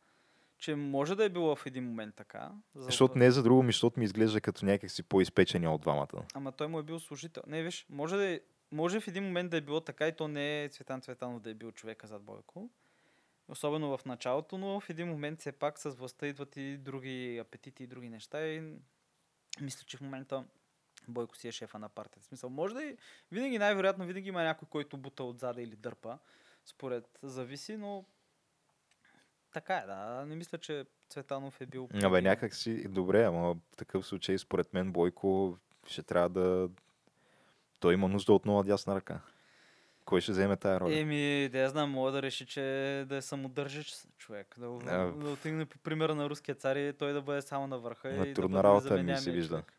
че 0.57 0.75
може 0.75 1.15
да 1.15 1.25
е 1.25 1.29
било 1.29 1.55
в 1.55 1.65
един 1.65 1.83
момент 1.83 2.15
така. 2.15 2.51
За 2.75 2.85
Защото 2.85 3.17
не 3.17 3.25
е 3.25 3.31
за 3.31 3.43
друго, 3.43 3.63
ми, 3.63 3.71
защото 3.71 3.99
ми 3.99 4.05
изглежда 4.05 4.41
като 4.41 4.65
някакси 4.65 5.03
по-изпечени 5.03 5.67
от 5.67 5.81
двамата. 5.81 6.25
Ама 6.33 6.51
той 6.51 6.67
му 6.67 6.79
е 6.79 6.83
бил 6.83 6.99
служител. 6.99 7.43
Не, 7.47 7.63
виж, 7.63 7.85
може, 7.89 8.15
да 8.15 8.25
е, 8.25 8.39
може 8.71 8.99
в 8.99 9.07
един 9.07 9.23
момент 9.23 9.51
да 9.51 9.57
е 9.57 9.61
било 9.61 9.81
така 9.81 10.07
и 10.07 10.15
то 10.15 10.27
не 10.27 10.63
е 10.63 10.69
Цветан 10.69 11.01
Цветанов 11.01 11.41
да 11.41 11.49
е 11.49 11.53
бил 11.53 11.71
човека 11.71 12.07
зад 12.07 12.23
Бойко. 12.23 12.69
Особено 13.49 13.97
в 13.97 14.05
началото, 14.05 14.57
но 14.57 14.79
в 14.79 14.89
един 14.89 15.07
момент 15.07 15.39
все 15.39 15.51
пак 15.51 15.79
с 15.79 15.89
властта 15.89 16.27
идват 16.27 16.57
и 16.57 16.77
други 16.77 17.37
апетити 17.37 17.83
и 17.83 17.87
други 17.87 18.09
неща 18.09 18.47
и 18.47 18.73
мисля, 19.61 19.85
че 19.85 19.97
в 19.97 20.01
момента 20.01 20.43
Бойко 21.07 21.37
си 21.37 21.47
е 21.47 21.51
шефа 21.51 21.79
на 21.79 21.89
партията. 21.89 22.19
В 22.19 22.25
смисъл, 22.25 22.49
може 22.49 22.73
да 22.73 22.83
и 22.83 22.97
винаги, 23.31 23.57
най-вероятно, 23.57 24.05
винаги 24.05 24.29
има 24.29 24.43
някой, 24.43 24.67
който 24.71 24.97
бута 24.97 25.23
отзада 25.23 25.61
или 25.61 25.75
дърпа. 25.75 26.17
Според 26.65 27.19
зависи, 27.23 27.77
но 27.77 28.05
така 29.61 29.77
е, 29.77 29.85
да. 29.85 30.25
Не 30.25 30.35
мисля, 30.35 30.57
че 30.57 30.85
Цветанов 31.09 31.61
е 31.61 31.65
бил... 31.65 31.89
Абе, 32.03 32.21
някак 32.21 32.55
си, 32.55 32.87
добре, 32.87 33.23
ама 33.23 33.53
в 33.53 33.77
такъв 33.77 34.05
случай, 34.05 34.37
според 34.37 34.73
мен, 34.73 34.91
Бойко 34.91 35.57
ще 35.87 36.03
трябва 36.03 36.29
да... 36.29 36.69
Той 37.79 37.93
има 37.93 38.07
нужда 38.07 38.33
от 38.33 38.45
нова 38.45 38.63
дясна 38.63 38.95
ръка. 38.95 39.19
Кой 40.05 40.21
ще 40.21 40.31
вземе 40.31 40.57
тая 40.57 40.79
роля? 40.79 40.99
Еми, 40.99 41.49
да 41.49 41.59
я 41.59 41.69
знам, 41.69 41.91
мога 41.91 42.11
да 42.11 42.21
реши, 42.21 42.45
че 42.45 42.61
да 43.09 43.15
е 43.15 43.21
самодържач 43.21 43.93
човек. 44.17 44.55
Да, 44.57 44.65
А, 44.65 45.11
да 45.11 45.29
отигне 45.29 45.65
по 45.65 45.77
примера 45.77 46.15
на 46.15 46.29
руския 46.29 46.55
цар 46.55 46.75
и 46.75 46.93
той 46.93 47.13
да 47.13 47.21
бъде 47.21 47.41
само 47.41 47.67
на 47.67 47.79
върха. 47.79 48.09
Ма 48.09 48.27
и 48.27 48.33
трудна 48.33 48.57
да 48.57 48.63
работа 48.63 49.03
ми 49.03 49.17
се 49.17 49.31
вижда. 49.31 49.55
човек. 49.55 49.73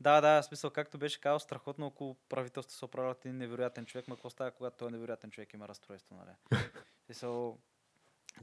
Да, 0.00 0.20
да, 0.20 0.42
в 0.42 0.44
смисъл, 0.44 0.70
както 0.70 0.98
беше 0.98 1.20
казал, 1.20 1.38
страхотно 1.38 1.86
около 1.86 2.16
правителство 2.28 2.78
се 2.78 2.84
оправят 2.84 3.24
един 3.24 3.36
невероятен 3.38 3.86
човек, 3.86 4.08
ма 4.08 4.16
какво 4.16 4.30
става, 4.30 4.50
когато 4.50 4.76
този 4.76 4.92
невероятен 4.92 5.30
човек 5.30 5.54
има 5.54 5.68
разстройство, 5.68 6.16
нали? 6.16 6.62
Смисъл, 7.06 7.58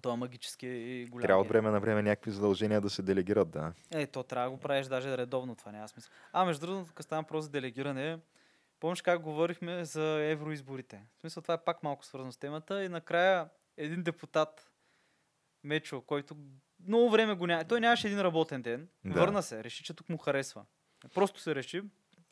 той 0.02 0.14
е 0.14 0.16
магически 0.16 1.08
голям. 1.12 1.22
Трябва 1.22 1.42
от 1.42 1.48
време 1.48 1.72
на 1.72 1.80
време 1.80 2.02
някакви 2.02 2.32
задължения 2.32 2.82
да 2.82 2.90
се 2.90 3.02
делегират, 3.02 3.52
да. 3.52 3.74
Е, 3.92 4.08
то 4.08 4.24
трябва 4.24 4.50
да 4.50 4.56
го 4.56 4.62
правиш 4.62 4.88
даже 4.88 5.18
редовно, 5.18 5.56
това 5.56 5.72
няма 5.72 5.88
смисъл. 5.88 6.12
А, 6.34 6.46
между 6.46 6.66
другото, 6.66 6.88
тук 6.88 7.04
става 7.04 7.24
просто 7.24 7.42
за 7.42 7.50
делегиране. 7.50 8.20
Помниш 8.80 9.02
как 9.02 9.22
говорихме 9.22 9.86
за 9.86 10.04
евроизборите? 10.24 11.02
В 11.18 11.20
смисъл, 11.20 11.42
това 11.42 11.54
е 11.54 11.64
пак 11.66 11.84
малко 11.84 12.06
свързано 12.06 12.32
с 12.32 12.38
темата. 12.38 12.84
И 12.84 12.90
накрая 12.90 13.50
един 13.78 14.04
депутат, 14.04 14.72
Мечо, 15.64 16.02
който 16.02 16.36
много 16.88 17.10
време 17.10 17.36
го 17.36 17.48
няма. 17.48 17.64
Той 17.64 17.82
нямаше 17.82 18.08
един 18.08 18.22
работен 18.22 18.62
ден. 18.62 18.88
Да. 19.06 19.20
Върна 19.20 19.44
се, 19.44 19.64
реши, 19.64 19.84
че 19.84 19.94
тук 19.94 20.10
му 20.10 20.18
харесва. 20.18 20.66
Просто 21.14 21.40
се 21.40 21.56
реши. 21.56 21.82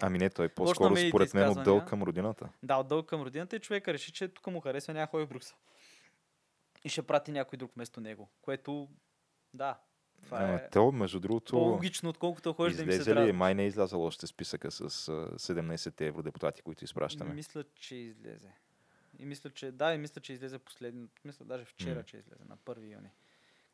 Ами 0.01 0.17
не, 0.17 0.29
той 0.29 0.49
Почна 0.49 0.65
по-скоро 0.65 0.93
медиите 0.93 1.09
според 1.09 1.33
мен 1.33 1.49
от 1.49 1.63
дълг 1.63 1.87
към 1.87 2.03
родината. 2.03 2.49
Да, 2.63 2.75
от 2.75 2.87
дълг 2.87 3.09
към 3.09 3.21
родината 3.21 3.55
и 3.55 3.59
човека 3.59 3.93
реши, 3.93 4.11
че 4.11 4.27
тук 4.27 4.47
му 4.47 4.59
харесва, 4.59 4.93
няма 4.93 5.07
ходи 5.07 5.25
в 5.25 5.29
Брюксел. 5.29 5.57
И 6.83 6.89
ще 6.89 7.01
прати 7.01 7.31
някой 7.31 7.57
друг 7.57 7.71
вместо 7.75 8.01
него. 8.01 8.29
Което, 8.41 8.89
да, 9.53 9.79
това 10.23 10.37
Ама 10.37 10.53
е 10.53 10.69
То, 10.69 10.91
между 10.91 11.19
другото, 11.19 11.51
по-логично, 11.51 12.09
отколкото 12.09 12.53
ходиш 12.53 12.77
да 12.77 12.83
им 12.83 12.91
се 12.91 13.15
ли, 13.15 13.31
май 13.31 13.55
не 13.55 13.63
е 13.63 13.67
излязъл 13.67 14.05
още 14.05 14.27
списъка 14.27 14.71
с 14.71 14.81
а, 14.81 14.87
17 14.87 16.01
евродепутати, 16.01 16.61
които 16.61 16.83
изпращаме. 16.83 17.33
Мисля, 17.33 17.63
че 17.75 17.95
излезе. 17.95 18.51
И 19.19 19.25
мисля, 19.25 19.49
че 19.49 19.71
да, 19.71 19.93
и 19.93 19.97
мисля, 19.97 20.21
че 20.21 20.33
излезе 20.33 20.59
последно. 20.59 21.07
Мисля, 21.25 21.45
даже 21.45 21.65
вчера, 21.65 21.95
М. 21.95 22.03
че 22.03 22.17
излезе 22.17 22.43
на 22.49 22.57
1 22.57 22.93
юни. 22.93 23.09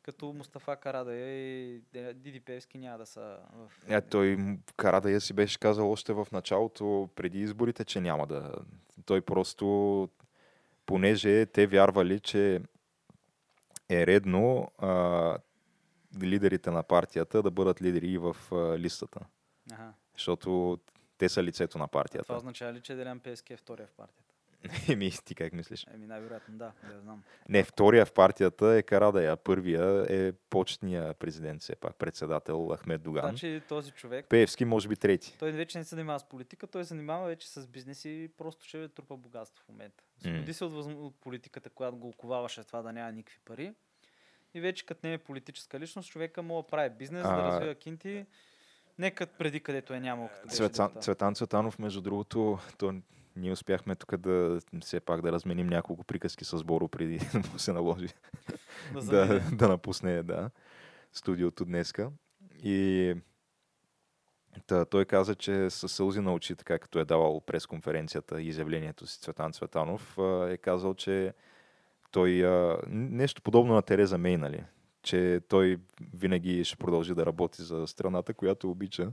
Като 0.01 0.33
Мустафа 0.33 0.75
Карадая 0.75 1.29
и 1.29 1.81
Де- 1.93 2.13
Диди 2.13 2.39
Певски 2.39 2.77
няма 2.77 2.97
да 2.97 3.05
са 3.05 3.37
в... 3.53 3.71
Е, 3.87 4.01
той 4.01 4.37
Карадая 4.77 5.21
си 5.21 5.33
беше 5.33 5.59
казал 5.59 5.91
още 5.91 6.13
в 6.13 6.27
началото, 6.31 7.09
преди 7.15 7.39
изборите, 7.39 7.85
че 7.85 8.01
няма 8.01 8.27
да... 8.27 8.53
Той 9.05 9.21
просто, 9.21 10.09
понеже 10.85 11.45
те 11.45 11.67
вярвали, 11.67 12.19
че 12.19 12.61
е 13.89 14.07
редно 14.07 14.71
а, 14.77 15.37
лидерите 16.21 16.71
на 16.71 16.83
партията 16.83 17.43
да 17.43 17.51
бъдат 17.51 17.81
лидери 17.81 18.07
и 18.07 18.17
в 18.17 18.37
а, 18.51 18.79
листата. 18.79 19.19
Аха. 19.71 19.93
Защото 20.13 20.79
те 21.17 21.29
са 21.29 21.43
лицето 21.43 21.77
на 21.77 21.87
Това 21.87 22.01
партията. 22.01 22.35
означава 22.35 22.73
ли, 22.73 22.81
че 22.81 22.95
Делян 22.95 23.19
Певски 23.19 23.53
е 23.53 23.57
втория 23.57 23.87
в 23.87 23.91
партията? 23.91 24.33
Еми, 24.89 25.11
ти 25.25 25.35
как 25.35 25.53
мислиш? 25.53 25.85
Еми, 25.93 26.07
най-вероятно 26.07 26.57
да, 26.57 26.71
да 26.91 26.99
знам. 26.99 27.23
Не, 27.49 27.63
втория 27.63 28.05
в 28.05 28.11
партията 28.13 28.67
е 28.67 28.83
Карадая, 28.83 29.37
първия 29.37 30.05
е 30.09 30.31
почетния 30.31 31.13
президент, 31.13 31.61
все 31.61 31.75
пак, 31.75 31.95
председател 31.95 32.75
Ахмед 32.75 33.01
Доган. 33.01 33.29
Значи 33.29 33.61
този 33.69 33.91
човек, 33.91 34.25
Пеевски, 34.29 34.65
може 34.65 34.87
би 34.87 34.95
трети. 34.95 35.35
той 35.39 35.51
вече 35.51 35.77
не 35.77 35.83
се 35.83 35.89
занимава 35.95 36.19
с 36.19 36.23
политика, 36.23 36.67
той 36.67 36.83
се 36.83 36.87
занимава 36.87 37.27
вече 37.27 37.49
с 37.49 37.67
бизнес 37.67 38.05
и 38.05 38.29
просто 38.37 38.65
ще 38.65 38.87
трупа 38.87 39.17
богатство 39.17 39.63
в 39.65 39.69
момента. 39.69 40.03
Освободи 40.17 40.53
се 40.53 40.65
от, 40.65 40.73
възм- 40.73 40.95
от 40.95 41.15
политиката, 41.15 41.69
която 41.69 41.97
го 41.97 42.07
оковаваше 42.07 42.63
това 42.63 42.81
да 42.81 42.93
няма 42.93 43.11
никакви 43.11 43.39
пари. 43.45 43.73
И 44.53 44.61
вече 44.61 44.85
като 44.85 45.07
не 45.07 45.13
е 45.13 45.17
политическа 45.17 45.79
личност, 45.79 46.09
човека 46.09 46.41
мога 46.41 46.63
да 46.63 46.67
прави 46.67 46.89
бизнес, 46.89 47.23
да 47.23 47.29
А, 47.29 47.43
развива 47.43 47.75
кинти. 47.75 48.25
Нека 48.97 49.27
преди 49.27 49.59
където 49.59 49.93
е 49.93 49.99
нямал. 49.99 50.29
Беше 50.43 50.55
Цветан, 50.55 50.87
депутат. 50.87 51.03
Цветан 51.03 51.35
Цветанов, 51.35 51.79
между 51.79 52.01
другото, 52.01 52.59
то 52.77 52.93
ние 53.37 53.51
успяхме 53.51 53.95
тук 53.95 54.17
да 54.17 54.59
все 54.81 54.99
пак 54.99 55.21
да 55.21 55.31
разменим 55.31 55.67
няколко 55.67 56.03
приказки 56.03 56.45
с 56.45 56.63
Боро 56.63 56.87
преди 56.87 57.17
да 57.33 57.49
му 57.49 57.59
се 57.59 57.73
наложи 57.73 58.07
Да, 58.93 59.41
да, 59.51 59.67
напусне 59.67 60.23
да, 60.23 60.49
студиото 61.13 61.65
днеска. 61.65 62.11
И 62.63 63.13
та, 64.67 64.85
той 64.85 65.05
каза, 65.05 65.35
че 65.35 65.69
със 65.69 65.91
сълзи 65.91 66.19
на 66.19 66.33
очи, 66.33 66.55
така 66.55 66.79
като 66.79 66.99
е 66.99 67.05
давал 67.05 67.41
пресконференцията 67.41 68.41
и 68.41 68.47
изявлението 68.47 69.07
си 69.07 69.21
Цветан 69.21 69.53
Цветанов, 69.53 70.17
е 70.49 70.57
казал, 70.57 70.93
че 70.93 71.33
той 72.11 72.31
нещо 72.87 73.41
подобно 73.41 73.73
на 73.73 73.81
Тереза 73.81 74.17
Мей, 74.17 74.37
нали? 74.37 74.63
че 75.07 75.41
той 75.49 75.77
винаги 76.13 76.63
ще 76.63 76.77
продължи 76.77 77.15
да 77.15 77.25
работи 77.25 77.61
за 77.61 77.87
страната, 77.87 78.33
която 78.33 78.71
обича. 78.71 79.11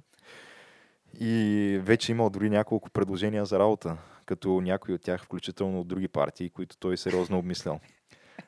И 1.20 1.78
вече 1.82 2.12
имал 2.12 2.30
дори 2.30 2.50
няколко 2.50 2.90
предложения 2.90 3.44
за 3.46 3.58
работа, 3.58 3.96
като 4.26 4.60
някои 4.60 4.94
от 4.94 5.02
тях, 5.02 5.24
включително 5.24 5.80
от 5.80 5.88
други 5.88 6.08
партии, 6.08 6.50
които 6.50 6.76
той 6.76 6.96
сериозно 6.96 7.38
обмислял. 7.38 7.80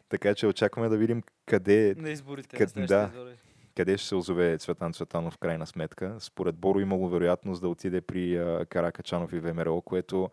Така 0.08 0.34
че 0.34 0.46
очакваме 0.46 0.88
да 0.88 0.96
видим 0.96 1.22
къде, 1.46 1.94
На 1.98 2.10
изборите. 2.10 2.56
Къд- 2.56 2.76
на 2.76 2.86
да. 2.86 3.10
избори. 3.14 3.36
къде 3.76 3.98
ще 3.98 4.08
се 4.08 4.14
озове 4.14 4.58
Цветан 4.58 4.92
Цветанов 4.92 5.34
в 5.34 5.38
крайна 5.38 5.66
сметка. 5.66 6.16
Според 6.20 6.56
Боро 6.56 6.80
имало 6.80 7.08
вероятност 7.08 7.60
да 7.60 7.68
отиде 7.68 8.00
при 8.00 8.36
а, 8.36 8.66
Каракачанов 8.66 9.32
и 9.32 9.40
ВМРО, 9.40 9.80
което 9.82 10.30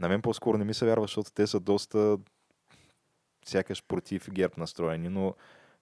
на 0.00 0.08
мен 0.08 0.22
по-скоро 0.22 0.58
не 0.58 0.64
ми 0.64 0.74
се 0.74 0.86
вярва, 0.86 1.04
защото 1.04 1.30
те 1.32 1.46
са 1.46 1.60
доста 1.60 2.18
сякаш 3.44 3.82
против 3.88 4.30
ГЕРБ 4.30 4.54
настроени, 4.56 5.08
но 5.08 5.34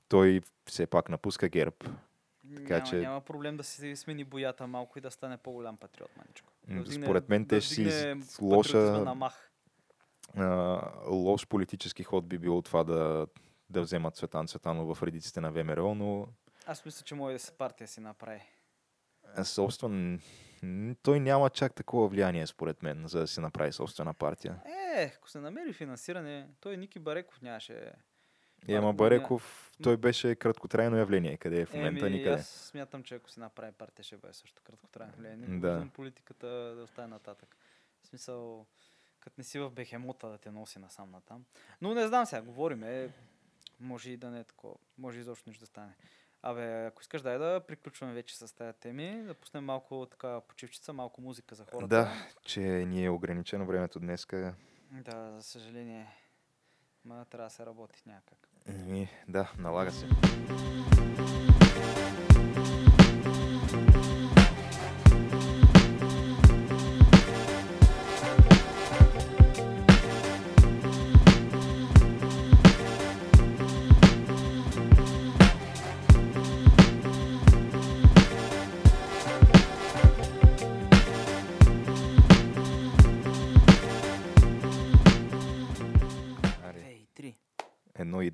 той 0.09 0.41
все 0.69 0.87
пак 0.87 1.09
напуска 1.09 1.49
ГЕРБ. 1.49 1.77
Така 2.57 2.75
няма, 2.75 2.87
че- 2.87 2.97
няма 2.97 3.21
проблем 3.21 3.57
да 3.57 3.65
си 3.65 3.97
смени 3.97 4.25
боята 4.25 4.67
малко 4.67 4.99
и 4.99 5.03
да 5.03 5.11
стане 5.11 5.37
по-голям 5.37 5.77
патриот, 5.77 6.11
маничко. 6.17 6.53
М, 6.69 6.75
Да 6.75 6.83
вдигне- 6.83 7.07
според 7.07 7.29
мен 7.29 7.43
да 7.43 7.49
те 7.49 7.61
ще 7.61 7.75
си 7.75 8.15
лоша- 8.41 9.05
на 9.05 9.15
мах. 9.15 9.51
А, 10.37 10.45
лош 11.07 11.47
политически 11.47 12.03
ход 12.03 12.27
би 12.27 12.39
било 12.39 12.63
това 12.63 12.85
да, 12.85 13.27
да 13.71 13.81
вземат 13.81 14.17
Цветан 14.17 14.47
Цветанов 14.47 14.89
в 14.89 15.03
редиците 15.03 15.41
на 15.41 15.51
ВМРО, 15.51 15.95
но 15.95 16.29
Аз 16.67 16.85
мисля, 16.85 17.05
че 17.05 17.15
може 17.15 17.33
да 17.33 17.39
се 17.39 17.53
партия 17.53 17.89
си 17.89 18.01
направи. 18.01 18.43
собствен, 19.45 20.21
той 21.03 21.21
няма 21.21 21.51
чак 21.51 21.75
такова 21.75 22.09
влияние, 22.09 22.47
според 22.47 22.83
мен, 22.83 23.07
за 23.07 23.21
да 23.21 23.27
си 23.27 23.41
направи 23.41 23.73
собствена 23.73 24.15
партия. 24.15 24.61
Е, 24.97 25.13
ако 25.17 25.31
се 25.31 25.41
намери 25.41 25.73
финансиране, 25.73 26.49
той 26.61 26.77
Ники 26.77 26.99
Бареков 26.99 27.43
нямаше. 27.43 27.93
И 28.69 28.75
Партия 28.75 28.93
Бареков, 28.93 29.71
той 29.83 29.97
беше 29.97 30.35
краткотрайно 30.35 30.97
явление. 30.97 31.37
Къде 31.37 31.61
е 31.61 31.67
в 31.67 31.73
момента? 31.75 32.07
Еми, 32.07 32.17
Никъде. 32.17 32.35
аз 32.35 32.47
смятам, 32.49 33.03
че 33.03 33.15
ако 33.15 33.31
си 33.31 33.41
направи 33.41 33.73
партия, 33.73 34.05
ще 34.05 34.17
бъде 34.17 34.35
също 34.35 34.63
краткотрайно 34.63 35.13
влияние. 35.19 35.49
Не 35.49 35.59
Да. 35.59 35.89
политиката 35.93 36.47
да 36.49 36.83
остане 36.83 37.09
нататък. 37.09 37.57
В 38.03 38.07
смисъл, 38.07 38.67
като 39.21 39.35
не 39.39 39.45
си 39.45 39.59
в 39.59 39.71
бехемота 39.71 40.29
да 40.29 40.39
те 40.39 40.51
носи 40.51 40.79
насам 40.79 41.11
натам. 41.11 41.45
Но 41.81 41.95
не 41.95 42.07
знам 42.09 42.27
сега, 42.27 42.43
говориме. 42.43 43.11
Може 43.81 44.11
и 44.11 44.17
да 44.17 44.31
не 44.31 44.41
е 44.41 44.45
такова. 44.45 44.75
Може 44.99 45.21
изобщо 45.21 45.51
нищо 45.51 45.63
да 45.63 45.67
стане. 45.67 45.93
Абе, 46.43 46.87
ако 46.87 47.03
искаш, 47.03 47.23
дай 47.23 47.39
да 47.39 47.61
приключваме 47.69 48.13
вече 48.15 48.37
с 48.39 48.55
тази 48.57 48.79
теми, 48.79 49.23
да 49.23 49.35
пуснем 49.35 49.65
малко 49.65 50.07
така 50.11 50.41
почивчица, 50.41 50.93
малко 50.93 51.21
музика 51.21 51.55
за 51.55 51.65
хората. 51.65 51.89
Да, 51.89 52.13
че 52.43 52.61
ни 52.61 53.05
е 53.05 53.11
ограничено 53.11 53.67
времето 53.67 54.01
днеска. 54.01 54.55
Да, 54.91 55.33
за 55.37 55.43
съжаление. 55.43 56.07
Ма 57.05 57.25
трябва 57.25 57.47
да 57.47 57.51
се 57.51 57.67
работи 57.67 58.03
някак. 58.07 58.46
Еми, 58.69 59.09
да, 59.29 59.53
налага 59.59 59.91
се. 59.91 60.07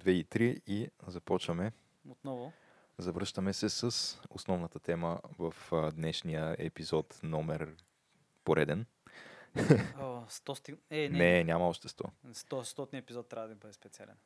2 0.03 0.11
и 0.11 0.25
3 0.25 0.61
и 0.67 0.89
започваме. 1.07 1.73
Отново. 2.09 2.53
Завръщаме 2.99 3.53
се 3.53 3.69
с 3.69 3.91
основната 4.31 4.79
тема 4.79 5.21
в 5.39 5.55
днешния 5.95 6.57
епизод 6.59 7.21
номер 7.23 7.77
пореден. 8.45 8.87
О, 9.99 10.25
100 10.29 10.55
стиг... 10.55 10.79
е, 10.91 11.09
не. 11.09 11.19
не, 11.19 11.45
няма 11.45 11.69
още 11.69 11.89
100. 11.89 12.11
100 12.27 12.91
100 12.93 12.99
епизод 12.99 13.29
трябва 13.29 13.49
да 13.49 13.55
бъде 13.55 13.73
специален. 13.73 14.17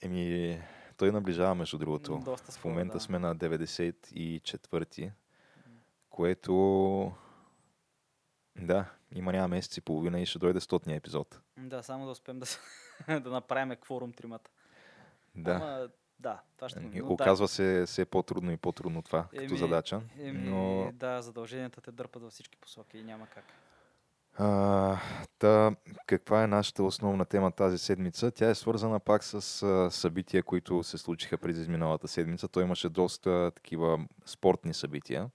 Еми, 0.00 0.60
той 0.96 1.12
наближава, 1.12 1.54
между 1.54 1.78
другото. 1.78 2.22
Доста 2.24 2.52
спор, 2.52 2.60
в 2.60 2.64
момента 2.64 2.92
да. 2.92 3.00
сме 3.00 3.18
на 3.18 3.36
94-ти, 3.36 5.12
което... 6.10 7.12
Да, 8.56 8.94
има 9.14 9.32
няма 9.32 9.48
месец 9.48 9.76
и 9.76 9.80
половина 9.80 10.20
и 10.20 10.26
ще 10.26 10.38
дойде 10.38 10.60
стотния 10.60 10.96
епизод. 10.96 11.40
Да, 11.56 11.82
само 11.82 12.04
да 12.04 12.10
успеем 12.10 12.40
да, 12.40 12.46
да 13.20 13.30
направим 13.30 13.76
кворум 13.76 14.12
тримата. 14.12 14.50
Да. 15.34 15.52
Ама, 15.52 15.88
да, 16.20 16.40
това 16.56 16.68
ще 16.68 16.80
го 16.80 16.90
но 16.94 17.12
Оказва 17.12 17.48
се 17.48 17.84
все 17.86 18.04
по-трудно 18.04 18.52
и 18.52 18.56
по-трудно 18.56 19.02
това 19.02 19.26
като 19.30 19.42
Еми, 19.42 19.58
задача. 19.58 20.00
Да, 20.16 20.28
еми, 20.28 20.50
но 20.50 20.90
да, 20.92 21.22
задълженията 21.22 21.80
те 21.80 21.92
дърпат 21.92 22.22
във 22.22 22.32
всички 22.32 22.56
посоки 22.56 22.98
и 22.98 23.02
няма 23.02 23.26
как. 23.26 23.44
А, 24.40 24.96
та, 25.38 25.76
каква 26.06 26.42
е 26.42 26.46
нашата 26.46 26.82
основна 26.82 27.24
тема 27.24 27.52
тази 27.52 27.78
седмица? 27.78 28.30
Тя 28.30 28.50
е 28.50 28.54
свързана 28.54 29.00
пак 29.00 29.24
с 29.24 29.62
а, 29.62 29.90
събития, 29.90 30.42
които 30.42 30.82
се 30.82 30.98
случиха 30.98 31.38
през 31.38 31.56
изминалата 31.56 32.08
седмица. 32.08 32.48
Той 32.48 32.62
имаше 32.62 32.88
доста 32.88 33.50
такива 33.54 34.06
спортни 34.26 34.74
събития, 34.74 35.30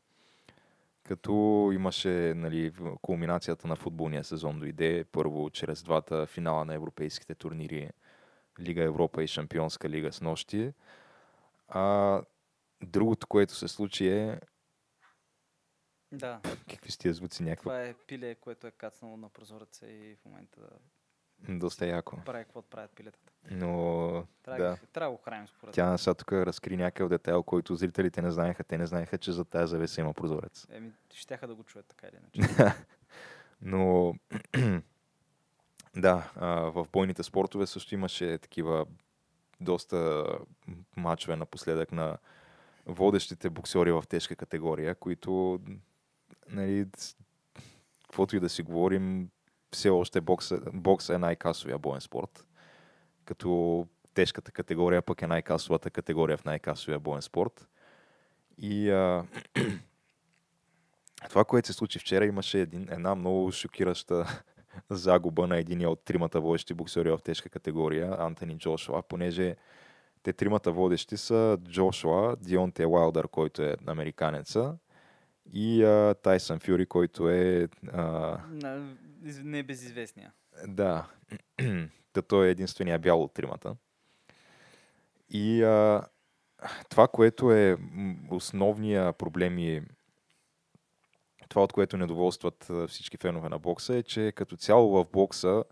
като 1.03 1.69
имаше 1.73 2.33
нали, 2.35 2.73
кулминацията 3.01 3.67
на 3.67 3.75
футболния 3.75 4.23
сезон 4.23 4.59
дойде 4.59 5.05
първо 5.11 5.49
чрез 5.49 5.83
двата 5.83 6.25
финала 6.25 6.65
на 6.65 6.73
европейските 6.73 7.35
турнири 7.35 7.89
Лига 8.59 8.83
Европа 8.83 9.23
и 9.23 9.27
Шампионска 9.27 9.89
лига 9.89 10.11
с 10.13 10.21
нощи. 10.21 10.73
А 11.67 12.21
другото, 12.81 13.27
което 13.27 13.55
се 13.55 13.67
случи 13.67 14.07
е... 14.07 14.39
Да, 16.11 16.41
Какви 16.69 16.91
сте 16.91 17.13
звуци? 17.13 17.43
Някакво 17.43 17.69
това 17.69 17.83
е 17.83 17.93
пиле, 17.93 18.35
което 18.35 18.67
е 18.67 18.71
кацнало 18.71 19.17
на 19.17 19.29
прозореца 19.29 19.87
и 19.87 20.15
в 20.15 20.25
момента 20.25 20.59
доста 21.49 21.85
яко. 21.85 22.17
прави 22.25 22.43
каквото 22.43 22.69
правят 22.69 22.91
пилетата. 22.91 23.31
Но 23.51 24.27
Трябва, 24.43 24.63
да. 24.63 24.69
да. 24.69 24.77
трябва 24.93 25.11
да 25.11 25.17
го 25.17 25.23
храним 25.23 25.47
според 25.47 25.75
Тя 25.75 25.97
сега 25.97 26.13
тук 26.13 26.31
разкри 26.33 26.77
някакъв 26.77 27.09
детайл, 27.09 27.43
който 27.43 27.75
зрителите 27.75 28.21
не 28.21 28.31
знаеха. 28.31 28.63
Те 28.63 28.77
не 28.77 28.85
знаеха, 28.85 29.17
че 29.17 29.31
за 29.31 29.45
тази 29.45 29.69
завеса 29.71 30.01
има 30.01 30.13
прозорец. 30.13 30.67
Еми, 30.69 30.91
щяха 31.13 31.47
да 31.47 31.55
го 31.55 31.63
чуят 31.63 31.85
така 31.87 32.07
или 32.07 32.17
иначе. 32.17 32.75
Но 33.61 34.13
да, 35.95 36.31
в 36.73 36.87
бойните 36.91 37.23
спортове 37.23 37.67
също 37.67 37.93
имаше 37.93 38.37
такива 38.37 38.85
доста 39.61 40.25
мачове 40.97 41.35
напоследък 41.35 41.91
на 41.91 42.17
водещите 42.85 43.49
боксери 43.49 43.91
в 43.91 44.03
тежка 44.09 44.35
категория, 44.35 44.95
които 44.95 45.59
нали, 46.49 46.85
каквото 48.01 48.35
и 48.35 48.39
да 48.39 48.49
си 48.49 48.61
говорим, 48.61 49.29
все 49.71 49.89
още 49.89 50.21
бокс, 50.21 50.51
бокс 50.73 51.09
е 51.09 51.17
най-касовия 51.17 51.77
боен 51.77 52.01
спорт. 52.01 52.47
Като 53.25 53.87
тежката 54.13 54.51
категория 54.51 55.01
пък 55.01 55.21
е 55.21 55.27
най-касовата 55.27 55.89
категория 55.89 56.37
в 56.37 56.45
най-касовия 56.45 56.99
боен 56.99 57.21
спорт. 57.21 57.67
И 58.57 58.89
а, 58.89 59.25
това, 61.29 61.45
което 61.45 61.67
се 61.67 61.73
случи 61.73 61.99
вчера, 61.99 62.25
имаше 62.25 62.59
един, 62.59 62.87
една 62.91 63.15
много 63.15 63.51
шокираща 63.51 64.43
загуба 64.89 65.47
на 65.47 65.57
единия 65.57 65.89
от 65.89 66.05
тримата 66.05 66.41
водещи 66.41 66.73
боксери 66.73 67.09
в 67.09 67.19
тежка 67.23 67.49
категория, 67.49 68.15
Антони 68.19 68.57
Джошуа, 68.57 69.01
понеже 69.01 69.55
те 70.23 70.33
тримата 70.33 70.71
водещи 70.71 71.17
са 71.17 71.57
Джошуа, 71.69 72.35
Дионте 72.35 72.85
Уайлдър, 72.85 73.27
който 73.27 73.61
е 73.61 73.75
американеца, 73.87 74.77
и 75.53 75.83
а, 75.83 76.15
Тайсън 76.23 76.59
Фюри, 76.59 76.85
който 76.85 77.29
е 77.29 77.67
а, 77.93 78.37
не 79.43 79.63
безизвестния. 79.63 80.31
да, 80.67 81.07
Та 82.13 82.21
той 82.21 82.47
е 82.47 82.51
единствения 82.51 82.99
бял 82.99 83.23
от 83.23 83.33
тримата. 83.33 83.75
И 85.29 85.63
а, 85.63 86.03
това, 86.89 87.07
което 87.07 87.51
е 87.51 87.77
основния 88.31 89.13
проблем 89.13 89.59
и 89.59 89.81
това, 91.53 91.63
от 91.63 91.73
което 91.73 91.97
недоволстват 91.97 92.71
всички 92.87 93.17
фенове 93.17 93.49
на 93.49 93.59
бокса, 93.59 93.95
е, 93.95 94.03
че 94.03 94.31
като 94.35 94.57
цяло 94.57 94.89
в 94.89 95.05
бокса 95.13 95.63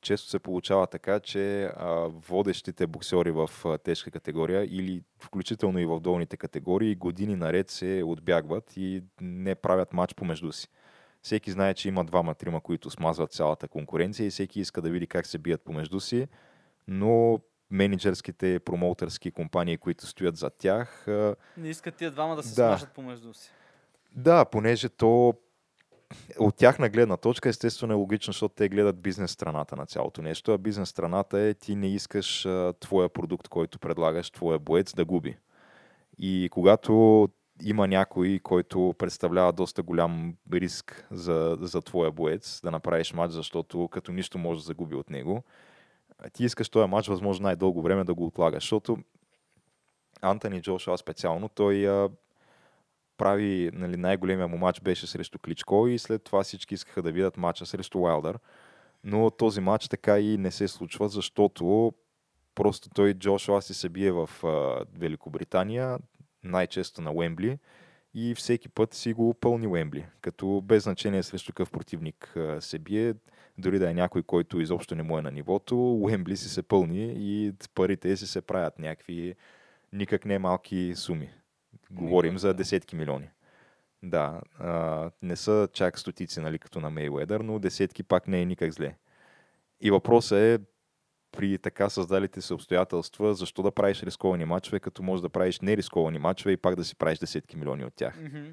често 0.00 0.28
се 0.28 0.38
получава 0.38 0.86
така, 0.86 1.20
че 1.20 1.64
а, 1.64 2.08
водещите 2.08 2.86
боксери 2.86 3.30
в 3.30 3.50
а, 3.64 3.78
тежка 3.78 4.10
категория 4.10 4.64
или 4.64 5.02
включително 5.18 5.78
и 5.78 5.86
в 5.86 6.00
долните 6.00 6.36
категории 6.36 6.94
години 6.94 7.36
наред 7.36 7.70
се 7.70 8.02
отбягват 8.06 8.76
и 8.76 9.02
не 9.20 9.54
правят 9.54 9.92
матч 9.92 10.14
помежду 10.14 10.52
си. 10.52 10.68
Всеки 11.22 11.50
знае, 11.50 11.74
че 11.74 11.88
има 11.88 12.04
двама-трима, 12.04 12.60
които 12.60 12.90
смазват 12.90 13.32
цялата 13.32 13.68
конкуренция 13.68 14.26
и 14.26 14.30
всеки 14.30 14.60
иска 14.60 14.82
да 14.82 14.90
види 14.90 15.06
как 15.06 15.26
се 15.26 15.38
бият 15.38 15.62
помежду 15.62 16.00
си, 16.00 16.26
но 16.88 17.40
менеджерските 17.70 18.58
промоутърски 18.58 19.30
компании, 19.30 19.76
които 19.76 20.06
стоят 20.06 20.36
за 20.36 20.50
тях. 20.50 21.06
Не 21.56 21.68
искат 21.68 21.94
тия 21.94 22.10
двама 22.10 22.36
да 22.36 22.42
се 22.42 22.48
Да. 22.48 22.54
смажат 22.54 22.92
помежду 22.92 23.34
си. 23.34 23.50
Да, 24.14 24.44
понеже 24.44 24.88
то 24.88 25.34
от 26.38 26.56
тяхна 26.56 26.88
гледна 26.88 27.16
точка 27.16 27.48
естествено 27.48 27.92
е 27.92 27.96
логично, 27.96 28.32
защото 28.32 28.54
те 28.54 28.68
гледат 28.68 29.00
бизнес 29.00 29.30
страната 29.30 29.76
на 29.76 29.86
цялото 29.86 30.22
нещо, 30.22 30.52
а 30.52 30.58
бизнес 30.58 30.88
страната 30.88 31.40
е 31.40 31.54
ти 31.54 31.76
не 31.76 31.86
искаш 31.94 32.46
а, 32.46 32.72
твоя 32.80 33.08
продукт, 33.08 33.48
който 33.48 33.78
предлагаш, 33.78 34.30
твоя 34.30 34.58
боец 34.58 34.94
да 34.94 35.04
губи. 35.04 35.36
И 36.18 36.48
когато 36.52 37.28
има 37.62 37.88
някой, 37.88 38.40
който 38.42 38.94
представлява 38.98 39.52
доста 39.52 39.82
голям 39.82 40.34
риск 40.52 41.06
за, 41.10 41.58
за 41.60 41.82
твоя 41.82 42.12
боец 42.12 42.60
да 42.64 42.70
направиш 42.70 43.12
матч, 43.12 43.32
защото 43.32 43.88
като 43.88 44.12
нищо 44.12 44.38
може 44.38 44.60
да 44.60 44.64
загуби 44.64 44.94
от 44.94 45.10
него, 45.10 45.42
ти 46.32 46.44
искаш 46.44 46.68
този 46.68 46.88
матч 46.88 47.08
възможно 47.08 47.42
най-дълго 47.42 47.82
време 47.82 48.04
да 48.04 48.14
го 48.14 48.26
отлагаш, 48.26 48.62
защото 48.62 48.98
Антони 50.22 50.62
Джошуа 50.62 50.98
специално, 50.98 51.48
той 51.48 51.88
а, 51.88 52.08
прави, 53.24 53.70
нали, 53.72 53.96
най-големия 53.96 54.48
му 54.48 54.58
матч 54.58 54.80
беше 54.80 55.06
срещу 55.06 55.38
Кличко 55.38 55.88
и 55.88 55.98
след 55.98 56.24
това 56.24 56.42
всички 56.42 56.74
искаха 56.74 57.02
да 57.02 57.12
видят 57.12 57.36
матча 57.36 57.66
срещу 57.66 57.98
Уайлдър. 57.98 58.38
Но 59.04 59.30
този 59.30 59.60
матч 59.60 59.88
така 59.88 60.18
и 60.18 60.38
не 60.38 60.50
се 60.50 60.68
случва, 60.68 61.08
защото 61.08 61.92
просто 62.54 62.88
той 62.94 63.14
Джошуа 63.14 63.62
си 63.62 63.74
се 63.74 63.88
бие 63.88 64.12
в 64.12 64.30
а, 64.44 64.84
Великобритания, 64.98 65.98
най-често 66.42 67.02
на 67.02 67.12
Уембли 67.12 67.58
и 68.14 68.34
всеки 68.34 68.68
път 68.68 68.94
си 68.94 69.12
го 69.12 69.34
пълни 69.34 69.66
Уембли, 69.66 70.06
като 70.20 70.62
без 70.64 70.82
значение 70.82 71.22
срещу 71.22 71.52
какъв 71.52 71.70
противник 71.70 72.36
а, 72.36 72.60
се 72.60 72.78
бие, 72.78 73.14
дори 73.58 73.78
да 73.78 73.90
е 73.90 73.94
някой, 73.94 74.22
който 74.22 74.60
изобщо 74.60 74.94
не 74.94 75.02
му 75.02 75.18
е 75.18 75.22
на 75.22 75.30
нивото, 75.30 75.76
Уембли 75.76 76.36
си 76.36 76.48
се 76.48 76.62
пълни 76.62 77.14
и 77.16 77.52
парите 77.74 78.16
си 78.16 78.26
се 78.26 78.40
правят 78.40 78.78
някакви 78.78 79.34
никак 79.92 80.24
не 80.24 80.38
малки 80.38 80.92
суми. 80.96 81.30
Говорим 81.94 82.38
за 82.38 82.54
десетки 82.54 82.96
милиони. 82.96 83.28
Да, 84.02 84.40
а, 84.58 85.10
не 85.22 85.36
са 85.36 85.68
чак 85.72 85.98
стотици, 85.98 86.40
нали, 86.40 86.58
като 86.58 86.80
на 86.80 86.90
Мейуедър, 86.90 87.40
но 87.40 87.58
десетки 87.58 88.02
пак 88.02 88.28
не 88.28 88.40
е 88.40 88.44
никак 88.44 88.72
зле. 88.72 88.96
И 89.80 89.90
въпросът 89.90 90.38
е, 90.38 90.58
при 91.32 91.58
така 91.58 91.88
създалите 91.88 92.40
се 92.40 92.54
обстоятелства, 92.54 93.34
защо 93.34 93.62
да 93.62 93.72
правиш 93.72 94.02
рисковани 94.02 94.44
мачове, 94.44 94.80
като 94.80 95.02
можеш 95.02 95.22
да 95.22 95.28
правиш 95.28 95.60
нерисковани 95.60 96.18
мачове 96.18 96.52
и 96.52 96.56
пак 96.56 96.76
да 96.76 96.84
си 96.84 96.96
правиш 96.96 97.18
десетки 97.18 97.56
милиони 97.56 97.84
от 97.84 97.94
тях. 97.94 98.20
Мгм. 98.20 98.44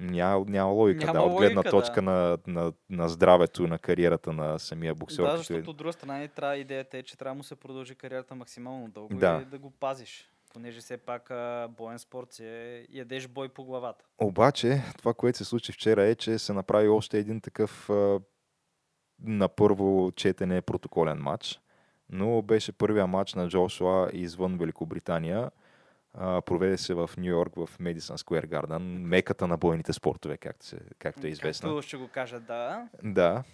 Няма, 0.00 0.44
няма 0.48 0.70
логика, 0.70 1.06
Няма 1.06 1.18
да, 1.18 1.24
от 1.24 1.38
гледна 1.38 1.58
логика, 1.58 1.70
точка 1.70 2.02
да. 2.02 2.10
на, 2.10 2.38
на, 2.46 2.72
на 2.90 3.08
здравето, 3.08 3.66
на 3.66 3.78
кариерата 3.78 4.32
на 4.32 4.58
самия 4.58 4.94
боксер. 4.94 5.22
Да, 5.22 5.36
защото 5.36 5.70
от 5.70 5.76
друга 5.76 5.92
страна 5.92 6.24
и 6.24 6.28
трябва 6.28 6.56
идеята 6.56 6.98
е, 6.98 7.02
че 7.02 7.16
трябва 7.16 7.34
да 7.34 7.36
му 7.36 7.42
се 7.42 7.56
продължи 7.56 7.94
кариерата 7.94 8.34
максимално 8.34 8.88
дълго 8.88 9.14
Да. 9.14 9.40
и 9.42 9.50
да 9.50 9.58
го 9.58 9.70
пазиш. 9.70 10.30
Понеже 10.54 10.80
все 10.80 10.96
пак 10.96 11.30
а, 11.30 11.68
боен 11.76 11.98
спорт 11.98 12.32
си 12.32 12.44
е 12.44 12.86
ядеш 12.90 13.28
бой 13.28 13.48
по 13.48 13.64
главата. 13.64 14.04
Обаче, 14.18 14.82
това, 14.98 15.14
което 15.14 15.38
се 15.38 15.44
случи 15.44 15.72
вчера 15.72 16.02
е, 16.02 16.14
че 16.14 16.38
се 16.38 16.52
направи 16.52 16.88
още 16.88 17.18
един 17.18 17.40
такъв 17.40 17.90
а, 17.90 18.20
на 19.22 19.48
първо 19.48 20.12
четене 20.16 20.62
протоколен 20.62 21.18
матч. 21.18 21.60
Но 22.10 22.42
беше 22.42 22.72
първия 22.72 23.06
матч 23.06 23.34
на 23.34 23.48
Джошуа 23.48 24.10
извън 24.12 24.58
Великобритания. 24.58 25.50
А, 26.12 26.40
проведе 26.40 26.78
се 26.78 26.94
в 26.94 27.10
Нью 27.18 27.30
Йорк, 27.30 27.52
в 27.56 27.68
Медисън 27.80 28.18
Сквер 28.18 28.44
Гарден, 28.44 28.82
меката 29.02 29.46
на 29.46 29.56
бойните 29.56 29.92
спортове, 29.92 30.36
както, 30.36 30.66
се, 30.66 30.78
както 30.98 31.26
е 31.26 31.30
известно. 31.30 31.68
Както 31.68 31.82
ще 31.82 31.96
го 31.96 32.08
кажа, 32.08 32.40
да. 32.40 32.88
Да. 33.02 33.44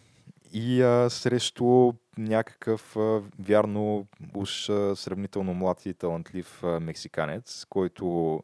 И 0.53 0.83
а, 0.83 1.11
срещу 1.11 1.93
някакъв, 2.19 2.97
а, 2.97 3.23
вярно, 3.39 4.07
уж 4.35 4.69
а, 4.69 4.97
сравнително 4.97 5.55
млад 5.55 5.87
и 5.87 5.95
талантлив 5.95 6.65
а, 6.65 6.81
мексиканец, 6.81 7.67
който 7.69 8.43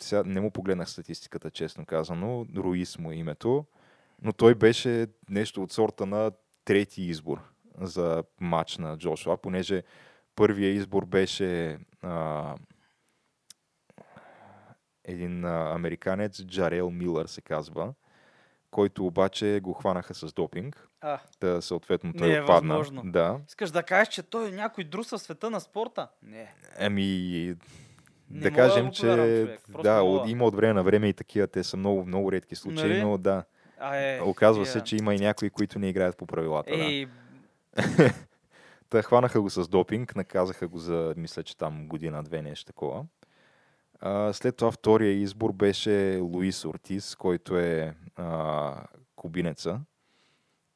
сега 0.00 0.22
не 0.26 0.40
му 0.40 0.50
погледнах 0.50 0.90
статистиката, 0.90 1.50
честно 1.50 1.86
казано, 1.86 2.46
Руис 2.56 2.98
му 2.98 3.12
е 3.12 3.14
името, 3.14 3.64
но 4.22 4.32
той 4.32 4.54
беше 4.54 5.06
нещо 5.30 5.62
от 5.62 5.72
сорта 5.72 6.06
на 6.06 6.32
трети 6.64 7.02
избор 7.02 7.40
за 7.80 8.24
матч 8.40 8.78
на 8.78 8.98
Джошуа, 8.98 9.36
понеже 9.36 9.82
първия 10.36 10.70
избор 10.70 11.04
беше 11.04 11.78
а, 12.02 12.54
един 15.04 15.44
а, 15.44 15.74
американец, 15.74 16.44
Джарел 16.44 16.90
Милър 16.90 17.26
се 17.26 17.40
казва, 17.40 17.94
който 18.70 19.06
обаче 19.06 19.60
го 19.62 19.72
хванаха 19.72 20.14
с 20.14 20.32
допинг. 20.32 20.88
А, 21.00 21.18
Та 21.40 21.60
съответно 21.60 22.12
той 22.12 22.28
Не 22.28 22.34
е 22.34 22.40
отпадна. 22.40 22.76
възможно. 22.76 23.02
Да. 23.04 23.40
искаш 23.48 23.70
да 23.70 23.82
кажеш, 23.82 24.08
че 24.08 24.22
той 24.22 24.48
е 24.48 24.52
някой 24.52 24.84
друг 24.84 25.06
в 25.06 25.18
света 25.18 25.50
на 25.50 25.60
спорта? 25.60 26.08
Не. 26.22 26.52
Ами, 26.78 27.54
Не 28.30 28.40
да 28.40 28.50
кажем, 28.52 28.86
да 28.86 28.92
че 28.92 29.00
човек. 29.02 29.60
Да, 29.82 30.02
мога. 30.02 30.30
има 30.30 30.44
от 30.44 30.54
време 30.54 30.72
на 30.72 30.82
време 30.82 31.08
и 31.08 31.14
такива, 31.14 31.46
те 31.46 31.64
са 31.64 31.76
много, 31.76 32.04
много 32.04 32.32
редки 32.32 32.56
случаи, 32.56 32.88
Нали? 32.88 33.02
но 33.02 33.18
да. 33.18 33.44
А, 33.78 33.96
е, 33.96 34.20
Оказва 34.20 34.66
се, 34.66 34.72
тия- 34.72 34.84
че 34.84 34.96
има 34.96 35.14
и 35.14 35.18
някои, 35.18 35.50
които 35.50 35.78
не 35.78 35.88
играят 35.88 36.16
по 36.16 36.26
правилата. 36.26 36.70
Да. 36.70 36.84
Ей, 36.84 37.06
Та 38.90 39.02
хванаха 39.02 39.40
го 39.40 39.50
с 39.50 39.68
допинг, 39.68 40.16
наказаха 40.16 40.68
го 40.68 40.78
за, 40.78 41.14
мисля, 41.16 41.42
че 41.42 41.56
там 41.56 41.88
година-две 41.88 42.42
нещо 42.42 42.66
такова. 42.66 43.04
А, 44.00 44.32
след 44.32 44.56
това 44.56 44.70
втория 44.70 45.12
избор 45.12 45.52
беше 45.52 46.18
Луис 46.22 46.64
Ортис, 46.64 47.14
който 47.14 47.58
е 47.58 47.94
а, 48.16 48.74
кубинеца. 49.16 49.80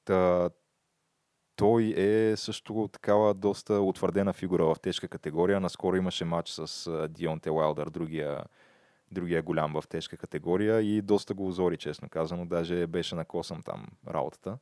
Та, 0.05 0.51
той 1.57 1.95
е 1.97 2.37
също 2.37 2.89
такава 2.93 3.35
доста 3.35 3.81
утвърдена 3.81 4.33
фигура 4.33 4.65
в 4.65 4.81
тежка 4.83 5.09
категория. 5.09 5.61
Наскоро 5.61 5.97
имаше 5.97 6.25
матч 6.25 6.51
с 6.51 7.09
Дионте 7.09 7.51
Уайлдър, 7.51 7.91
другия, 7.91 8.45
другия 9.11 9.43
голям 9.43 9.73
в 9.73 9.89
тежка 9.89 10.17
категория 10.17 10.81
и 10.81 11.03
доста 11.03 11.35
го 11.35 11.49
озори, 11.49 11.77
честно 11.77 12.09
казано. 12.09 12.47
Даже 12.47 12.87
беше 12.87 13.15
на 13.15 13.25
косъм 13.25 13.63
там 13.63 13.87
работата. 14.09 14.59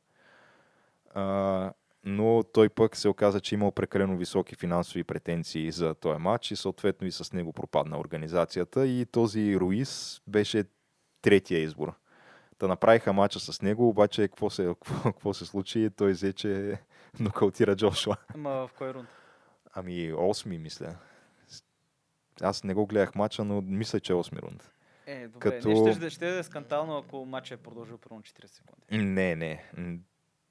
А, 1.15 1.73
но 2.05 2.43
той 2.53 2.69
пък 2.69 2.97
се 2.97 3.09
оказа, 3.09 3.41
че 3.41 3.55
имал 3.55 3.71
прекалено 3.71 4.17
високи 4.17 4.55
финансови 4.55 5.05
претенции 5.05 5.71
за 5.71 5.95
този 5.95 6.19
матч 6.21 6.51
и 6.51 6.57
съответно 6.57 7.07
и 7.07 7.13
с 7.13 7.33
него 7.33 7.53
пропадна 7.53 7.99
организацията 7.99 8.87
и 8.87 9.07
този 9.07 9.57
Руис 9.61 10.21
беше 10.27 10.65
третия 11.23 11.61
избор. 11.61 11.93
Та 12.59 12.69
направиха 12.69 13.13
матча 13.13 13.41
с 13.41 13.63
него, 13.63 13.89
обаче 13.89 14.29
какво 14.29 14.51
се, 14.51 14.65
какво, 14.65 15.03
какво 15.13 15.35
се 15.35 15.47
случи? 15.47 15.91
Той 15.97 16.13
взе, 16.13 16.33
че 16.33 16.79
нокаутира 17.21 17.77
Джошуа. 17.77 18.17
ама 18.35 18.51
в 18.51 18.71
кой 18.79 18.95
рунд? 18.95 19.09
Ами, 19.73 20.13
осми, 20.13 20.59
мисля. 20.59 20.97
Аз 22.43 22.65
не 22.65 22.75
го 22.75 22.87
гледах 22.87 23.15
матча, 23.15 23.45
но 23.45 23.61
мисля, 23.61 24.01
че 24.01 24.13
е 24.13 24.17
осми 24.17 24.39
рунд. 24.39 24.71
Е, 25.07 25.29
добре, 25.29 25.39
Като- 25.39 25.69
не, 25.69 25.93
ще, 25.93 25.93
ще, 26.01 26.11
ще 26.11 26.39
е 26.39 26.43
скандално, 26.43 26.97
ако 26.97 27.25
матчът 27.27 27.61
е 27.61 27.63
продължил 27.63 27.99
първо 27.99 28.21
40 28.21 28.47
секунди. 28.47 29.05
Не, 29.05 29.37
не. 29.37 29.65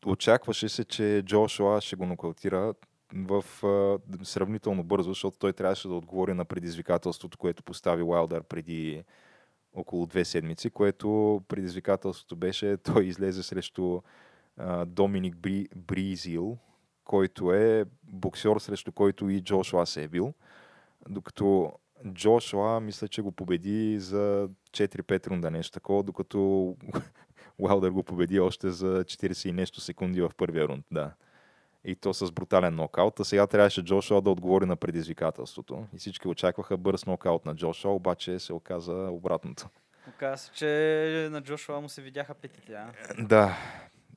Очакваше 0.05 0.69
се, 0.69 0.85
че 0.85 1.23
Джошуа 1.25 1.81
ще 1.81 1.95
го 1.95 2.05
нокаутира 2.05 2.73
в 3.13 3.45
а, 3.63 3.99
сравнително 4.25 4.83
бързо, 4.83 5.09
защото 5.09 5.37
той 5.39 5.53
трябваше 5.53 5.87
да 5.87 5.93
отговори 5.93 6.33
на 6.33 6.45
предизвикателството, 6.45 7.37
което 7.37 7.63
постави 7.63 8.03
Уайлдър 8.03 8.43
преди 8.43 9.03
около 9.73 10.05
две 10.05 10.25
седмици, 10.25 10.69
което 10.69 11.41
предизвикателството 11.47 12.35
беше, 12.35 12.77
той 12.83 13.05
излезе 13.05 13.43
срещу 13.43 14.01
а, 14.57 14.85
Доминик 14.85 15.37
Бри, 15.37 15.67
Бризил, 15.75 16.57
който 17.03 17.53
е 17.53 17.85
боксер, 18.03 18.57
срещу 18.57 18.91
който 18.91 19.29
и 19.29 19.43
Джошуа 19.43 19.85
се 19.85 20.03
е 20.03 20.07
бил. 20.07 20.33
Докато 21.09 21.73
Джошуа, 22.13 22.79
мисля, 22.79 23.07
че 23.07 23.21
го 23.21 23.31
победи 23.31 23.99
за 23.99 24.49
4-5 24.71 25.27
рунда, 25.27 25.51
нещо 25.51 25.73
такова, 25.73 26.03
докато 26.03 26.75
Уайлдър 27.59 27.91
го 27.91 28.03
победи 28.03 28.39
още 28.39 28.71
за 28.71 29.03
40 29.03 29.49
и 29.49 29.51
нещо 29.51 29.81
секунди 29.81 30.21
в 30.21 30.31
първия 30.37 30.67
рунд, 30.67 30.85
да. 30.91 31.11
И 31.83 31.95
то 31.95 32.13
с 32.13 32.31
брутален 32.31 32.75
нокаут. 32.75 33.19
А 33.19 33.25
сега 33.25 33.47
трябваше 33.47 33.83
Джошуа 33.83 34.21
да 34.21 34.29
отговори 34.29 34.65
на 34.65 34.75
предизвикателството. 34.75 35.85
И 35.93 35.97
всички 35.97 36.27
очакваха 36.27 36.77
бърз 36.77 37.05
нокаут 37.05 37.45
на 37.45 37.55
Джошуа, 37.55 37.91
обаче 37.91 38.39
се 38.39 38.53
оказа 38.53 38.93
обратното. 38.93 39.69
Оказва 40.09 40.37
се, 40.37 40.51
че 40.51 41.29
на 41.31 41.41
Джошуа 41.41 41.81
му 41.81 41.89
се 41.89 42.01
видяха 42.01 42.33
петите, 42.33 42.73
а? 42.73 42.91
Да. 43.19 43.57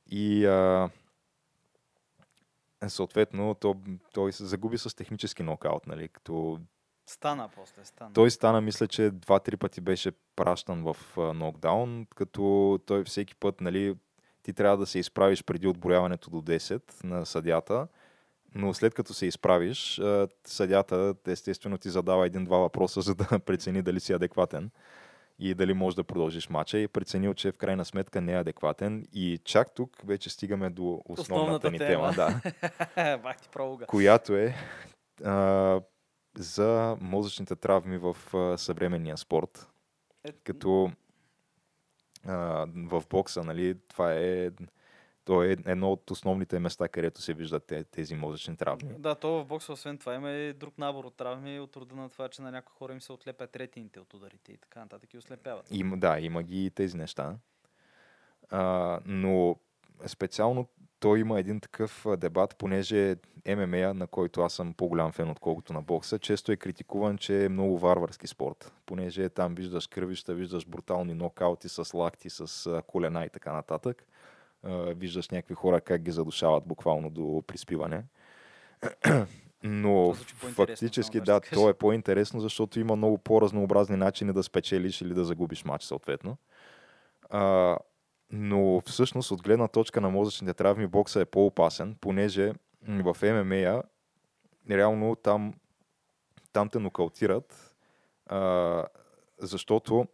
И 0.09 0.45
а, 0.45 0.89
съответно 2.87 3.53
то, 3.53 3.75
той 4.13 4.33
се 4.33 4.45
загуби 4.45 4.77
с 4.77 4.95
технически 4.95 5.43
нокаут, 5.43 5.87
нали? 5.87 6.07
Като 6.07 6.59
Стана 7.05 7.49
после, 7.55 7.85
стана. 7.85 8.13
той 8.13 8.31
стана, 8.31 8.61
мисля, 8.61 8.87
че 8.87 9.09
два-три 9.11 9.57
пъти 9.57 9.81
беше 9.81 10.11
пращан 10.35 10.83
в 10.83 10.97
нокдаун, 11.17 12.07
като 12.15 12.79
той 12.85 13.03
всеки 13.03 13.35
път, 13.35 13.61
нали, 13.61 13.95
ти 14.43 14.53
трябва 14.53 14.77
да 14.77 14.85
се 14.85 14.99
изправиш 14.99 15.43
преди 15.43 15.67
отброяването 15.67 16.29
до 16.29 16.41
10 16.41 17.03
на 17.03 17.25
съдята, 17.25 17.87
но 18.55 18.73
след 18.73 18.93
като 18.93 19.13
се 19.13 19.25
изправиш, 19.25 20.01
съдята 20.45 21.15
естествено 21.27 21.77
ти 21.77 21.89
задава 21.89 22.25
един-два 22.25 22.57
въпроса, 22.57 23.01
за 23.01 23.15
да 23.15 23.39
прецени 23.45 23.81
дали 23.81 23.99
си 23.99 24.13
адекватен 24.13 24.71
и 25.39 25.53
дали 25.53 25.73
можеш 25.73 25.95
да 25.95 26.03
продължиш 26.03 26.49
матча 26.49 26.77
и 26.77 26.83
е 26.83 26.87
преценил, 26.87 27.33
че 27.33 27.51
в 27.51 27.57
крайна 27.57 27.85
сметка 27.85 28.21
не 28.21 28.33
е 28.33 28.39
адекватен. 28.39 29.05
И 29.13 29.39
чак 29.43 29.73
тук 29.73 29.97
вече 30.03 30.29
стигаме 30.29 30.69
до 30.69 31.01
основната, 31.05 31.21
Основната 31.21 31.71
ни 31.71 31.77
тема. 31.77 32.13
тема, 32.13 32.41
да, 32.95 33.17
Бах 33.23 33.37
ти 33.37 33.49
която 33.87 34.35
е 34.35 34.55
а, 35.23 35.81
за 36.37 36.97
мозъчните 37.01 37.55
травми 37.55 37.97
в 37.97 38.17
съвременния 38.57 39.17
спорт. 39.17 39.69
Е, 40.23 40.31
Като 40.31 40.91
а, 42.25 42.67
в 42.75 43.03
бокса, 43.09 43.43
нали, 43.43 43.77
това 43.87 44.13
е, 44.13 44.49
то 45.25 45.43
е 45.43 45.51
едно 45.65 45.91
от 45.91 46.11
основните 46.11 46.59
места, 46.59 46.87
където 46.87 47.21
се 47.21 47.33
виждат 47.33 47.65
те, 47.65 47.83
тези 47.83 48.15
мозъчни 48.15 48.57
травми. 48.57 48.93
Да, 48.99 49.15
то 49.15 49.29
в 49.29 49.45
бокса, 49.45 49.73
освен 49.73 49.97
това, 49.97 50.13
има 50.13 50.31
и 50.31 50.53
друг 50.53 50.77
набор 50.77 51.05
от 51.05 51.17
травми 51.17 51.59
от 51.59 51.77
рода 51.77 51.95
на 51.95 52.09
това, 52.09 52.29
че 52.29 52.41
на 52.41 52.51
някои 52.51 52.75
хора 52.77 52.93
им 52.93 53.01
се 53.01 53.13
отлепят 53.13 53.55
ретините 53.55 53.99
от 53.99 54.13
ударите 54.13 54.51
и 54.51 54.57
така 54.57 54.79
нататък 54.79 55.13
и 55.13 55.17
ослепяват. 55.17 55.67
Има, 55.71 55.97
да, 55.97 56.19
има 56.19 56.43
ги 56.43 56.65
и 56.65 56.71
тези 56.71 56.97
неща. 56.97 57.35
А, 58.49 58.99
но 59.05 59.55
специално 60.07 60.67
той 61.03 61.19
има 61.19 61.39
един 61.39 61.59
такъв 61.59 62.05
дебат, 62.17 62.55
понеже 62.57 63.15
ММА, 63.47 63.93
на 63.93 64.07
който 64.07 64.41
аз 64.41 64.53
съм 64.53 64.73
по-голям 64.73 65.11
фен, 65.11 65.29
отколкото 65.29 65.73
на 65.73 65.81
бокса, 65.81 66.19
често 66.19 66.51
е 66.51 66.57
критикуван, 66.57 67.17
че 67.17 67.45
е 67.45 67.49
много 67.49 67.79
варварски 67.79 68.27
спорт. 68.27 68.73
Понеже 68.85 69.29
там 69.29 69.55
виждаш 69.55 69.87
кръвища, 69.87 70.33
виждаш 70.33 70.65
брутални 70.65 71.13
нокаути 71.13 71.69
с 71.69 71.93
лакти, 71.93 72.29
с 72.29 72.81
колена 72.87 73.25
и 73.25 73.29
така 73.29 73.53
нататък. 73.53 74.07
Виждаш 74.87 75.29
някакви 75.29 75.55
хора 75.55 75.81
как 75.81 76.01
ги 76.01 76.11
задушават 76.11 76.67
буквално 76.67 77.09
до 77.09 77.43
приспиване. 77.47 78.03
Но 79.63 80.13
фактически 80.55 81.21
да, 81.21 81.39
то 81.39 81.69
е 81.69 81.73
по-интересно, 81.73 82.39
защото 82.39 82.79
има 82.79 82.95
много 82.95 83.17
по-разнообразни 83.17 83.95
начини 83.95 84.33
да 84.33 84.43
спечелиш 84.43 85.01
или 85.01 85.13
да 85.13 85.23
загубиш 85.23 85.65
матч 85.65 85.83
съответно. 85.83 86.37
А, 87.29 87.77
но 88.35 88.81
всъщност 88.85 89.31
от 89.31 89.43
гледна 89.43 89.67
точка 89.67 90.01
на 90.01 90.09
мозъчните 90.09 90.53
травми 90.53 90.87
бокса 90.87 91.21
е 91.21 91.25
по-опасен, 91.25 91.95
понеже 92.01 92.53
в 92.87 93.15
ММА 93.23 93.83
реално 94.69 95.15
там, 95.15 95.53
там 96.53 96.69
те 96.69 96.79
нокаутират, 96.79 97.75
а, 98.25 98.83
защото 99.39 100.07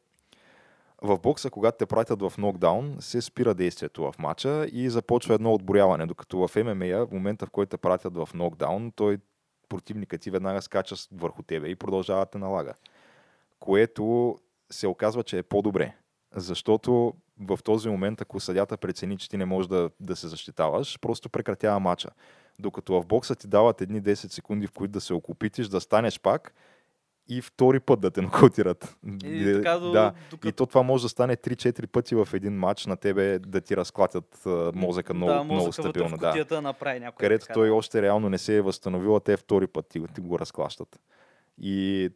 в 1.01 1.19
бокса, 1.19 1.49
когато 1.49 1.77
те 1.77 1.85
пратят 1.85 2.21
в 2.21 2.33
нокдаун, 2.37 2.97
се 2.99 3.21
спира 3.21 3.53
действието 3.53 4.11
в 4.11 4.19
матча 4.19 4.65
и 4.71 4.89
започва 4.89 5.35
едно 5.35 5.53
отборяване, 5.53 6.05
докато 6.05 6.47
в 6.47 6.63
ММА, 6.63 7.05
в 7.05 7.11
момента 7.11 7.45
в 7.45 7.49
който 7.49 7.69
те 7.69 7.77
пратят 7.77 8.15
в 8.15 8.29
нокдаун, 8.33 8.91
той 8.91 9.17
противникът 9.69 10.21
ти 10.21 10.31
веднага 10.31 10.61
скача 10.61 10.95
върху 11.11 11.43
тебе 11.43 11.67
и 11.67 11.75
продължава 11.75 12.19
да 12.19 12.25
те 12.25 12.37
налага. 12.37 12.73
Което 13.59 14.35
се 14.71 14.87
оказва, 14.87 15.23
че 15.23 15.37
е 15.37 15.43
по-добре. 15.43 15.95
Защото 16.35 17.13
в 17.39 17.59
този 17.63 17.89
момент, 17.89 18.21
ако 18.21 18.39
съдята 18.39 18.77
прецени, 18.77 19.17
че 19.17 19.29
ти 19.29 19.37
не 19.37 19.45
можеш 19.45 19.67
да, 19.67 19.89
да 19.99 20.15
се 20.15 20.27
защитаваш, 20.27 20.99
просто 20.99 21.29
прекратява 21.29 21.79
матча. 21.79 22.09
Докато 22.59 23.01
в 23.01 23.05
бокса 23.05 23.35
ти 23.35 23.47
дават 23.47 23.81
едни 23.81 24.01
10 24.01 24.13
секунди, 24.13 24.67
в 24.67 24.71
които 24.71 24.91
да 24.91 25.01
се 25.01 25.13
окупитиш, 25.13 25.67
да 25.67 25.81
станеш 25.81 26.19
пак 26.19 26.53
и 27.29 27.41
втори 27.41 27.79
път 27.79 27.99
да 27.99 28.11
те 28.11 28.21
нокаутират. 28.21 28.97
И 29.23 29.53
така 29.55 29.77
до, 29.77 29.91
да. 29.91 30.13
докато... 30.31 30.47
И 30.47 30.51
то 30.51 30.65
това 30.65 30.83
може 30.83 31.03
да 31.03 31.09
стане 31.09 31.37
3-4 31.37 31.87
пъти 31.87 32.15
в 32.15 32.27
един 32.33 32.53
матч 32.53 32.85
на 32.85 32.97
тебе 32.97 33.39
да 33.39 33.61
ти 33.61 33.77
разклатят 33.77 34.41
мозъка 34.75 35.13
много, 35.13 35.31
да, 35.31 35.43
много 35.43 35.73
стабилно. 35.73 36.17
Да. 36.17 36.29
кутията 36.29 36.61
направи 36.61 36.99
някой. 36.99 37.25
Където 37.25 37.45
така, 37.45 37.53
той 37.53 37.67
да. 37.67 37.73
още 37.73 38.01
реално 38.01 38.29
не 38.29 38.37
се 38.37 38.57
е 38.57 38.61
възстановил, 38.61 39.15
а 39.15 39.19
те 39.19 39.37
втори 39.37 39.67
път 39.67 39.87
ти, 39.87 40.03
ти 40.15 40.21
го 40.21 40.39
разклащат. 40.39 40.99
И 41.61 42.09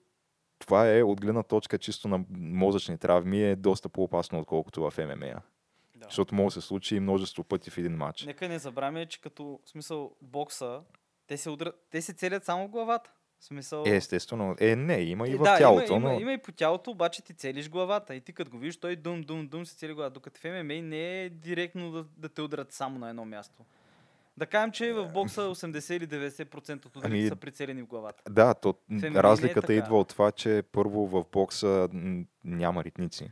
това 0.65 0.97
е 0.97 1.03
от 1.03 1.21
гледна 1.21 1.43
точка 1.43 1.77
чисто 1.77 2.07
на 2.07 2.25
мозъчни 2.29 2.97
травми 2.97 3.43
е 3.43 3.55
доста 3.55 3.89
по-опасно, 3.89 4.39
отколкото 4.39 4.91
в 4.91 4.93
ММА. 4.97 5.41
Да. 5.95 6.05
Защото 6.05 6.35
може 6.35 6.55
да 6.55 6.61
се 6.61 6.67
случи 6.67 6.95
и 6.95 6.99
множество 6.99 7.43
пъти 7.43 7.69
в 7.69 7.77
един 7.77 7.95
матч. 7.95 8.25
Нека 8.25 8.49
не 8.49 8.59
забравяме, 8.59 9.05
че 9.05 9.21
като 9.21 9.59
в 9.65 9.69
смисъл 9.69 10.11
бокса, 10.21 10.81
те 11.27 11.37
се, 11.37 11.49
удрят, 11.49 11.87
те 11.91 12.01
се 12.01 12.13
целят 12.13 12.45
само 12.45 12.67
в 12.67 12.71
главата. 12.71 13.11
В 13.39 13.45
смисъл... 13.45 13.83
Е, 13.87 13.95
естествено. 13.95 14.55
Е, 14.59 14.75
не, 14.75 15.01
има 15.01 15.27
и 15.27 15.31
Е, 15.31 15.35
в 15.35 15.43
да, 15.43 15.57
тялото, 15.57 15.93
има, 15.93 15.99
но... 15.99 16.11
има, 16.11 16.21
има, 16.21 16.33
и 16.33 16.37
по 16.37 16.51
тялото, 16.51 16.91
обаче 16.91 17.23
ти 17.23 17.33
целиш 17.33 17.69
главата. 17.69 18.15
И 18.15 18.21
ти 18.21 18.33
като 18.33 18.51
го 18.51 18.57
видиш, 18.57 18.77
той 18.77 18.95
дум, 18.95 19.21
дум, 19.21 19.47
дум 19.47 19.65
се 19.65 19.75
цели 19.75 19.93
главата. 19.93 20.13
Докато 20.13 20.39
в 20.39 20.43
ММА 20.43 20.81
не 20.81 21.23
е 21.23 21.29
директно 21.29 21.91
да, 21.91 22.05
да 22.17 22.29
те 22.29 22.41
удрят 22.41 22.71
само 22.71 22.99
на 22.99 23.09
едно 23.09 23.25
място. 23.25 23.65
Да 24.37 24.45
кажем, 24.45 24.71
че 24.71 24.93
в 24.93 25.07
бокса 25.07 25.41
80 25.41 25.93
или 25.93 26.07
90% 26.07 26.85
от 26.85 26.95
ударите 26.95 27.17
Ами, 27.17 27.27
са 27.27 27.35
прицелени 27.35 27.81
в 27.81 27.87
главата. 27.87 28.23
Да, 28.29 28.53
то, 28.53 28.75
е 28.91 29.11
разликата 29.11 29.61
така. 29.61 29.73
идва 29.73 29.99
от 29.99 30.07
това, 30.07 30.31
че 30.31 30.63
първо 30.71 31.07
в 31.07 31.25
бокса 31.31 31.89
няма 32.43 32.83
ритници. 32.83 33.31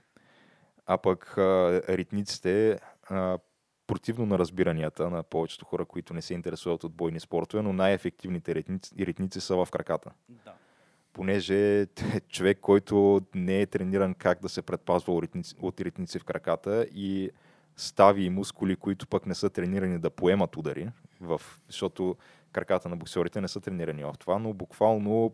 А 0.85 0.97
пък 0.97 1.37
а, 1.37 1.81
ритниците, 1.89 2.79
а, 3.03 3.37
противно 3.87 4.25
на 4.25 4.39
разбиранията 4.39 5.09
на 5.09 5.23
повечето 5.23 5.65
хора, 5.65 5.85
които 5.85 6.13
не 6.13 6.21
се 6.21 6.33
интересуват 6.33 6.83
от 6.83 6.93
бойни 6.93 7.19
спортове, 7.19 7.63
но 7.63 7.73
най-ефективните 7.73 8.55
ритници, 8.55 8.91
ритници 8.99 9.41
са 9.41 9.55
в 9.55 9.67
краката. 9.71 10.11
Да. 10.29 10.53
Понеже 11.13 11.85
човек, 12.29 12.59
който 12.61 13.21
не 13.35 13.61
е 13.61 13.65
трениран 13.65 14.13
как 14.13 14.41
да 14.41 14.49
се 14.49 14.61
предпазва 14.61 15.13
от 15.13 15.23
ритници, 15.23 15.55
от 15.61 15.81
ритници 15.81 16.19
в 16.19 16.23
краката 16.23 16.85
и 16.93 17.29
стави 17.75 18.23
и 18.23 18.29
мускули, 18.29 18.75
които 18.75 19.07
пък 19.07 19.25
не 19.25 19.35
са 19.35 19.49
тренирани 19.49 19.99
да 19.99 20.09
поемат 20.09 20.57
удари, 20.57 20.89
в, 21.21 21.41
защото 21.67 22.15
краката 22.51 22.89
на 22.89 22.97
боксерите 22.97 23.41
не 23.41 23.47
са 23.47 23.61
тренирани 23.61 24.03
в 24.03 24.13
това, 24.19 24.39
но 24.39 24.53
буквално 24.53 25.33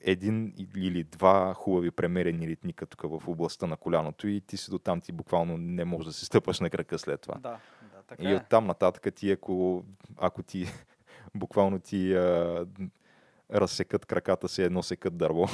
един 0.00 0.54
или 0.76 1.04
два 1.04 1.54
хубави 1.54 1.90
премерени 1.90 2.48
ритника 2.48 2.86
тук 2.86 3.02
в 3.02 3.28
областта 3.28 3.66
на 3.66 3.76
коляното 3.76 4.28
и 4.28 4.40
ти 4.40 4.56
си 4.56 4.70
до 4.70 4.78
там, 4.78 5.00
ти 5.00 5.12
буквално 5.12 5.56
не 5.56 5.84
можеш 5.84 6.06
да 6.06 6.12
си 6.12 6.24
стъпаш 6.24 6.60
на 6.60 6.70
крака 6.70 6.98
след 6.98 7.20
това. 7.20 7.34
Да, 7.34 7.58
да, 7.82 8.02
така 8.06 8.22
И 8.22 8.32
е. 8.32 8.36
оттам 8.36 8.66
нататък 8.66 9.14
ти, 9.14 9.30
ако, 9.30 9.84
ако 10.16 10.42
ти 10.42 10.66
буквално 11.34 11.78
ти 11.78 12.14
а, 12.14 12.66
разсекат 13.52 14.06
краката 14.06 14.48
си, 14.48 14.62
едно 14.62 14.82
секат 14.82 15.16
дърво, 15.16 15.46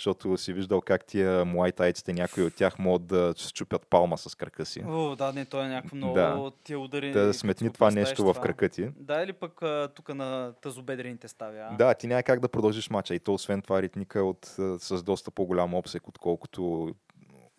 защото 0.00 0.36
си 0.36 0.52
виждал 0.52 0.80
как 0.80 1.04
тия 1.04 1.44
муайтайците, 1.44 2.12
някои 2.12 2.44
от 2.44 2.54
тях 2.54 2.78
могат 2.78 3.06
да 3.06 3.34
счупят 3.36 3.86
палма 3.86 4.18
с 4.18 4.34
крака 4.34 4.66
си. 4.66 4.84
О, 4.86 5.16
да, 5.16 5.32
не, 5.32 5.44
той 5.44 5.64
е 5.64 5.68
някакво 5.68 5.96
много 5.96 6.14
Да. 6.14 6.52
тия 6.64 6.78
удари. 6.78 7.12
Да 7.12 7.34
сметни 7.34 7.72
това 7.72 7.90
нещо 7.90 8.24
в 8.24 8.32
това. 8.32 8.42
крака 8.42 8.68
ти. 8.68 8.88
Да, 8.96 9.22
или 9.22 9.32
пък 9.32 9.60
тук 9.94 10.14
на 10.14 10.52
тазобедрените 10.60 11.28
ставя. 11.28 11.76
Да, 11.78 11.94
ти 11.94 12.06
няма 12.06 12.22
как 12.22 12.40
да 12.40 12.48
продължиш 12.48 12.90
мача. 12.90 13.14
И 13.14 13.20
то 13.20 13.34
освен 13.34 13.62
това 13.62 13.82
ритника 13.82 14.18
е 14.18 14.22
от, 14.22 14.44
с 14.78 15.02
доста 15.02 15.30
по-голям 15.30 15.74
обсек, 15.74 16.08
отколкото, 16.08 16.94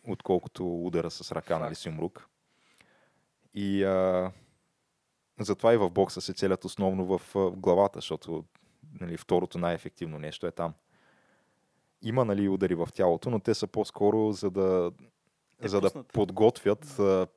отколкото 0.08 0.86
удара 0.86 1.12
с 1.12 1.32
ръка, 1.32 1.60
нали, 1.60 1.70
Факт. 1.70 1.78
с 1.82 1.86
юмрук. 1.86 2.28
И 3.54 3.84
а, 3.84 4.32
затова 5.40 5.74
и 5.74 5.78
в 5.78 5.90
бокса 5.90 6.22
се 6.22 6.34
целят 6.34 6.66
основно 6.66 7.06
в, 7.06 7.22
в 7.34 7.52
главата, 7.52 7.98
защото 7.98 8.44
нали, 9.02 9.18
второто 9.18 9.58
най-ефективно 9.58 10.20
нещо 10.20 10.48
е 10.48 10.52
там. 10.52 10.74
Има 12.02 12.26
нали, 12.26 12.50
удари 12.50 12.76
в 12.76 12.88
тялото, 12.94 13.30
но 13.30 13.40
те 13.40 13.54
са 13.54 13.68
по-скоро 13.68 14.32
за 14.32 14.52
да, 14.52 14.92
Те 15.62 15.68
за 15.68 15.82
да 15.82 16.04
подготвят 16.04 17.00
а, 17.00 17.28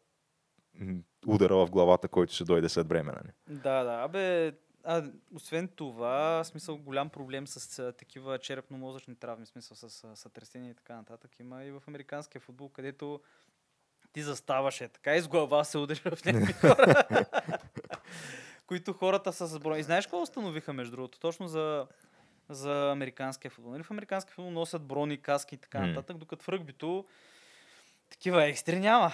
удара 1.26 1.56
в 1.56 1.70
главата, 1.70 2.08
който 2.08 2.32
ще 2.32 2.44
дойде 2.44 2.68
след 2.68 2.88
време. 2.88 3.12
Нали. 3.12 3.58
Да, 3.60 3.84
да. 3.84 4.04
Абе, 4.04 4.52
а, 4.84 5.04
освен 5.34 5.68
това, 5.68 6.44
смисъл 6.44 6.78
голям 6.78 7.08
проблем 7.08 7.46
с 7.46 7.78
а, 7.78 7.92
такива 7.92 8.38
черепно-мозъчни 8.38 9.16
травми, 9.16 9.46
смисъл 9.46 9.76
с 9.76 10.04
а, 10.04 10.16
сътресения 10.16 10.70
и 10.70 10.74
така 10.74 10.96
нататък. 10.96 11.30
Има 11.40 11.64
и 11.64 11.70
в 11.70 11.82
американския 11.88 12.40
футбол, 12.40 12.68
където 12.68 13.20
ти 14.12 14.22
заставаше 14.22 14.88
така 14.88 15.16
и 15.16 15.20
с 15.20 15.28
глава 15.28 15.64
се 15.64 15.78
удря 15.78 16.16
в 16.16 16.24
някакви 16.24 16.52
хора. 16.60 17.04
които 18.66 18.92
хората 18.92 19.32
са 19.32 19.46
с 19.46 19.58
брони. 19.58 19.80
И 19.80 19.82
знаеш 19.82 20.06
какво 20.06 20.22
установиха, 20.22 20.72
между 20.72 20.96
другото? 20.96 21.20
Точно 21.20 21.48
за, 21.48 21.86
за 22.48 22.90
американския 22.92 23.50
футбол. 23.50 23.72
Нали? 23.72 23.82
В 23.82 23.90
американския 23.90 24.34
футбол 24.34 24.50
носят 24.50 24.82
брони, 24.82 25.18
каски 25.18 25.54
и 25.54 25.58
така 25.58 25.80
М. 25.80 25.86
нататък, 25.86 26.16
докато 26.16 26.44
в 26.44 26.48
ръгбито 26.48 27.04
такива 28.10 28.44
екстри 28.44 28.80
няма. 28.80 29.10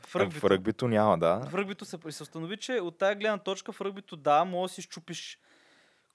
В 0.00 0.06
В 0.06 0.16
ръгбито, 0.16 0.50
ръгбито 0.50 0.88
няма, 0.88 1.18
да. 1.18 1.40
в 1.50 1.54
ръгбито 1.54 1.84
се, 1.84 1.98
се 2.10 2.22
установи, 2.22 2.56
че 2.56 2.72
от 2.72 2.98
тая 2.98 3.14
гледна 3.14 3.38
точка 3.38 3.72
в 3.72 3.80
ръгбито, 3.80 4.16
да, 4.16 4.44
може 4.44 4.70
да 4.70 4.74
си 4.74 4.82
щупиш 4.82 5.38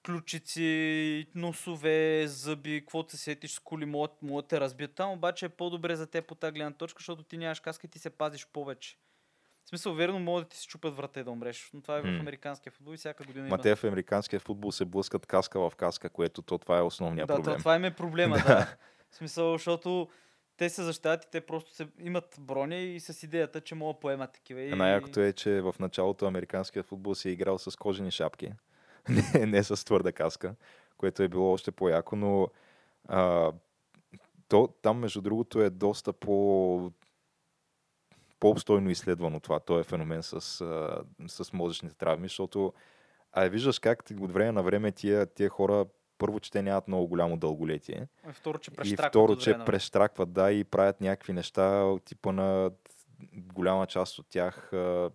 ключици, 0.06 1.26
носове, 1.34 2.24
зъби, 2.26 2.80
каквото 2.80 3.10
се 3.10 3.16
сетиш 3.16 3.50
с 3.50 3.58
коли, 3.58 3.84
могат, 3.84 4.22
могат 4.22 4.44
да 4.44 4.48
те 4.48 4.60
разбият 4.60 4.94
там, 4.94 5.10
обаче 5.10 5.46
е 5.46 5.48
по-добре 5.48 5.96
за 5.96 6.06
теб 6.06 6.30
от 6.30 6.38
тази 6.38 6.52
гледна 6.52 6.72
точка, 6.72 6.98
защото 6.98 7.22
ти 7.22 7.36
нямаш 7.36 7.60
каска 7.60 7.86
и 7.86 7.90
ти 7.90 7.98
се 7.98 8.10
пазиш 8.10 8.46
повече. 8.52 8.96
Смисъл, 9.70 9.94
верно, 9.94 10.18
могат 10.18 10.44
да 10.44 10.48
ти 10.48 10.56
се 10.56 10.66
чупят 10.66 10.96
врата 10.96 11.24
да 11.24 11.30
умреш, 11.30 11.70
но 11.74 11.80
това 11.80 11.98
е 11.98 12.02
в 12.02 12.20
американския 12.20 12.72
футбол 12.72 12.94
и 12.94 12.96
всяка 12.96 13.24
година 13.24 13.42
Ма 13.44 13.48
има. 13.48 13.58
те 13.58 13.74
в 13.74 13.84
американския 13.84 14.40
футбол 14.40 14.72
се 14.72 14.84
блъскат 14.84 15.26
каска 15.26 15.60
в 15.60 15.72
каска, 15.76 16.08
което 16.08 16.42
то 16.42 16.58
това 16.58 16.78
е 16.78 16.82
основният 16.82 17.28
да, 17.28 17.34
проблем. 17.34 17.54
То, 17.54 17.58
това 17.58 17.76
им 17.76 17.84
е 17.84 17.94
проблема, 17.94 18.36
да. 18.46 18.76
В 19.10 19.16
смисъл, 19.16 19.52
защото 19.52 20.08
те 20.56 20.70
се 20.70 20.82
защитават 20.82 21.24
и 21.24 21.30
те 21.30 21.40
просто 21.40 21.74
се, 21.74 21.88
имат 21.98 22.36
брони 22.40 22.84
и 22.84 23.00
с 23.00 23.22
идеята, 23.22 23.60
че 23.60 23.74
могат 23.74 23.96
да 23.96 24.00
поемат 24.00 24.32
такива. 24.32 24.60
И... 24.60 24.70
Най-якото 24.70 25.20
е, 25.20 25.32
че 25.32 25.60
в 25.60 25.74
началото 25.80 26.26
американският 26.26 26.86
футбол 26.86 27.14
се 27.14 27.28
е 27.28 27.32
играл 27.32 27.58
с 27.58 27.76
кожени 27.76 28.10
шапки, 28.10 28.52
не, 29.08 29.46
не 29.46 29.64
с 29.64 29.84
твърда 29.84 30.12
каска, 30.12 30.54
което 30.96 31.22
е 31.22 31.28
било 31.28 31.52
още 31.52 31.70
по-яко, 31.70 32.16
но 32.16 32.48
а, 33.08 33.52
то, 34.48 34.68
там, 34.82 34.98
между 34.98 35.20
другото, 35.20 35.60
е 35.60 35.70
доста 35.70 36.12
по 36.12 36.92
по-обстойно 38.40 38.90
изследвано 38.90 39.40
това, 39.40 39.60
този 39.60 39.84
феномен 39.84 40.22
с, 40.22 40.40
с 41.28 41.52
мозъчните 41.52 41.94
травми, 41.94 42.28
защото 42.28 42.72
а 43.32 43.48
виждаш 43.48 43.78
как 43.78 44.04
от 44.20 44.32
време 44.32 44.52
на 44.52 44.62
време 44.62 44.92
тия, 44.92 45.26
тия 45.26 45.48
хора 45.48 45.86
първо, 46.18 46.40
че 46.40 46.50
те 46.50 46.62
нямат 46.62 46.88
много 46.88 47.06
голямо 47.08 47.36
дълголетие. 47.36 48.08
И 48.28 48.32
второ, 48.32 48.58
че 48.58 48.70
И 48.84 48.96
второ, 49.08 49.36
че 49.36 49.58
престракват, 49.66 50.32
да, 50.32 50.52
и 50.52 50.64
правят 50.64 51.00
някакви 51.00 51.32
неща 51.32 51.82
от 51.82 52.04
типа 52.04 52.32
на 52.32 52.70
голяма 53.32 53.86
част 53.86 54.18
от 54.18 54.26
тях 54.28 54.72
а, 54.72 55.10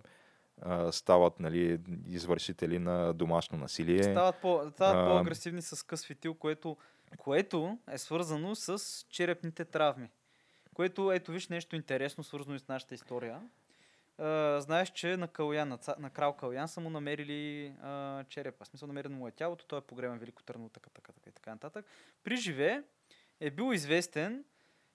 а, 0.62 0.92
стават 0.92 1.40
нали, 1.40 1.80
извършители 2.08 2.80
на 2.80 3.14
домашно 3.14 3.58
насилие. 3.58 4.04
Стават, 4.04 4.36
по, 4.42 4.62
стават 4.74 5.08
по-агресивни 5.08 5.62
с 5.62 5.86
къс 5.86 6.06
фитил, 6.06 6.34
което, 6.34 6.78
което 7.18 7.78
е 7.92 7.98
свързано 7.98 8.56
с 8.56 9.06
черепните 9.10 9.66
травми. 9.66 10.10
Което, 10.76 11.12
ето 11.12 11.32
виж 11.32 11.48
нещо 11.48 11.76
интересно, 11.76 12.24
свързано 12.24 12.56
и 12.56 12.60
с 12.60 12.68
нашата 12.68 12.96
история. 12.96 13.42
Uh, 14.20 14.60
знаеш, 14.60 14.92
че 14.92 15.18
на, 15.18 15.28
Калян, 15.28 15.70
на, 15.70 15.80
на 16.00 16.10
крал 16.10 16.34
Калян 16.34 16.68
са 16.68 16.82
му 16.82 16.90
намерили 16.90 17.74
uh, 17.84 18.28
черепа. 18.28 18.66
В 18.66 18.68
смисъл 18.68 18.88
намерено 18.88 19.16
му 19.16 19.28
е 19.28 19.32
тялото, 19.32 19.66
той 19.66 19.80
е 19.80 19.82
погребен 19.82 20.18
Велико 20.18 20.44
Търно, 20.44 20.70
така, 20.70 20.90
така, 20.90 21.12
така 21.12 21.30
и 21.30 21.34
така 21.34 21.52
нататък. 21.52 21.86
При 22.24 22.36
живе 22.36 22.84
е 23.40 23.52
бил 23.52 23.74
известен 23.74 24.44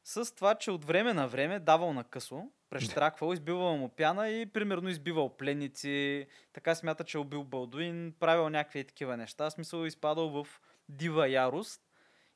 с 0.05 0.35
това, 0.35 0.55
че 0.55 0.71
от 0.71 0.85
време 0.85 1.13
на 1.13 1.29
време 1.29 1.61
давал 1.61 1.93
на 1.93 2.05
късо, 2.05 2.43
прещраквал, 2.71 3.33
избивал 3.33 3.77
му 3.77 3.89
пяна 3.89 4.29
и 4.29 4.47
примерно 4.47 4.89
избивал 4.89 5.37
пленници, 5.37 6.27
така 6.53 6.75
смята, 6.75 7.05
че 7.05 7.19
е 7.19 7.21
убил 7.21 7.45
Балдуин, 7.45 8.15
правил 8.21 8.49
някакви 8.49 8.85
такива 8.85 9.17
неща, 9.17 9.51
в 9.51 9.53
смисъл 9.53 9.87
изпадал 9.87 10.29
в 10.29 10.47
дива 10.89 11.29
ярост 11.29 11.83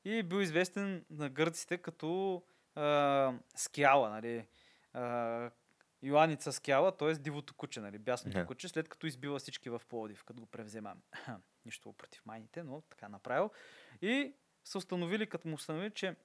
и 0.04 0.22
бил 0.22 0.40
известен 0.40 1.04
на 1.10 1.28
гърците 1.28 1.78
като 1.78 2.42
а, 2.74 3.34
скяла, 3.56 4.10
нали, 4.10 4.46
а, 4.92 5.50
Йоаница 6.02 6.52
Скяла, 6.52 6.96
т.е. 6.96 7.12
дивото 7.12 7.54
куче, 7.54 7.80
нали, 7.80 7.98
бясното 7.98 8.38
yeah. 8.38 8.46
куче, 8.46 8.68
след 8.68 8.88
като 8.88 9.06
избила 9.06 9.38
всички 9.38 9.70
в 9.70 9.82
Пловдив, 9.88 10.24
като 10.24 10.40
го 10.40 10.46
превзема. 10.46 10.96
Нищо 11.66 11.92
против 11.92 12.26
майните, 12.26 12.62
но 12.62 12.80
така 12.80 13.08
направил. 13.08 13.50
И 14.02 14.32
са 14.64 14.78
установили, 14.78 15.26
като 15.26 15.48
му 15.48 15.54
установили, 15.54 15.90
че 15.90 16.16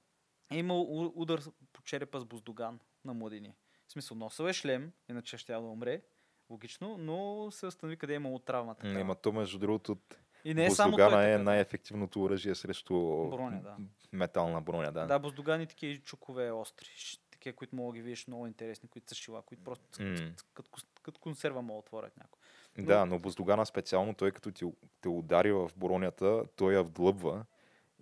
е 0.50 0.58
имал 0.58 1.06
удар 1.20 1.40
по 1.72 1.82
черепа 1.82 2.20
с 2.20 2.24
буздоган 2.24 2.80
на 3.04 3.14
младини. 3.14 3.54
В 3.86 3.92
смисъл, 3.92 4.16
носил 4.16 4.44
е 4.44 4.52
шлем, 4.52 4.92
иначе 5.08 5.38
ще 5.38 5.52
да 5.52 5.58
умре, 5.58 6.02
логично, 6.50 6.98
но 6.98 7.50
се 7.50 7.66
установи 7.66 7.96
къде 7.96 8.12
е 8.12 8.16
имало 8.16 8.38
травма. 8.38 8.74
Така. 8.74 8.88
Не, 8.88 9.04
ма 9.04 9.14
то 9.14 9.32
между 9.32 9.58
другото 9.58 9.98
и 10.44 10.54
не 10.54 10.64
е 10.64 10.70
само 10.70 10.96
той, 10.96 11.32
е 11.32 11.38
най-ефективното 11.38 12.22
оръжие 12.22 12.54
срещу 12.54 12.94
броня, 13.28 13.60
да. 13.62 13.76
метална 14.12 14.60
броня. 14.60 14.92
Да, 14.92 15.06
да 15.06 15.18
буздогани 15.18 15.66
такива 15.66 16.02
чукове 16.02 16.52
остри 16.52 16.88
такива, 17.40 17.56
които 17.56 17.76
мога 17.76 17.92
да 17.92 17.96
ги 17.96 18.02
видиш 18.02 18.26
много 18.26 18.46
интересни, 18.46 18.88
които 18.88 19.08
са 19.08 19.14
шила, 19.14 19.42
които 19.42 19.64
просто 19.64 19.84
mm. 19.98 20.42
като, 20.54 20.70
като 21.02 21.20
консерва 21.20 21.62
могат 21.62 21.84
да 21.84 21.88
отворят 21.88 22.16
някой. 22.16 22.38
Но... 22.78 22.84
Да, 22.84 23.06
но 23.06 23.18
Боздогана 23.18 23.66
специално, 23.66 24.14
той 24.14 24.30
като 24.30 24.52
ти, 24.52 24.64
те 25.00 25.08
удари 25.08 25.52
в 25.52 25.70
боронята, 25.76 26.44
той 26.56 26.74
я 26.74 26.82
вдлъбва 26.82 27.44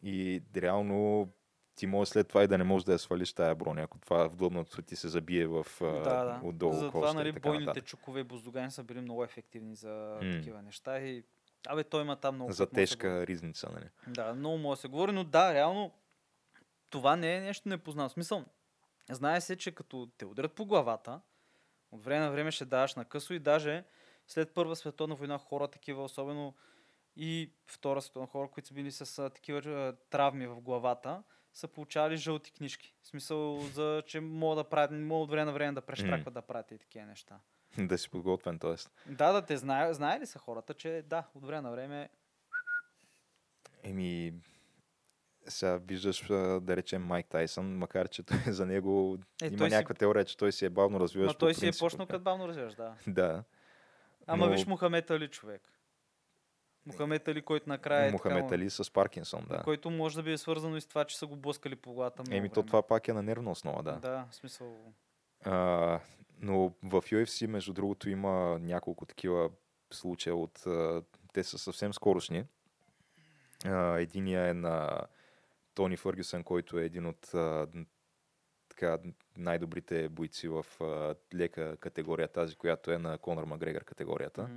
и 0.02 0.42
реално 0.56 1.28
ти 1.74 1.86
може 1.86 2.10
след 2.10 2.28
това 2.28 2.44
и 2.44 2.46
да 2.46 2.58
не 2.58 2.64
можеш 2.64 2.84
да 2.84 2.92
я 2.92 2.98
свалиш 2.98 3.32
тая 3.32 3.54
броня, 3.54 3.82
ако 3.82 3.98
това 3.98 4.28
вдлъбнато 4.28 4.82
ти 4.82 4.96
се 4.96 5.08
забие 5.08 5.46
в 5.46 5.66
да, 5.80 6.24
да. 6.24 6.40
отдолу 6.44 6.72
Затова, 6.72 7.12
нали, 7.12 7.32
бойните 7.32 7.66
нататък. 7.66 7.84
чукове 7.84 8.20
и 8.20 8.24
боздогани 8.24 8.70
са 8.70 8.84
били 8.84 9.00
много 9.00 9.24
ефективни 9.24 9.74
за 9.74 10.18
mm. 10.22 10.38
такива 10.38 10.62
неща 10.62 11.00
и 11.00 11.24
Абе, 11.66 11.84
той 11.84 12.02
има 12.02 12.16
там 12.16 12.34
много. 12.34 12.52
За 12.52 12.70
тежка 12.70 13.08
да 13.08 13.26
ризница, 13.26 13.68
нали? 13.72 13.88
Да, 14.06 14.34
много 14.34 14.58
може 14.58 14.78
да 14.78 14.80
се 14.80 14.88
говори, 14.88 15.12
но 15.12 15.24
да, 15.24 15.54
реално 15.54 15.92
това 16.90 17.16
не 17.16 17.36
е 17.36 17.40
нещо 17.40 17.68
непознато. 17.68 18.12
Смисъл, 18.12 18.44
Знае 19.10 19.40
се, 19.40 19.56
че 19.56 19.72
като 19.72 20.08
те 20.18 20.26
ударят 20.26 20.52
по 20.52 20.66
главата, 20.66 21.20
от 21.92 22.04
време 22.04 22.24
на 22.24 22.30
време 22.30 22.50
ще 22.50 22.64
даваш 22.64 22.94
на 22.94 23.04
късо 23.04 23.34
и 23.34 23.38
даже 23.38 23.84
след 24.26 24.54
Първа 24.54 24.76
световна 24.76 25.14
война 25.14 25.38
хора 25.38 25.68
такива, 25.68 26.04
особено 26.04 26.54
и 27.16 27.52
Втора 27.66 28.02
световна 28.02 28.26
хора, 28.26 28.48
които 28.50 28.68
са 28.68 28.74
били 28.74 28.92
с 28.92 29.18
а, 29.18 29.30
такива 29.30 29.94
травми 30.10 30.46
в 30.46 30.60
главата, 30.60 31.22
са 31.54 31.68
получавали 31.68 32.16
жълти 32.16 32.52
книжки. 32.52 32.94
В 33.02 33.06
смисъл, 33.06 33.60
за, 33.60 34.02
че 34.06 34.20
могат 34.20 34.58
да 34.58 34.70
правят, 34.70 34.90
могат 34.90 35.24
от 35.24 35.30
време 35.30 35.44
на 35.44 35.52
време 35.52 35.72
да 35.72 35.80
прещракват 35.80 36.34
mm. 36.34 36.38
да 36.38 36.42
правят 36.42 36.70
и 36.70 36.78
такива 36.78 37.06
неща. 37.06 37.40
Да 37.78 37.98
си 37.98 38.10
подготвен, 38.10 38.58
т.е. 38.58 38.74
Да, 39.12 39.32
да, 39.32 39.42
те 39.42 39.56
знае, 39.56 39.94
знае 39.94 40.20
ли 40.20 40.26
са 40.26 40.38
хората, 40.38 40.74
че 40.74 41.02
да, 41.06 41.26
от 41.34 41.46
време 41.46 41.62
на 41.62 41.70
време 41.70 42.08
Еми, 43.82 44.34
сега 45.48 45.76
виждаш, 45.76 46.26
да 46.62 46.76
речем, 46.76 47.02
Майк 47.02 47.26
Тайсън, 47.26 47.76
макар 47.76 48.08
че 48.08 48.22
той, 48.22 48.38
за 48.46 48.66
него 48.66 49.18
е, 49.42 49.46
има 49.46 49.68
някаква 49.68 49.94
си... 49.94 49.98
теория, 49.98 50.24
че 50.24 50.36
той 50.36 50.52
си 50.52 50.64
е 50.64 50.70
бавно 50.70 51.00
развиващ. 51.00 51.34
Но 51.34 51.38
той 51.38 51.54
си 51.54 51.66
е 51.66 51.72
почнал 51.78 52.06
като 52.06 52.20
бавно 52.20 52.48
развиваш, 52.48 52.74
да. 52.74 52.94
да. 53.06 53.44
Ама 54.26 54.46
но... 54.46 54.52
виж 54.52 54.66
Мухамед 54.66 55.10
Али 55.10 55.28
човек. 55.28 55.62
Мухамед 56.86 57.28
Али, 57.28 57.42
който 57.42 57.68
накрая 57.68 58.08
е 58.08 58.12
Мухамед 58.12 58.44
така, 58.44 58.54
Али 58.54 58.70
с 58.70 58.92
Паркинсон, 58.92 59.46
да. 59.48 59.62
Който 59.62 59.90
може 59.90 60.16
да 60.16 60.22
би 60.22 60.32
е 60.32 60.38
свързано 60.38 60.76
и 60.76 60.80
с 60.80 60.86
това, 60.86 61.04
че 61.04 61.18
са 61.18 61.26
го 61.26 61.36
блъскали 61.36 61.76
по 61.76 61.92
главата. 61.92 62.22
Еми, 62.30 62.48
то 62.48 62.62
това 62.62 62.82
пак 62.82 63.08
е 63.08 63.12
на 63.12 63.22
нервна 63.22 63.50
основа, 63.50 63.82
да. 63.82 63.92
Да, 63.92 64.26
в 64.30 64.34
смисъл. 64.34 64.76
А, 65.44 66.00
но 66.40 66.68
в 66.82 67.02
UFC, 67.02 67.46
между 67.46 67.72
другото, 67.72 68.10
има 68.10 68.58
няколко 68.60 69.06
такива 69.06 69.50
случая 69.92 70.36
от... 70.36 70.64
Те 71.32 71.44
са 71.44 71.58
съвсем 71.58 71.94
скорошни. 71.94 72.44
единия 73.98 74.48
е 74.48 74.54
на 74.54 75.00
Тони 75.74 75.96
Фъргюсън, 75.96 76.44
който 76.44 76.78
е 76.78 76.84
един 76.84 77.06
от 77.06 77.34
така, 78.68 78.98
най-добрите 79.36 80.08
бойци 80.08 80.48
в 80.48 80.66
лека 81.34 81.76
категория, 81.76 82.28
тази, 82.28 82.56
която 82.56 82.90
е 82.90 82.98
на 82.98 83.18
Конор 83.18 83.44
Макгрегор 83.44 83.84
категорията. 83.84 84.48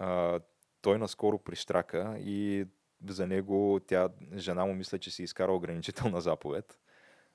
Mm-hmm. 0.00 0.42
Той 0.82 0.98
наскоро 0.98 1.38
пристрака 1.38 2.16
и 2.18 2.66
за 3.08 3.26
него 3.26 3.80
тя, 3.86 4.08
жена 4.36 4.64
му 4.64 4.74
мисля, 4.74 4.98
че 4.98 5.10
си 5.10 5.22
изкара 5.22 5.52
ограничителна 5.52 6.20
заповед, 6.20 6.78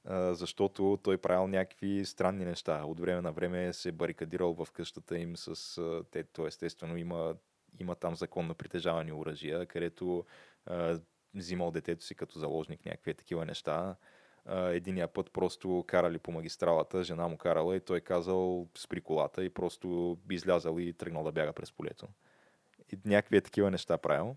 защото 0.10 1.00
той 1.04 1.18
правил 1.18 1.48
някакви 1.48 2.06
странни 2.06 2.46
неща. 2.46 2.84
От 2.86 3.00
време 3.00 3.22
на 3.22 3.32
време 3.32 3.74
се 3.74 3.92
барикадирал 3.92 4.54
в 4.54 4.68
къщата 4.72 5.18
им 5.18 5.38
с... 5.38 5.78
А, 5.78 6.04
те, 6.12 6.24
то 6.24 6.48
естествено 6.48 6.98
има, 6.98 7.36
има 7.80 7.96
там 7.96 8.16
законно 8.16 8.56
притежавани 8.56 9.12
оръжия, 9.12 9.66
където 9.66 10.26
а, 10.66 11.00
взимал 11.36 11.72
детето 11.72 12.06
си 12.06 12.16
като 12.16 12.40
заложник, 12.40 12.86
някакви 12.86 13.14
такива 13.14 13.46
неща. 13.46 13.96
Единия 14.50 15.08
път 15.08 15.32
просто 15.32 15.86
карали 15.88 16.20
по 16.20 16.32
магистралата, 16.32 17.04
жена 17.04 17.28
му 17.28 17.38
карала 17.38 17.76
и 17.76 17.80
той 17.80 18.02
казал 18.02 18.68
спри 18.78 19.02
колата 19.02 19.46
и 19.46 19.50
просто 19.50 20.18
излязал 20.32 20.80
и 20.80 20.94
тръгнал 20.94 21.24
да 21.24 21.32
бяга 21.32 21.54
през 21.54 21.72
полето. 21.72 22.08
И 22.94 22.98
някакви 23.06 23.42
такива 23.42 23.72
неща 23.72 23.98
правил. 23.98 24.36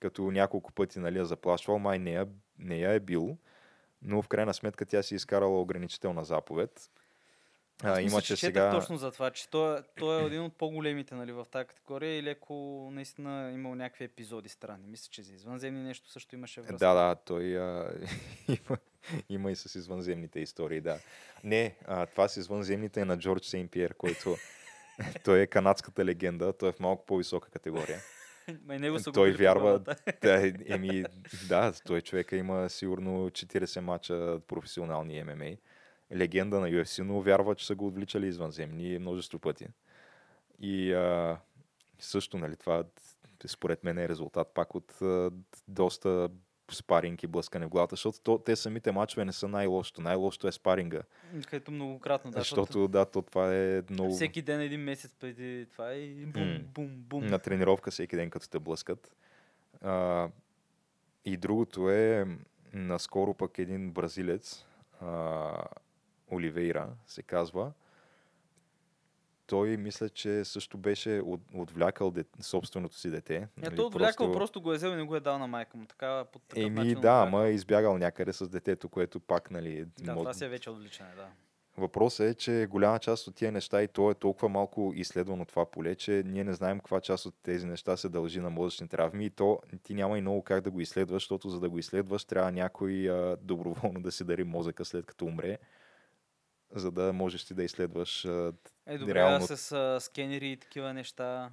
Като 0.00 0.30
няколко 0.30 0.72
пъти 0.72 0.98
нали, 0.98 1.18
я 1.18 1.24
заплашвал, 1.24 1.78
май 1.78 1.98
не 1.98 2.12
я, 2.12 2.28
не 2.58 2.78
я 2.78 2.92
е 2.92 3.00
бил, 3.00 3.38
но 4.04 4.22
в 4.22 4.28
крайна 4.28 4.54
сметка 4.54 4.86
тя 4.86 5.02
си 5.02 5.14
изкарала 5.14 5.60
ограничителна 5.60 6.24
заповед 6.24 6.90
а, 7.82 8.00
има, 8.00 8.22
че 8.22 8.36
сега... 8.36 8.70
точно 8.70 8.96
за 8.96 9.10
това, 9.10 9.30
че 9.30 9.48
той, 9.48 9.78
е, 9.78 9.82
той 9.98 10.22
е 10.22 10.26
един 10.26 10.42
от 10.42 10.56
по-големите 10.56 11.14
нали, 11.14 11.32
в 11.32 11.46
тази 11.50 11.66
категория 11.66 12.18
и 12.18 12.22
леко 12.22 12.88
наистина 12.92 13.50
имал 13.54 13.74
някакви 13.74 14.04
епизоди 14.04 14.48
странни. 14.48 14.86
Мисля, 14.86 15.08
че 15.10 15.22
за 15.22 15.34
извънземни 15.34 15.82
нещо 15.82 16.10
също 16.10 16.34
имаше 16.34 16.60
връзка. 16.60 16.76
Да, 16.76 16.94
да, 16.94 17.14
той 17.14 17.58
а, 17.58 17.90
има, 18.48 18.78
има 19.28 19.50
и 19.50 19.56
с 19.56 19.74
извънземните 19.74 20.40
истории, 20.40 20.80
да. 20.80 20.98
Не, 21.44 21.76
а, 21.86 22.06
това 22.06 22.28
с 22.28 22.36
извънземните 22.36 23.00
е 23.00 23.04
на 23.04 23.18
Джордж 23.18 23.46
Сейн 23.46 23.68
Пьер, 23.68 23.94
който 23.94 24.36
той 25.24 25.40
е 25.40 25.46
канадската 25.46 26.04
легенда, 26.04 26.52
той 26.52 26.68
е 26.68 26.72
в 26.72 26.80
малко 26.80 27.06
по-висока 27.06 27.50
категория. 27.50 28.00
Ма 28.66 28.78
него 28.78 28.98
са 28.98 29.12
той 29.12 29.32
вярва, 29.32 29.78
да, 30.22 30.52
еми, 30.66 31.04
да, 31.48 31.72
той 31.86 32.00
човека 32.00 32.36
има 32.36 32.70
сигурно 32.70 33.30
40 33.30 33.80
мача 33.80 34.40
професионални 34.48 35.24
ММА 35.24 35.56
легенда 36.14 36.60
на 36.60 36.68
UFC, 36.68 37.02
но 37.02 37.20
вярва, 37.20 37.54
че 37.54 37.66
са 37.66 37.74
го 37.74 37.86
отвличали 37.86 38.26
извънземни 38.26 38.98
множество 38.98 39.38
пъти. 39.38 39.66
И 40.60 40.92
а, 40.92 41.38
също, 41.98 42.38
нали, 42.38 42.56
това 42.56 42.84
според 43.46 43.84
мен 43.84 43.98
е 43.98 44.08
резултат 44.08 44.50
пак 44.54 44.74
от 44.74 45.02
а, 45.02 45.30
доста 45.68 46.28
спаринг 46.70 47.22
и 47.22 47.26
блъскане 47.26 47.66
в 47.66 47.68
главата, 47.68 47.92
защото 47.92 48.20
то, 48.20 48.38
те 48.38 48.56
самите 48.56 48.92
мачове 48.92 49.24
не 49.24 49.32
са 49.32 49.48
най-лошото. 49.48 50.00
Най-лошото 50.00 50.48
е 50.48 50.52
спаринга. 50.52 51.02
Където 51.46 51.70
многократно, 51.70 52.30
да. 52.30 52.38
Защото, 52.38 52.60
защото 52.60 52.88
да, 52.88 53.04
то 53.04 53.22
това 53.22 53.56
е 53.56 53.82
много... 53.90 54.14
Всеки 54.14 54.42
ден, 54.42 54.60
един 54.60 54.80
месец 54.80 55.14
преди 55.20 55.66
това 55.72 55.94
и 55.94 56.26
бум, 56.26 56.42
mm. 56.42 56.62
бум, 56.62 56.88
бум. 56.88 57.26
На 57.26 57.38
тренировка 57.38 57.90
всеки 57.90 58.16
ден, 58.16 58.30
като 58.30 58.48
те 58.48 58.58
блъскат. 58.58 59.16
А, 59.80 60.28
и 61.24 61.36
другото 61.36 61.90
е, 61.90 62.26
наскоро 62.72 63.34
пък 63.34 63.58
един 63.58 63.90
бразилец, 63.90 64.66
а, 65.00 65.64
Оливейра 66.32 66.88
се 67.06 67.22
казва. 67.22 67.72
Той 69.52 69.76
мисля, 69.76 70.08
че 70.08 70.44
също 70.44 70.78
беше 70.78 71.20
от, 71.24 71.40
отвлякал 71.54 72.10
де, 72.10 72.24
собственото 72.40 72.96
си 72.96 73.10
дете. 73.10 73.48
Е, 73.62 73.70
той 73.70 73.84
отвлякал, 73.84 74.32
просто 74.32 74.60
го 74.60 74.72
е 74.72 74.76
взел 74.76 74.88
и 74.88 74.94
не 74.94 75.02
го 75.02 75.16
е 75.16 75.20
дал 75.20 75.38
на 75.38 75.46
майка 75.46 75.76
му. 75.76 75.86
Така, 75.86 76.24
по 76.32 76.38
такъв 76.38 76.64
Еми 76.64 76.74
начин 76.74 77.00
да, 77.00 77.24
ама 77.26 77.44
е 77.44 77.52
избягал 77.52 77.98
някъде 77.98 78.32
с 78.32 78.48
детето, 78.48 78.88
което 78.88 79.20
пак, 79.20 79.50
нали... 79.50 79.84
Да, 79.98 80.12
мод- 80.12 80.18
това 80.18 80.34
си 80.34 80.44
е 80.44 80.48
вече 80.48 80.70
отвличане, 80.70 81.10
да. 81.16 81.26
Въпросът 81.76 82.26
е, 82.26 82.34
че 82.34 82.66
голяма 82.70 82.98
част 82.98 83.26
от 83.26 83.34
тия 83.34 83.52
неща 83.52 83.82
и 83.82 83.88
то 83.88 84.10
е 84.10 84.14
толкова 84.14 84.48
малко 84.48 84.92
изследвано 84.94 85.44
това 85.44 85.70
поле, 85.70 85.94
че 85.94 86.22
ние 86.26 86.44
не 86.44 86.52
знаем 86.52 86.78
каква 86.78 87.00
част 87.00 87.26
от 87.26 87.34
тези 87.42 87.66
неща 87.66 87.96
се 87.96 88.08
дължи 88.08 88.40
на 88.40 88.50
мозъчни 88.50 88.88
травми 88.88 89.24
и 89.24 89.30
то 89.30 89.60
ти 89.82 89.94
няма 89.94 90.18
и 90.18 90.20
много 90.20 90.42
как 90.42 90.60
да 90.60 90.70
го 90.70 90.80
изследваш, 90.80 91.22
защото 91.22 91.48
за 91.48 91.60
да 91.60 91.70
го 91.70 91.78
изследваш 91.78 92.24
трябва 92.24 92.52
някой 92.52 93.10
а, 93.10 93.36
доброволно 93.42 94.02
да 94.02 94.12
си 94.12 94.24
дари 94.24 94.44
мозъка 94.44 94.84
след 94.84 95.06
като 95.06 95.24
умре, 95.24 95.58
за 96.72 96.90
да 96.90 97.12
можеш 97.12 97.44
ти 97.44 97.54
да 97.54 97.62
изследваш. 97.64 98.24
А, 98.24 98.52
Е, 98.86 98.98
добре, 98.98 99.14
Реално- 99.14 99.44
а 99.44 99.56
с 99.56 99.72
а, 99.72 100.00
скенери 100.00 100.48
и 100.48 100.56
такива 100.56 100.94
неща, 100.94 101.50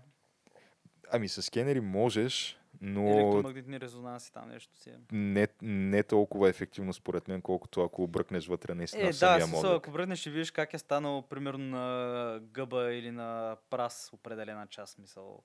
ами 1.12 1.30
с 1.30 1.42
скенери 1.42 1.80
можеш, 1.80 2.60
но 2.82 3.08
електромагнитни 3.10 3.80
резонанси, 3.80 4.34
там 4.34 4.50
нещо 4.50 4.78
си. 4.78 4.90
е. 4.90 4.98
не, 5.12 5.48
не 5.62 6.04
толкова 6.04 6.50
ефективно 6.50 6.94
според 6.94 7.28
мен, 7.28 7.42
колкото 7.42 7.82
ако 7.82 8.08
бръкнеш 8.08 8.48
вътре 8.48 8.74
наистина 8.74 9.04
Е, 9.04 9.06
в 9.06 9.10
да, 9.10 9.14
самия 9.16 9.42
смисъл, 9.42 9.62
мозък. 9.62 9.78
ако 9.78 9.92
бръднеш 9.92 10.20
ще 10.20 10.30
видиш 10.30 10.52
как 10.52 10.74
е 10.74 10.80
станал 10.80 11.22
примерно 11.22 11.66
на 11.68 12.40
гъба 12.42 12.94
или 12.94 13.12
на 13.12 13.58
прас 13.70 14.10
определена 14.14 14.68
част, 14.68 14.94
смисъл, 14.94 15.44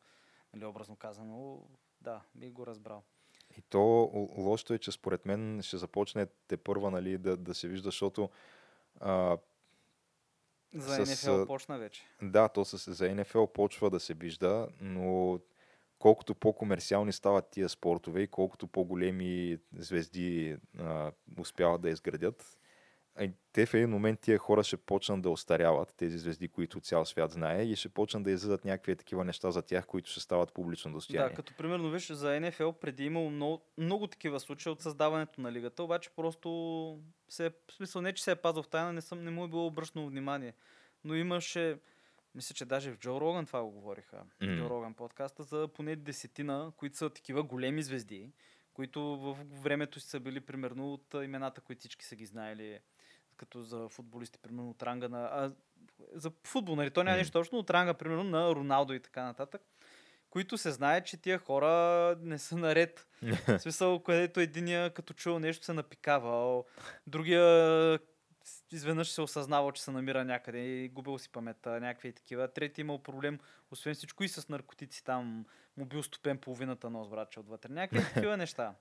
нали, 0.55 0.65
образно 0.65 0.97
казано. 0.97 1.61
Да, 2.01 2.21
би 2.35 2.51
го 2.51 2.67
разбрал. 2.67 3.03
И 3.59 3.63
то 3.63 3.81
лошото 4.37 4.75
е, 4.75 4.79
че 4.79 4.93
според 4.93 5.27
мен 5.27 5.61
ще 5.63 5.77
започне 5.77 6.27
те 6.49 6.57
първа 6.57 6.91
нали, 6.91 7.19
да, 7.19 7.37
да 7.37 7.55
се 7.55 7.69
вижда, 7.69 7.85
защото 7.85 8.31
а, 9.01 9.37
За 10.75 11.07
С, 11.07 11.27
НФЛ 11.27 11.47
почна 11.47 11.79
вече. 11.79 12.03
Да, 12.23 12.49
то 12.49 12.65
с, 12.65 12.93
за 12.93 13.15
НФЛ 13.15 13.45
почва 13.45 13.91
да 13.91 14.01
се 14.01 14.15
вижда, 14.15 14.69
но 14.81 15.39
колкото 15.99 16.35
по-комерциални 16.35 17.13
стават 17.13 17.51
тия 17.51 17.69
спортове 17.69 18.21
и 18.21 18.29
колкото 18.29 18.67
по-големи 18.67 19.59
звезди 19.79 20.57
а, 20.79 21.13
успяват 21.39 21.81
да 21.81 21.91
изградят, 21.91 22.59
те 23.53 23.67
в 23.67 23.75
един 23.75 23.91
момент 23.91 24.21
тия 24.21 24.39
хора 24.39 24.65
ще 24.65 24.77
почнат 24.77 25.23
да 25.23 25.31
остаряват, 25.31 25.95
тези 25.97 26.19
звезди, 26.19 26.49
които 26.49 26.81
цял 26.81 27.05
свят 27.05 27.31
знае, 27.31 27.63
и 27.63 27.77
ще 27.77 27.89
почнат 27.89 28.23
да 28.23 28.31
излизат 28.31 28.65
някакви 28.65 28.97
такива 28.97 29.25
неща 29.25 29.51
за 29.51 29.63
тях, 29.63 29.87
които 29.87 30.11
ще 30.11 30.21
стават 30.21 30.53
публично 30.55 30.93
достояние. 30.93 31.29
Да, 31.29 31.35
като 31.35 31.55
примерно 31.55 31.91
виж 31.91 32.13
за 32.13 32.41
НФЛ 32.41 32.71
преди 32.71 33.03
е 33.03 33.07
имало 33.07 33.31
много, 33.31 33.63
много 33.79 34.07
такива 34.07 34.41
случаи 34.41 34.73
от 34.73 34.81
създаването 34.81 35.41
на 35.41 35.53
лигата, 35.53 35.83
обаче 35.83 36.11
просто 36.17 37.01
се, 37.29 37.47
е- 37.47 37.51
в 37.51 37.73
смисъл 37.73 38.03
не, 38.03 38.13
че 38.13 38.23
се 38.25 38.31
е 38.31 38.37
пазил 38.37 38.63
в 38.63 38.69
тайна, 38.69 38.93
не, 38.93 39.01
съм, 39.01 39.25
не 39.25 39.31
му 39.31 39.45
е 39.45 39.49
било 39.49 39.67
обръщано 39.67 40.07
внимание. 40.07 40.55
Но 41.05 41.15
имаше, 41.15 41.79
мисля, 42.35 42.55
че 42.55 42.65
даже 42.65 42.93
в 42.93 42.99
Джо 42.99 43.21
Роган 43.21 43.47
това 43.47 43.63
го 43.63 43.71
говориха, 43.71 44.25
М. 44.41 44.57
Джо 44.57 44.71
Роган 44.71 44.95
подкаста, 44.95 45.43
за 45.43 45.69
поне 45.69 45.97
десетина, 45.97 46.73
които 46.77 46.97
са 46.97 47.11
такива 47.11 47.43
големи 47.43 47.83
звезди, 47.83 48.31
които 48.73 49.01
в 49.03 49.37
времето 49.63 50.01
си 50.01 50.09
са 50.09 50.21
били 50.21 50.41
примерно 50.41 50.93
от 50.95 51.15
имената, 51.15 51.61
които 51.61 51.81
всички 51.81 52.05
са 52.05 52.17
ги 52.17 52.27
знаели, 52.27 52.81
като 53.45 53.63
за 53.63 53.89
футболисти, 53.89 54.39
примерно 54.39 54.71
от 54.71 54.83
ранга 54.83 55.09
на... 55.09 55.25
А, 55.25 55.53
за 56.13 56.33
футбол, 56.45 56.77
нали? 56.77 56.91
То 56.91 57.05
няма 57.05 57.17
нещо 57.17 57.33
точно, 57.33 57.59
от 57.59 57.71
ранга, 57.71 57.95
примерно, 57.95 58.25
на 58.25 58.55
Роналдо 58.55 58.93
и 58.93 59.01
така 59.01 59.25
нататък 59.25 59.63
които 60.35 60.59
се 60.59 60.71
знае, 60.71 61.05
че 61.05 61.17
тия 61.17 61.39
хора 61.39 62.17
не 62.21 62.39
са 62.39 62.57
наред. 62.57 63.09
В 63.49 63.59
смисъл, 63.59 64.03
където 64.03 64.41
единия 64.41 64.91
като 64.95 65.15
чул 65.15 65.39
нещо 65.39 65.65
се 65.65 65.73
напикавал, 65.73 66.65
другия 67.07 67.99
изведнъж 68.73 69.11
се 69.11 69.23
осъзнавал, 69.23 69.73
че 69.73 69.83
се 69.83 69.91
намира 69.91 70.25
някъде 70.25 70.59
и 70.59 70.89
губил 70.89 71.19
си 71.19 71.29
паметта, 71.29 71.81
някакви 71.81 72.09
и 72.09 72.13
такива. 72.13 72.49
Трети 72.49 72.81
имал 72.81 72.99
проблем, 72.99 73.39
освен 73.71 73.95
всичко 73.95 74.25
и 74.25 74.29
с 74.29 74.49
наркотици 74.49 75.05
там, 75.05 75.45
му 75.77 75.85
бил 75.85 76.03
стопен 76.03 76.39
половината 76.39 76.91
нос, 76.91 77.09
братче, 77.09 77.41
отвътре. 77.41 77.73
Някакви 77.73 78.15
такива 78.15 78.37
неща. 78.37 78.75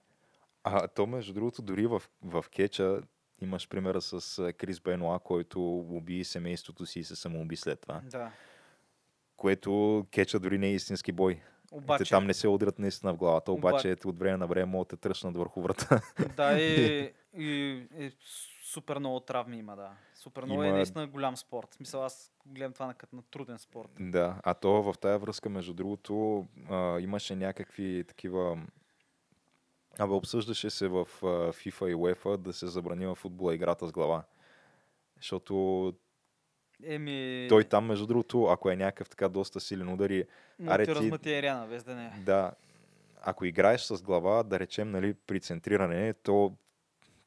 А 0.64 0.88
то, 0.88 1.08
между 1.08 1.34
другото, 1.34 1.62
дори 1.62 1.88
в, 1.88 2.02
в 2.22 2.46
кеча 2.52 3.02
имаш 3.44 3.70
примера 3.70 4.02
с 4.02 4.54
Крис 4.54 4.80
Бенуа, 4.80 5.20
който 5.20 5.78
уби 5.80 6.24
семейството 6.24 6.86
си 6.86 7.00
и 7.00 7.04
се 7.04 7.16
самоуби 7.16 7.56
след 7.56 7.82
това. 7.82 8.02
Да. 8.04 8.32
Което 9.38 10.06
кеча 10.12 10.40
дори 10.40 10.58
не 10.58 10.68
е 10.68 10.74
истински 10.74 11.12
бой. 11.12 11.42
Обаче, 11.72 12.04
Те 12.04 12.10
там 12.10 12.26
не 12.26 12.34
се 12.34 12.48
удрят 12.48 12.80
наистина 12.80 13.14
в 13.14 13.18
главата, 13.18 13.52
Оба- 13.52 13.70
обаче 13.70 13.96
от 14.06 14.20
време 14.20 14.38
на 14.38 14.48
време 14.48 14.66
могат 14.66 14.88
да 14.88 14.96
те 14.96 15.02
тръщнат 15.02 15.38
върху 15.38 15.62
врата. 15.62 16.02
да, 16.38 16.60
и, 16.62 17.02
и, 17.38 17.48
и, 17.98 18.12
супер 18.64 19.00
много 19.00 19.20
травми 19.20 19.58
има, 19.58 19.76
да. 19.76 19.92
Супер 20.16 20.44
много 20.44 20.64
е 20.64 20.68
Има- 20.68 20.76
наистина 20.76 21.08
голям 21.08 21.38
спорт. 21.38 21.68
В 21.72 21.76
смисъл, 21.76 22.04
аз 22.06 22.34
гледам 22.46 22.74
това 22.74 22.86
на, 22.86 22.96
на 23.14 23.22
труден 23.22 23.60
спорт. 23.60 23.90
да, 24.00 24.42
а 24.44 24.54
то 24.54 24.84
в 24.84 24.96
тая 25.02 25.20
връзка, 25.20 25.50
между 25.50 25.74
другото, 25.74 26.46
а, 26.70 27.00
имаше 27.00 27.36
някакви 27.36 28.04
такива... 28.08 28.58
Абе, 30.00 30.14
обсъждаше 30.14 30.70
се 30.70 30.88
в 30.88 31.08
FIFA 31.22 31.88
и 31.92 31.96
UEFA 31.96 32.38
да 32.38 32.54
се 32.54 32.68
забрани 32.68 33.06
в 33.06 33.16
футбола 33.16 33.56
играта 33.56 33.88
с 33.88 33.92
глава. 33.92 34.24
Защото 35.18 35.94
Еми, 36.84 37.46
той 37.50 37.64
там, 37.64 37.86
между 37.86 38.08
другото, 38.08 38.44
ако 38.46 38.70
е 38.70 38.76
някакъв 38.76 39.10
така 39.10 39.30
доста 39.30 39.60
силен 39.60 39.94
удар 39.94 40.10
и 40.10 40.26
аре 40.68 40.86
ти 40.86 40.92
ти- 40.92 40.96
размъти 40.96 41.34
Ериана, 41.34 41.68
без 41.68 41.84
да 41.84 41.96
не. 41.96 42.14
Да, 42.26 42.52
ако 43.22 43.46
играеш 43.46 43.82
с 43.82 44.02
глава, 44.04 44.44
да 44.44 44.60
речем, 44.60 44.92
нали, 44.92 45.14
при 45.14 45.40
центриране, 45.40 46.14
то 46.14 46.56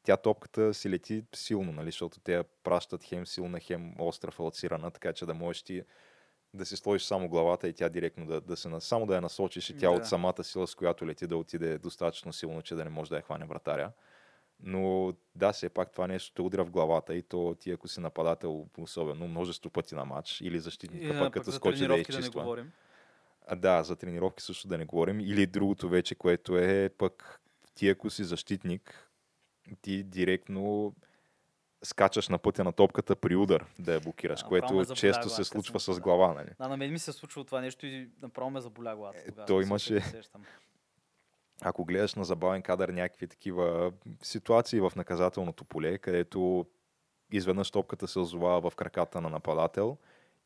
тя 0.03 0.17
топката 0.17 0.73
си 0.73 0.89
лети 0.89 1.23
силно, 1.35 1.71
нали, 1.71 1.85
защото 1.85 2.19
те 2.19 2.43
пращат 2.63 3.03
хем 3.03 3.25
силна, 3.27 3.59
хем 3.59 3.93
остра 3.99 4.31
фалцирана, 4.31 4.91
така 4.91 5.13
че 5.13 5.25
да 5.25 5.33
можеш 5.33 5.63
ти 5.63 5.83
да 6.57 6.65
си 6.65 6.77
сложиш 6.77 7.03
само 7.03 7.29
главата 7.29 7.67
и 7.67 7.73
тя 7.73 7.89
директно 7.89 8.25
да, 8.25 8.41
да 8.41 8.55
се, 8.57 8.69
само 8.79 9.05
да 9.05 9.15
я 9.15 9.21
насочиш 9.21 9.69
и 9.69 9.77
тя 9.77 9.89
Да. 9.89 9.95
от 9.95 10.05
самата 10.05 10.43
сила, 10.43 10.67
с 10.67 10.75
която 10.75 11.07
лети, 11.07 11.27
да 11.27 11.37
отиде 11.37 11.77
достатъчно 11.77 12.33
силно, 12.33 12.61
че 12.61 12.75
да 12.75 12.83
не 12.83 12.89
може 12.89 13.09
да 13.09 13.15
я 13.15 13.21
хване 13.21 13.45
вратаря. 13.45 13.91
Но 14.59 15.13
да, 15.35 15.51
все 15.51 15.69
пак 15.69 15.91
това 15.91 16.07
нещо 16.07 16.33
те 16.35 16.41
удря 16.41 16.63
в 16.65 16.71
главата 16.71 17.15
и 17.15 17.21
то 17.21 17.55
ти 17.59 17.71
ако 17.71 17.87
си 17.87 17.99
нападател, 17.99 18.67
особено 18.77 19.27
множество 19.27 19.69
пъти 19.69 19.95
на 19.95 20.05
матч 20.05 20.41
или 20.41 20.59
защитника, 20.59 21.05
И, 21.05 21.19
пък 21.19 21.33
като 21.33 21.51
скочи 21.51 21.87
да 21.87 21.87
не 21.87 21.95
изчиства. 21.99 22.41
говорим. 22.41 22.71
А, 23.47 23.55
да, 23.55 23.83
за 23.83 23.95
тренировки 23.95 24.43
също 24.43 24.67
да 24.67 24.77
не 24.77 24.85
говорим. 24.85 25.19
Или 25.19 25.45
другото 25.47 25.89
вече, 25.89 26.15
което 26.15 26.57
е 26.57 26.89
пък 26.97 27.41
ти 27.75 27.89
ако 27.89 28.09
си 28.09 28.23
защитник, 28.23 29.09
ти 29.81 30.03
директно 30.03 30.93
скачаш 31.83 32.29
на 32.29 32.37
пътя 32.37 32.63
на 32.63 32.71
топката 32.71 33.15
при 33.15 33.35
удар 33.35 33.65
да 33.79 33.93
я 33.93 33.99
блокираш, 33.99 34.41
Да, 34.41 34.47
което 34.47 34.85
често 34.95 35.29
се 35.29 35.43
случва 35.43 35.79
с 35.79 35.99
глава. 35.99 36.33
Нали? 36.33 36.49
Да, 36.59 36.67
на 36.67 36.77
мен 36.77 36.91
ми 36.91 36.99
се 36.99 37.11
случва 37.11 37.45
това 37.45 37.61
нещо 37.61 37.85
и 37.85 38.09
направо 38.21 38.49
ме 38.49 38.61
заболя 38.61 38.95
главата. 38.95 39.19
Е, 39.19 39.25
тогава, 39.25 39.45
то 39.45 39.61
имаше-. 39.61 40.01
Ако 41.61 41.85
гледаш 41.85 42.15
на 42.15 42.25
забавен 42.25 42.61
кадър 42.61 42.89
някакви 42.89 43.27
такива 43.27 43.91
ситуации 44.21 44.79
в 44.79 44.91
наказателното 44.95 45.65
поле, 45.65 45.97
където 45.97 46.65
изведнъж 47.31 47.71
топката 47.71 48.07
се 48.07 48.19
озовава 48.19 48.69
в 48.69 48.75
краката 48.75 49.21
на 49.21 49.29
нападател 49.29 49.97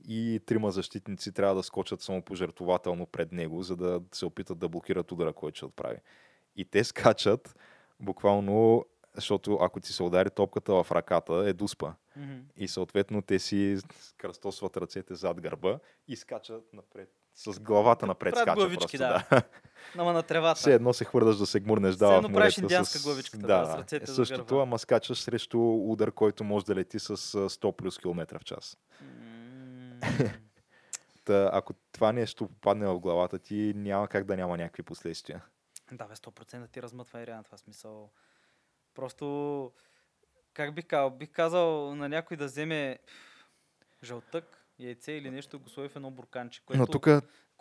и 0.08 0.42
трима 0.46 0.72
защитници 0.72 1.32
трябва 1.32 1.56
да 1.56 1.64
скочат 1.64 2.02
самопожертвователно 2.02 3.06
пред 3.06 3.32
него, 3.32 3.64
за 3.64 3.76
да 3.76 4.02
се 4.12 4.26
опитат 4.26 4.60
да 4.60 4.70
блокират 4.70 5.12
удара, 5.12 5.34
който 5.34 5.56
ще 5.56 5.66
отправи. 5.66 5.98
И 6.56 6.66
те 6.66 6.84
скачат 6.84 7.56
буквално, 8.00 8.86
защото 9.16 9.58
ако 9.62 9.80
ти 9.80 9.94
се 9.94 10.04
удари 10.04 10.30
топката 10.30 10.84
в 10.84 10.92
ръката, 10.92 11.34
е 11.34 11.54
дуспа. 11.54 11.94
Мгм. 12.16 12.40
И 12.58 12.68
съответно 12.68 13.22
те 13.22 13.40
си 13.40 13.78
кръстосват 14.18 14.78
ръцете 14.78 15.16
зад 15.16 15.42
гърба 15.42 15.80
и 16.08 16.16
скачат 16.16 16.74
напред. 16.74 17.10
С 17.36 17.60
главата 17.60 18.08
напред 18.08 18.34
Правят 18.34 18.48
скача 18.48 18.56
главички, 18.56 18.98
просто. 18.98 18.98
да. 18.98 19.26
да. 19.32 19.44
Ама 19.98 20.14
на 20.14 20.24
тревата. 20.24 20.60
Все 20.60 20.74
едно 20.74 20.94
се 20.94 21.06
хвърляш 21.06 21.38
да 21.38 21.46
се 21.46 21.60
гмурнеш 21.60 21.96
Все 21.96 22.06
да, 22.06 22.14
едно 22.16 22.30
в 22.30 22.34
правиш 22.34 22.58
индианска 22.58 23.00
с... 23.00 23.04
главичката, 23.04 23.48
да, 23.48 23.62
да, 23.62 23.72
с 23.72 23.76
ръцете 23.76 24.12
е 24.12 24.14
същото, 24.14 24.60
ама 24.60 24.80
скачаш 24.80 25.22
срещу 25.22 25.60
удар, 25.92 26.12
който 26.12 26.44
може 26.44 26.66
да 26.66 26.76
лети 26.76 27.00
с 27.00 27.10
а, 27.10 27.16
100 27.16 27.72
плюс 27.72 27.98
километра 27.98 28.40
в 28.40 28.44
час. 28.44 28.78
М, 29.02 30.00
Та, 31.26 31.50
ако 31.54 31.74
това 31.92 32.12
нещо 32.12 32.48
попадне 32.48 32.88
в 32.88 33.00
главата 33.00 33.40
ти, 33.40 33.74
няма 33.76 34.08
как 34.08 34.26
да 34.26 34.38
няма 34.38 34.58
някакви 34.58 34.84
последствия. 34.84 35.44
Да, 35.92 36.06
бе, 36.06 36.16
100% 36.16 36.72
ти 36.72 36.82
размътва 36.82 37.22
Ериана, 37.22 37.44
това 37.44 37.58
смисъл. 37.58 38.12
Просто, 38.94 39.72
как 40.54 40.76
бих 40.76 40.86
казал, 40.86 41.10
бих 41.10 41.32
казал 41.32 41.96
на 41.96 42.10
някой 42.10 42.38
да 42.38 42.46
вземе 42.46 43.00
жълтък, 44.04 44.66
яйце 44.80 45.12
или 45.12 45.32
нещо, 45.32 45.58
да 45.58 45.64
го 45.64 45.70
сложи 45.70 45.90
в 45.90 45.96
едно 45.96 46.12
бурканче, 46.12 46.62
което, 46.66 46.80
Но 46.80 46.88
тук 46.88 47.08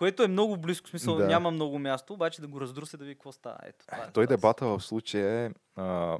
което 0.00 0.22
е 0.22 0.28
много 0.28 0.56
близко, 0.56 0.86
в 0.86 0.90
смисъл 0.90 1.16
Да. 1.16 1.26
няма 1.26 1.50
много 1.50 1.78
място, 1.78 2.12
обаче 2.12 2.40
да 2.40 2.48
го 2.48 2.60
раздрусе 2.60 2.96
да 2.96 3.04
види 3.04 3.14
какво 3.14 3.32
става. 3.32 3.58
Ето, 3.62 3.86
това 3.86 3.98
е, 3.98 4.00
той 4.00 4.12
това 4.12 4.22
е 4.22 4.26
дебата 4.26 4.66
в 4.66 4.80
случая 4.80 5.46
е, 5.46 5.50
а, 5.80 6.18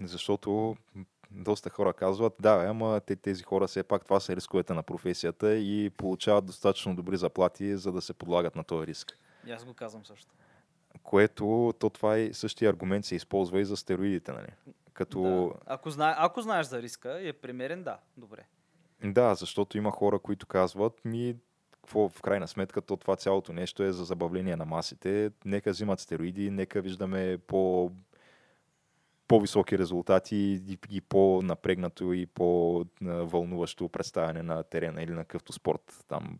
защото 0.00 0.76
доста 1.30 1.70
хора 1.70 1.92
казват, 1.92 2.32
да, 2.40 2.66
ама 2.68 3.00
те, 3.06 3.16
тези 3.16 3.42
хора 3.42 3.66
все 3.66 3.82
пак 3.82 4.04
това 4.04 4.20
са 4.20 4.36
рисковете 4.36 4.74
на 4.74 4.82
професията 4.82 5.54
и 5.54 5.90
получават 5.90 6.46
достатъчно 6.46 6.96
добри 6.96 7.16
заплати, 7.16 7.76
за 7.76 7.92
да 7.92 8.00
се 8.00 8.14
подлагат 8.14 8.56
на 8.56 8.64
този 8.64 8.86
риск. 8.86 9.18
И 9.46 9.52
аз 9.52 9.64
го 9.64 9.74
казвам 9.74 10.04
също. 10.04 10.34
Което 11.06 11.74
то 11.78 11.90
това 11.90 12.18
и 12.18 12.34
същия 12.34 12.70
аргумент 12.70 13.04
се 13.04 13.14
използва 13.14 13.60
и 13.60 13.64
за 13.64 13.76
стероидите, 13.76 14.32
нали? 14.32 14.48
Като... 14.92 15.22
Да. 15.22 15.60
Ако, 15.66 15.90
зна... 15.90 16.14
Ако 16.18 16.40
знаеш 16.40 16.66
за 16.66 16.82
риска 16.82 17.20
и 17.20 17.28
е 17.28 17.32
премерен, 17.32 17.82
да, 17.82 17.98
добре. 18.16 18.46
Да, 19.04 19.34
защото 19.34 19.78
има 19.78 19.90
хора, 19.90 20.18
които 20.18 20.46
казват, 20.46 21.04
ми, 21.04 21.36
какво 21.72 22.08
в 22.08 22.22
крайна 22.22 22.48
сметка, 22.48 22.82
то 22.82 22.96
това 22.96 23.16
цялото 23.16 23.52
нещо 23.52 23.82
е 23.82 23.92
за 23.92 24.04
забавление 24.04 24.56
на 24.56 24.64
масите. 24.64 25.30
Нека 25.44 25.70
взимат 25.70 26.00
стероиди, 26.00 26.50
нека 26.50 26.80
виждаме 26.80 27.38
по 27.46 27.92
по-високи 29.28 29.78
резултати 29.78 30.36
и, 30.36 30.78
и 30.90 31.00
по-напрегнато 31.00 32.12
и 32.12 32.26
по-вълнуващо 32.26 33.88
представяне 33.88 34.42
на 34.42 34.62
терена 34.62 35.02
или 35.02 35.12
на 35.12 35.24
какъвто 35.24 35.52
спорт 35.52 36.04
там 36.08 36.38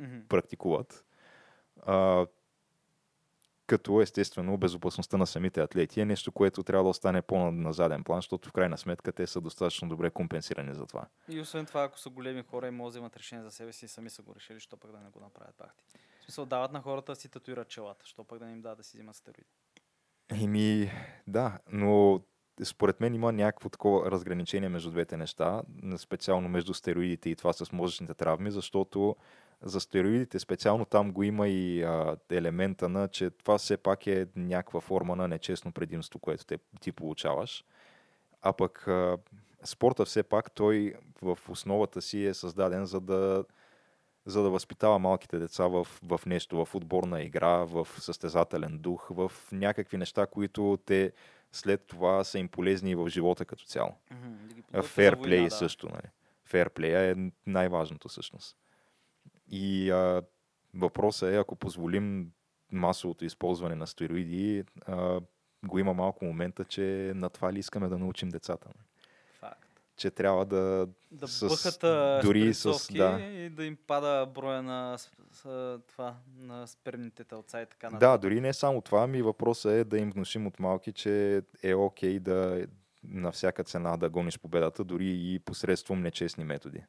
Мгм. 0.00 0.18
практикуват. 0.28 1.04
А, 1.86 2.26
като 3.70 4.00
естествено 4.00 4.58
безопасността 4.58 5.16
на 5.16 5.26
самите 5.26 5.60
атлети 5.60 6.00
е 6.00 6.04
нещо, 6.04 6.32
което 6.32 6.62
трябва 6.62 6.84
да 6.84 6.90
остане 6.90 7.22
по-на 7.22 7.72
заден 7.72 8.04
план, 8.04 8.18
защото 8.18 8.48
в 8.48 8.52
крайна 8.52 8.78
сметка 8.78 9.12
те 9.12 9.26
са 9.26 9.40
достатъчно 9.40 9.88
добре 9.88 10.10
компенсирани 10.10 10.74
за 10.74 10.86
това. 10.86 11.06
И 11.28 11.40
освен 11.40 11.66
това, 11.66 11.82
ако 11.82 11.98
са 11.98 12.10
големи 12.10 12.42
хора 12.42 12.68
и 12.68 12.70
могат 12.70 12.92
да 12.92 12.98
вземат 12.98 13.16
решение 13.16 13.44
за 13.44 13.50
себе 13.50 13.72
си, 13.72 13.88
сами 13.88 14.10
са 14.10 14.22
го 14.22 14.34
решили, 14.34 14.60
що 14.60 14.76
пък 14.76 14.92
да 14.92 14.98
не 14.98 15.10
го 15.10 15.20
направят 15.20 15.54
бахти. 15.58 15.84
В 16.20 16.24
смисъл, 16.24 16.46
дават 16.46 16.72
на 16.72 16.80
хората 16.80 17.16
си 17.16 17.28
татуират 17.28 17.68
челата, 17.68 18.06
що 18.06 18.24
пък 18.24 18.38
да 18.38 18.46
не 18.46 18.52
им 18.52 18.62
дадат 18.62 18.78
да 18.78 18.84
си 18.84 18.96
взимат 18.96 19.16
стероиди. 19.16 19.50
Еми, 20.42 20.90
да, 21.26 21.58
но 21.72 22.20
според 22.64 23.00
мен 23.00 23.14
има 23.14 23.32
някакво 23.32 23.68
такова 23.68 24.10
разграничение 24.10 24.68
между 24.68 24.90
двете 24.90 25.16
неща, 25.16 25.62
специално 25.96 26.48
между 26.48 26.74
стероидите 26.74 27.30
и 27.30 27.36
това 27.36 27.52
с 27.52 27.72
мозъчните 27.72 28.14
травми, 28.14 28.50
защото 28.50 29.16
за 29.62 29.80
стероидите 29.80 30.38
специално 30.38 30.84
там 30.84 31.12
го 31.12 31.22
има 31.22 31.48
и 31.48 31.82
а, 31.82 32.16
елемента 32.30 32.88
на, 32.88 33.08
че 33.08 33.30
това 33.30 33.58
все 33.58 33.76
пак 33.76 34.06
е 34.06 34.26
някаква 34.36 34.80
форма 34.80 35.16
на 35.16 35.28
нечестно 35.28 35.72
предимство, 35.72 36.18
което 36.18 36.44
те, 36.44 36.58
ти 36.80 36.92
получаваш. 36.92 37.64
А 38.42 38.52
пък 38.52 38.88
а, 38.88 39.18
спорта 39.64 40.04
все 40.04 40.22
пак 40.22 40.50
той 40.50 40.94
в 41.22 41.38
основата 41.48 42.02
си 42.02 42.26
е 42.26 42.34
създаден 42.34 42.86
за 42.86 43.00
да 43.00 43.44
за 44.26 44.42
да 44.42 44.50
възпитава 44.50 44.98
малките 44.98 45.38
деца 45.38 45.66
в, 45.66 45.84
в 46.02 46.20
нещо, 46.26 46.64
в 46.64 46.74
отборна 46.74 47.22
игра, 47.22 47.48
в 47.48 47.88
състезателен 47.98 48.78
дух, 48.78 49.08
в 49.10 49.32
някакви 49.52 49.96
неща, 49.96 50.26
които 50.26 50.78
те 50.86 51.12
след 51.52 51.86
това 51.86 52.24
са 52.24 52.38
им 52.38 52.48
полезни 52.48 52.90
и 52.90 52.94
в 52.94 53.08
живота 53.08 53.44
като 53.44 53.64
цяло. 53.64 53.94
Да 54.72 54.82
за 54.82 54.88
Фейрплей 54.88 55.38
война, 55.38 55.48
да. 55.48 55.54
също. 55.56 55.88
Нали? 55.88 56.10
Фейрплея 56.44 57.10
е 57.10 57.14
най-важното 57.46 58.08
всъщност. 58.08 58.56
И 59.50 59.90
а, 59.90 60.22
въпросът 60.74 61.30
е, 61.30 61.36
ако 61.36 61.56
позволим 61.56 62.30
масовото 62.72 63.24
използване 63.24 63.74
на 63.74 63.86
стероиди, 63.86 64.64
а, 64.86 65.20
го 65.64 65.78
има 65.78 65.94
малко 65.94 66.24
момента, 66.24 66.64
че 66.64 66.82
на 67.14 67.30
това 67.30 67.52
ли 67.52 67.58
искаме 67.58 67.88
да 67.88 67.98
научим 67.98 68.28
децата. 68.28 68.68
нали? 68.68 68.86
Факт. 69.30 69.66
Че 69.96 70.10
трябва 70.10 70.46
да... 70.46 70.88
Да 71.10 71.28
с- 71.28 71.48
бъхат 71.48 71.84
а, 71.84 72.20
дори 72.24 72.54
с- 72.54 72.88
да. 72.92 73.20
и 73.20 73.50
да 73.50 73.64
им 73.64 73.78
пада 73.86 74.26
броя 74.26 74.62
на, 74.62 74.98
с, 75.32 75.42
това, 75.88 76.16
на 76.36 76.66
спермните 76.66 77.24
телца 77.24 77.62
и 77.62 77.66
така 77.66 77.88
Да, 77.88 77.92
нататък. 77.94 78.22
дори 78.22 78.40
не 78.40 78.52
само 78.52 78.80
това, 78.80 79.06
ми 79.06 79.22
въпросът 79.22 79.72
е 79.72 79.84
да 79.84 79.98
им 79.98 80.10
внушим 80.10 80.46
от 80.46 80.60
малки, 80.60 80.92
че 80.92 81.42
е 81.62 81.74
окей 81.74 82.18
да 82.18 82.66
на 83.04 83.32
всяка 83.32 83.64
цена 83.64 83.96
да 83.96 84.10
гониш 84.10 84.38
победата, 84.38 84.84
дори 84.84 85.06
и 85.24 85.38
посредством 85.38 86.00
нечестни 86.00 86.44
методи. 86.44 86.82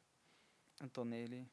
То 0.92 1.04
не 1.04 1.22
е 1.22 1.28
ли? 1.28 1.44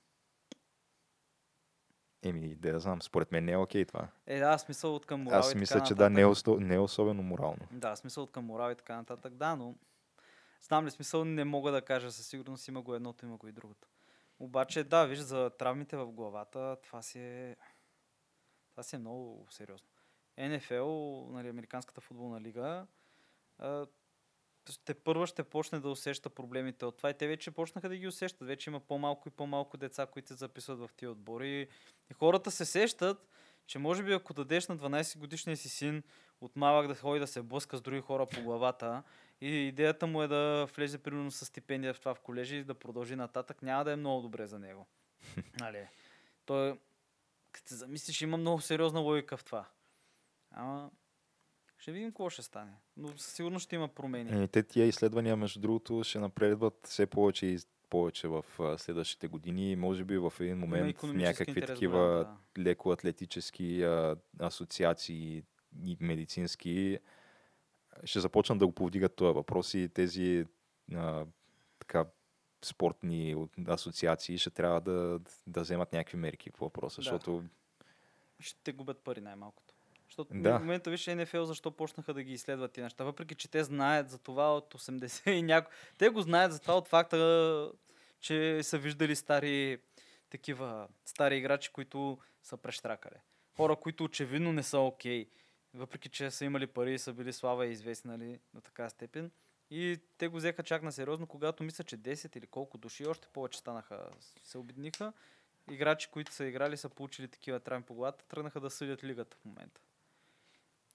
Еми, 2.24 2.56
да 2.56 2.70
я 2.70 2.80
знам, 2.80 3.02
според 3.02 3.32
мен 3.32 3.46
не 3.46 3.52
е 3.52 3.58
окей 3.58 3.86
това. 3.86 4.08
Е, 4.28 4.40
да, 4.40 4.58
смисъл 4.58 4.96
от 4.96 5.06
към 5.06 5.22
морал 5.22 5.40
Аз 5.40 5.54
и 5.54 5.58
мисля, 5.58 5.74
така 5.74 5.86
че 5.86 5.94
нататък. 5.94 5.98
да, 5.98 6.10
не 6.10 6.22
е, 6.22 6.26
осто- 6.26 6.60
не 6.60 6.76
е 6.76 6.80
особено 6.80 7.24
морално. 7.24 7.68
Да, 7.72 7.96
смисъл 7.96 8.24
от 8.24 8.32
към 8.32 8.46
морал 8.46 8.72
и 8.72 8.76
така 8.76 8.96
нататък, 8.96 9.34
да, 9.34 9.56
но 9.56 9.76
знам 10.62 10.86
ли 10.86 10.92
смисъл, 10.92 11.26
не 11.26 11.44
мога 11.44 11.72
да 11.72 11.82
кажа 11.82 12.12
със 12.12 12.28
сигурност, 12.28 12.68
има 12.68 12.82
го 12.82 12.96
едното, 12.96 13.26
има 13.26 13.38
го 13.38 13.48
и 13.48 13.52
другото. 13.52 13.88
Обаче, 14.40 14.84
да, 14.84 15.06
виж, 15.06 15.20
за 15.20 15.50
травмите 15.50 15.98
в 15.98 16.06
главата, 16.06 16.78
това 16.84 17.02
си 17.02 17.20
е, 17.20 17.56
това 18.72 18.84
си 18.84 18.96
е 18.96 19.00
много 19.00 19.48
сериозно. 19.50 19.88
НФЛ, 20.38 21.28
нали, 21.32 21.50
Американската 21.50 22.02
футболна 22.02 22.42
лига, 22.42 22.88
ще 24.70 24.94
първа 24.94 25.28
ще 25.28 25.44
почне 25.44 25.80
да 25.80 25.90
усеща 25.90 26.30
проблемите 26.30 26.86
от 26.86 26.98
това 26.98 27.10
и 27.10 27.14
те 27.14 27.28
вече 27.28 27.52
почнаха 27.52 27.90
да 27.90 27.98
ги 27.98 28.08
усещат. 28.08 28.48
Вече 28.48 28.70
има 28.70 28.80
по-малко 28.80 29.28
и 29.28 29.32
по-малко 29.32 29.78
деца, 29.78 30.06
които 30.06 30.28
се 30.28 30.34
записват 30.34 30.80
в 30.80 30.90
тия 30.98 31.12
отбори. 31.12 31.68
И 32.12 32.14
хората 32.14 32.52
се 32.52 32.66
сещат, 32.66 33.30
че 33.68 33.80
може 33.80 34.04
би 34.04 34.14
ако 34.14 34.34
дадеш 34.34 34.68
на 34.68 34.78
12 34.78 35.18
годишния 35.18 35.58
си 35.58 35.70
син 35.70 36.04
от 36.42 36.56
малък 36.56 36.88
да 36.88 36.96
ходи 36.96 37.20
да 37.20 37.28
се 37.28 37.42
блъска 37.42 37.78
с 37.78 37.82
други 37.82 38.02
хора 38.02 38.26
по 38.26 38.42
главата 38.42 39.04
и 39.42 39.48
идеята 39.48 40.08
му 40.08 40.24
е 40.24 40.28
да 40.28 40.68
влезе 40.76 40.98
примерно 40.98 41.32
с 41.32 41.46
стипендия 41.46 41.94
в 41.94 42.00
това 42.00 42.16
в 42.16 42.20
колежи 42.20 42.56
и 42.56 42.64
да 42.64 42.74
продължи 42.74 43.16
нататък, 43.16 43.62
няма 43.62 43.84
да 43.84 43.92
е 43.92 43.96
много 43.96 44.22
добре 44.22 44.48
за 44.48 44.60
него. 44.60 44.88
нали? 45.60 45.88
Той, 46.46 46.80
като 47.52 47.68
се 47.68 47.76
замислиш, 47.76 48.22
има 48.22 48.38
много 48.38 48.62
сериозна 48.62 49.00
логика 49.00 49.38
в 49.38 49.44
това. 49.44 49.66
Ама, 50.52 50.92
ще 51.80 51.92
видим 51.92 52.10
какво 52.10 52.30
ще 52.30 52.42
стане. 52.42 52.72
Но 52.98 53.18
със 53.18 53.34
сигурност 53.34 53.64
ще 53.64 53.76
има 53.76 53.88
промени. 53.88 54.44
Е, 54.44 54.48
те 54.48 54.64
тия 54.64 54.86
изследвания, 54.86 55.36
между 55.36 55.60
другото, 55.60 56.04
ще 56.04 56.20
напредват 56.20 56.80
все 56.84 57.06
повече 57.06 57.46
и 57.46 57.60
повече 57.90 58.28
в 58.28 58.46
следващите 58.78 59.28
години 59.28 59.72
и 59.72 59.76
може 59.76 60.04
би 60.04 60.18
в 60.18 60.34
един 60.40 60.58
момент 60.58 61.04
някакви 61.04 61.62
такива 61.66 62.00
да. 62.56 62.62
леко 62.62 62.92
атлетически 62.92 63.84
а, 63.84 64.16
асоциации 64.40 65.44
и 65.84 65.98
медицински 66.00 67.00
ще 68.04 68.20
започнат 68.20 68.60
да 68.60 68.68
го 68.68 68.72
повдигат 68.72 69.16
този 69.16 69.34
въпрос 69.34 69.74
и 69.74 69.90
тези 69.94 70.46
а, 70.96 71.26
така 71.80 72.06
спортни 72.66 73.48
асоциации 73.68 74.38
ще 74.38 74.50
трябва 74.50 74.82
да, 74.82 75.20
да 75.48 75.62
вземат 75.62 75.94
някакви 75.94 76.18
мерки 76.18 76.52
по 76.52 76.66
въпроса, 76.66 77.02
Да. 77.02 77.04
защото 77.04 77.44
ще 78.40 78.72
губят 78.72 79.00
пари 79.04 79.22
най-малкото. 79.22 79.74
Защото 80.10 80.34
Да. 80.34 80.58
в 80.58 80.60
момента 80.60 80.90
виж 80.90 81.08
НФЛ 81.08 81.44
защо 81.44 81.72
почнаха 81.72 82.14
да 82.14 82.24
ги 82.24 82.34
изследват 82.34 82.72
тези 82.72 82.84
неща, 82.84 83.04
въпреки 83.04 83.36
че 83.36 83.52
те 83.52 83.64
знаят 83.64 84.10
за 84.10 84.18
това 84.18 84.56
от 84.56 84.74
80 84.74 85.30
и 85.30 85.42
няко... 85.42 85.72
Те 85.98 86.10
го 86.10 86.22
знаят 86.22 86.54
за 86.54 86.60
това 86.60 86.78
от 86.78 86.88
факта, 86.88 87.72
че 88.20 88.64
са 88.64 88.78
виждали 88.78 89.16
стари 89.16 89.78
такива 90.30 90.88
стари 91.06 91.38
играчи, 91.38 91.72
които 91.74 92.18
са 92.44 92.58
прещракали. 92.58 93.16
Хора, 93.56 93.76
които 93.76 94.04
очевидно 94.04 94.54
не 94.54 94.64
са 94.64 94.80
окей, 94.80 95.30
въпреки 95.74 96.10
че 96.10 96.32
са 96.32 96.46
имали 96.46 96.68
пари 96.68 96.94
и 96.94 97.00
са 97.00 97.14
били 97.14 97.34
слава 97.34 97.68
и 97.68 97.72
известни 97.72 98.12
нали, 98.12 98.40
до 98.54 98.62
така 98.62 98.90
степен. 98.90 99.32
И 99.72 100.00
те 100.18 100.28
го 100.28 100.38
взеха 100.38 100.64
чак 100.64 100.84
на 100.84 100.92
сериозно, 100.92 101.28
когато 101.28 101.64
мисля, 101.64 101.84
че 101.84 101.98
10 101.98 102.38
или 102.38 102.48
колко 102.48 102.78
души, 102.78 103.06
още 103.06 103.28
повече 103.34 103.60
станаха, 103.60 104.10
се 104.44 104.58
обедниха. 104.58 105.14
Играчи, 105.72 106.10
които 106.12 106.34
са 106.34 106.46
играли, 106.46 106.78
са 106.78 106.90
получили 106.90 107.28
такива 107.28 107.60
травми 107.60 107.86
по 107.86 107.94
главата, 107.94 108.26
тръгнаха 108.26 108.60
да 108.60 108.70
съдят 108.70 109.04
лигата 109.04 109.38
в 109.38 109.46
момента. 109.46 109.82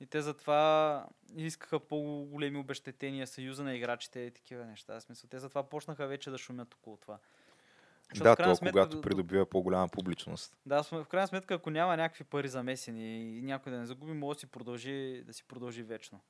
И 0.00 0.06
те 0.06 0.20
затова 0.20 1.06
искаха 1.36 1.80
по-големи 1.80 2.58
обещетения, 2.58 3.26
съюза 3.26 3.64
на 3.64 3.74
играчите 3.74 4.20
и 4.20 4.30
такива 4.30 4.64
неща. 4.66 4.94
В 4.94 5.02
Смисъл, 5.02 5.30
те 5.30 5.38
затова 5.38 5.62
почнаха 5.62 6.06
вече 6.06 6.30
да 6.30 6.38
шумят 6.38 6.74
около 6.74 6.96
това. 6.96 7.18
Защото 8.08 8.24
да, 8.24 8.34
в 8.34 8.36
крайна 8.36 8.52
то 8.52 8.56
сметка, 8.56 8.72
когато 8.72 8.96
до- 8.96 9.02
придобива 9.02 9.46
по-голяма 9.46 9.88
публичност. 9.88 10.56
Да, 10.66 10.82
в 10.82 11.06
крайна 11.10 11.28
сметка, 11.28 11.54
ако 11.54 11.70
няма 11.70 11.96
някакви 11.96 12.24
пари 12.24 12.48
замесени 12.48 13.38
и 13.38 13.42
някой 13.42 13.72
да 13.72 13.78
не 13.78 13.86
загуби, 13.86 14.12
може 14.12 14.36
да 14.36 14.40
си 14.40 14.46
продължи, 14.46 15.22
да 15.26 15.32
си 15.32 15.44
продължи 15.44 15.82
вечно. 15.82 16.20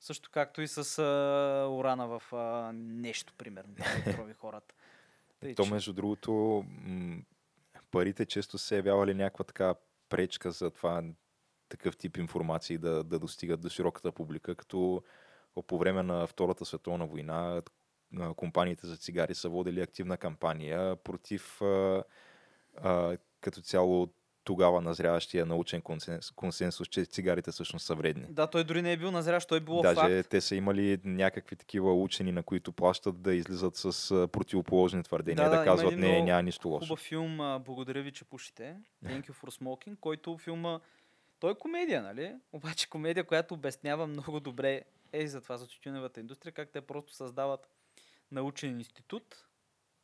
Също 0.00 0.30
както 0.30 0.62
и 0.62 0.68
с 0.68 0.98
а, 0.98 1.02
урана 1.70 2.06
в 2.08 2.32
а, 2.32 2.72
нещо, 2.74 3.32
примерно, 3.38 3.74
да 4.04 4.12
трови 4.12 4.32
хората. 4.32 4.74
Тъй, 5.40 5.54
То, 5.54 5.66
между 5.66 5.92
другото, 5.92 6.64
м- 6.68 7.22
парите 7.90 8.26
често 8.26 8.58
се 8.58 8.76
явявали 8.76 9.14
някаква 9.14 9.44
така 9.44 9.74
пречка 10.08 10.50
за 10.50 10.70
това 10.70 11.02
такъв 11.72 11.96
тип 11.96 12.16
информации 12.16 12.78
да, 12.78 13.04
да 13.04 13.18
достигат 13.18 13.60
до 13.60 13.68
широката 13.68 14.12
публика, 14.12 14.54
като 14.54 15.02
по 15.66 15.78
време 15.78 16.02
на 16.02 16.26
Втората 16.26 16.64
световна 16.64 17.06
война 17.06 17.62
компаниите 18.36 18.86
за 18.86 18.96
цигари 18.96 19.34
са 19.34 19.48
водили 19.48 19.80
активна 19.80 20.16
кампания 20.16 20.96
против 20.96 21.62
а, 21.62 22.04
а, 22.76 23.16
като 23.40 23.60
цяло 23.60 24.08
тогава 24.44 24.80
назряващия 24.80 25.46
научен 25.46 25.82
консенс, 25.82 26.30
консенсус, 26.30 26.88
че 26.88 27.04
цигарите 27.04 27.50
всъщност 27.50 27.86
са 27.86 27.94
вредни. 27.94 28.26
Да, 28.30 28.46
той 28.46 28.64
дори 28.64 28.82
не 28.82 28.92
е 28.92 28.96
бил 28.96 29.10
назрящ, 29.10 29.48
той 29.48 29.58
е 29.58 29.60
било 29.60 29.82
Даже 29.82 29.94
факт. 29.94 30.28
те 30.30 30.40
са 30.40 30.56
имали 30.56 31.00
някакви 31.04 31.56
такива 31.56 31.94
учени, 31.94 32.32
на 32.32 32.42
които 32.42 32.72
плащат 32.72 33.22
да 33.22 33.34
излизат 33.34 33.76
с 33.76 34.28
противоположни 34.32 35.02
твърдения, 35.02 35.44
Да, 35.44 35.50
да, 35.50 35.58
да, 35.58 35.64
казват 35.64 35.96
не, 35.96 36.22
няма 36.22 36.42
нищо 36.42 36.68
лошо. 36.68 36.86
Хубав 36.86 37.00
филм, 37.00 37.36
благодаря 37.64 38.02
ви, 38.02 38.12
че 38.12 38.24
пушите. 38.24 38.76
Thank 39.04 39.28
you 39.28 39.32
for 39.32 39.60
smoking, 39.60 39.96
който 40.00 40.38
филма... 40.38 40.80
Той 41.42 41.52
е 41.52 41.54
комедия, 41.54 42.02
нали? 42.02 42.36
Обаче 42.52 42.90
комедия, 42.90 43.24
която 43.24 43.54
обяснява 43.54 44.06
много 44.06 44.40
добре 44.40 44.82
е 45.12 45.26
за 45.26 45.40
това, 45.40 45.56
за 45.56 45.66
тютюневата 45.66 46.20
индустрия, 46.20 46.52
как 46.52 46.70
те 46.70 46.80
просто 46.80 47.14
създават 47.14 47.68
научен 48.30 48.80
институт, 48.80 49.48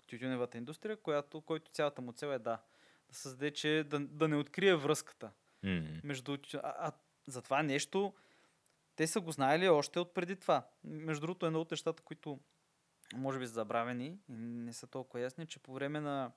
тютюневата 0.06 0.58
индустрия, 0.58 0.96
която, 0.96 1.40
който 1.40 1.70
цялата 1.70 2.02
му 2.02 2.12
цел 2.12 2.26
е 2.26 2.38
да, 2.38 2.62
да 3.08 3.14
създаде, 3.14 3.50
че 3.50 3.84
да, 3.86 4.00
да 4.00 4.28
не 4.28 4.36
открие 4.36 4.74
връзката 4.74 5.30
М. 5.62 5.82
между... 6.04 6.38
А, 6.54 6.58
а 6.62 6.92
за 7.26 7.42
това 7.42 7.62
нещо 7.62 8.14
те 8.96 9.06
са 9.06 9.20
го 9.20 9.32
знаели 9.32 9.68
още 9.68 10.00
от 10.00 10.14
преди 10.14 10.36
това. 10.36 10.68
Между 10.84 11.20
другото, 11.20 11.46
едно 11.46 11.60
от 11.60 11.70
нещата, 11.70 12.02
които 12.02 12.38
може 13.14 13.38
би 13.38 13.46
са 13.46 13.52
забравени 13.52 14.06
и 14.28 14.32
не 14.36 14.72
са 14.72 14.86
толкова 14.86 15.20
ясни, 15.20 15.46
че 15.46 15.58
по 15.58 15.72
време 15.72 16.00
на 16.00 16.32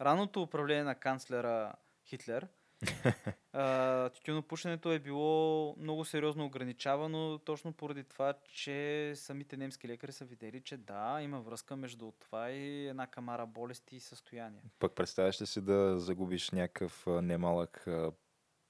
ранното 0.00 0.42
управление 0.42 0.84
на 0.84 0.94
канцлера 0.94 1.72
Хитлер, 2.04 2.48
тютюнопушенето 4.14 4.92
е 4.92 4.98
било 4.98 5.74
много 5.78 6.04
сериозно 6.04 6.44
ограничавано, 6.44 7.38
точно 7.38 7.72
поради 7.72 8.04
това, 8.04 8.34
че 8.44 9.12
самите 9.16 9.56
немски 9.56 9.88
лекари 9.88 10.12
са 10.12 10.24
видели, 10.24 10.60
че 10.60 10.76
да, 10.76 11.18
има 11.22 11.40
връзка 11.40 11.76
между 11.76 12.10
това 12.10 12.50
и 12.50 12.88
една 12.88 13.06
камара 13.06 13.46
болести 13.46 13.96
и 13.96 14.00
състояние. 14.00 14.62
Пък 14.78 14.92
представяш 14.92 15.40
ли 15.40 15.46
си 15.46 15.60
да 15.60 15.98
загубиш 15.98 16.50
някакъв 16.50 17.06
немалък 17.06 17.86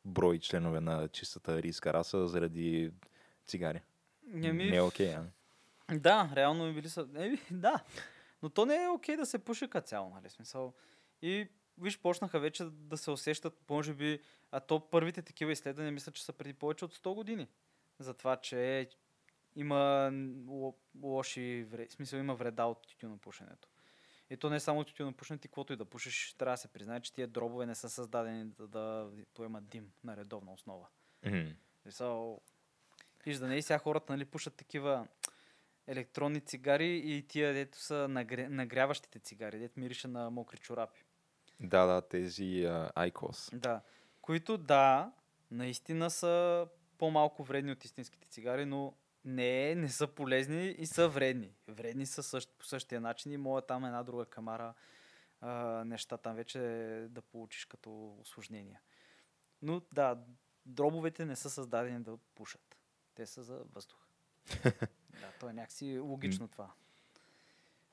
брой 0.05 0.39
членове 0.39 0.81
на 0.81 1.09
чистата 1.09 1.53
арийска 1.53 1.93
раса 1.93 2.29
заради 2.29 2.93
цигари? 3.47 3.81
Ами, 4.35 4.71
Не 4.71 4.77
е 4.77 4.83
окей, 4.83 5.15
а? 5.15 5.25
Да, 5.99 6.31
реално 6.37 6.67
ми 6.67 6.73
били 6.73 6.89
са... 6.89 7.09
Еми, 7.17 7.39
да. 7.51 7.85
Но 8.43 8.51
то 8.51 8.67
не 8.67 8.85
е 8.85 8.89
окей 8.89 9.17
да 9.17 9.27
се 9.27 9.39
пуши 9.39 9.69
като 9.69 9.87
цяло, 9.87 10.11
нали? 10.11 10.31
Смисъл. 10.31 10.75
И 11.23 11.49
виж, 11.79 11.99
почнаха 11.99 12.41
вече 12.41 12.65
да 12.65 12.97
се 12.97 13.11
усещат, 13.11 13.71
може 13.71 13.95
би, 13.95 14.21
а 14.51 14.61
то 14.61 14.91
първите 14.91 15.23
такива 15.23 15.53
изследвания 15.53 15.93
мисля, 15.93 16.13
че 16.13 16.25
са 16.25 16.33
преди 16.33 16.55
повече 16.55 16.85
от 16.85 16.95
100 16.95 17.15
години. 17.15 17.49
За 17.99 18.15
това, 18.15 18.37
че 18.37 18.89
има 19.57 20.11
ло- 20.47 20.75
лоши 21.03 21.67
в 21.71 21.87
смисъл 21.91 22.19
има 22.19 22.35
вреда 22.35 22.65
от 22.65 22.87
тютюнопушенето. 22.89 23.69
И 24.31 24.37
то 24.37 24.51
не 24.51 24.57
е 24.57 24.61
само 24.61 24.85
тютюнопушенето, 24.85 25.43
ти 25.43 25.49
каквото 25.49 25.73
и 25.73 25.77
да 25.77 25.85
пушиш, 25.85 26.35
трябва 26.39 26.53
да 26.53 26.57
се 26.57 26.69
признае, 26.69 27.01
че 27.01 27.13
тия 27.13 27.29
дробове 27.29 27.67
не 27.67 27.75
са 27.75 27.91
създадени 27.91 28.45
да, 28.45 28.67
да 28.67 29.11
поемат 29.35 29.69
дим 29.69 29.93
на 30.05 30.17
редовна 30.17 30.53
основа. 30.53 30.89
Мисъл, 31.85 32.41
виж, 33.25 33.37
да 33.37 33.49
не 33.49 33.57
и 33.57 33.63
сега 33.63 33.79
хората 33.79 34.13
нали, 34.13 34.25
пушат 34.25 34.57
такива 34.57 35.09
електронни 35.87 36.41
цигари 36.41 37.03
и 37.05 37.23
тия, 37.29 37.55
дето 37.55 37.79
са 37.79 38.09
нагря... 38.09 38.49
нагряващите 38.49 39.19
цигари, 39.19 39.59
дето 39.59 39.81
мирише 39.81 40.09
на 40.09 40.31
мокри 40.31 40.59
чорапи. 40.59 41.05
Да, 41.63 41.87
да, 41.87 42.03
тези 42.09 42.65
а, 42.65 42.91
IQOS. 42.97 43.59
Да. 43.59 43.81
Които, 44.21 44.59
да, 44.59 45.13
наистина 45.51 46.11
са 46.11 46.67
по-малко 46.99 47.45
вредни 47.45 47.73
от 47.73 47.85
истинските 47.85 48.29
цигари, 48.29 48.65
но 48.65 48.95
не, 49.25 49.75
не 49.75 49.89
са 49.89 50.07
полезни 50.07 50.71
и 50.71 50.87
са 50.87 51.09
вредни. 51.09 51.55
Вредни 51.69 52.07
са 52.07 52.23
същ, 52.23 52.51
по 52.59 52.65
същия 52.65 53.01
начин 53.01 53.33
и 53.33 53.37
моя 53.37 53.63
там 53.63 53.85
една 53.85 54.03
друга 54.03 54.27
камара 54.27 54.75
а, 55.41 55.85
неща 55.85 56.17
там 56.17 56.35
вече 56.35 56.59
да 57.11 57.23
получиш 57.23 57.65
като 57.65 58.17
осложнения. 58.21 58.81
Но 59.63 59.83
да, 59.93 60.19
дробовете 60.67 61.25
не 61.25 61.37
са 61.37 61.51
създадени 61.51 62.03
да 62.03 62.17
пушат. 62.35 62.79
Те 63.15 63.27
са 63.27 63.43
за 63.43 63.63
въздух. 63.75 63.99
да, 65.21 65.33
то 65.41 65.49
е 65.49 65.53
някакси 65.53 65.99
логично 65.99 66.49
това. 66.49 66.73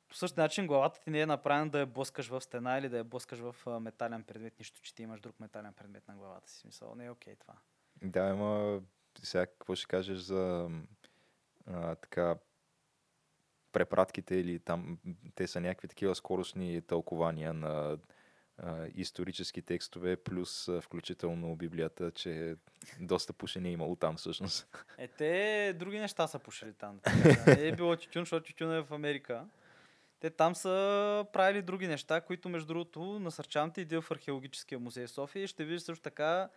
По 0.09 0.15
същия 0.15 0.43
начин 0.43 0.67
главата 0.67 1.01
ти 1.01 1.09
не 1.09 1.19
е 1.19 1.25
направена 1.25 1.69
да 1.69 1.79
я 1.79 1.85
блъскаш 1.85 2.27
в 2.27 2.41
стена 2.41 2.77
или 2.77 2.89
да 2.89 2.97
я 2.97 3.03
блъскаш 3.03 3.39
в 3.39 3.79
метален 3.79 4.23
предмет, 4.23 4.59
нищо, 4.59 4.81
че 4.81 4.95
ти 4.95 5.03
имаш 5.03 5.19
друг 5.19 5.39
метален 5.39 5.73
предмет 5.73 6.07
на 6.07 6.15
главата 6.15 6.49
си. 6.49 6.59
Смисъл, 6.59 6.95
не 6.95 7.05
е 7.05 7.11
окей 7.11 7.35
това. 7.35 7.53
Да, 8.01 8.29
има 8.29 8.81
сега 9.23 9.45
какво 9.45 9.75
ще 9.75 9.87
кажеш 9.87 10.17
за 10.17 10.69
а, 11.67 11.95
така 11.95 12.35
препратките 13.71 14.35
или 14.35 14.59
там 14.59 14.99
те 15.35 15.47
са 15.47 15.61
някакви 15.61 15.87
такива 15.87 16.15
скоростни 16.15 16.81
тълкования 16.81 17.53
на 17.53 17.97
а, 18.57 18.87
исторически 18.95 19.61
текстове, 19.61 20.15
плюс 20.15 20.67
а, 20.67 20.81
включително 20.81 21.55
Библията, 21.55 22.11
че 22.11 22.55
доста 22.99 23.33
пушене 23.33 23.69
е 23.69 23.71
имало 23.71 23.95
там 23.95 24.15
всъщност. 24.15 24.85
Е, 24.97 25.07
те 25.07 25.73
други 25.73 25.99
неща 25.99 26.27
са 26.27 26.39
пушили 26.39 26.73
там. 26.73 26.99
така, 26.99 27.55
Не 27.57 27.67
е 27.67 27.75
било 27.75 27.95
тютюн, 27.95 28.21
защото 28.21 28.45
тютюн 28.45 28.73
е 28.73 28.81
в 28.81 28.91
Америка. 28.91 29.45
Те 30.19 30.29
там 30.29 30.55
са 30.55 31.25
правили 31.33 31.61
други 31.61 31.87
неща, 31.87 32.21
които 32.21 32.49
между 32.49 32.67
другото 32.67 33.19
насърчавам 33.19 33.71
те 33.71 33.81
иди 33.81 34.01
в 34.01 34.11
археологическия 34.11 34.79
музей 34.79 35.07
в 35.07 35.11
София 35.11 35.43
и 35.43 35.47
ще 35.47 35.65
видиш 35.65 35.81
също 35.81 36.03
така, 36.03 36.49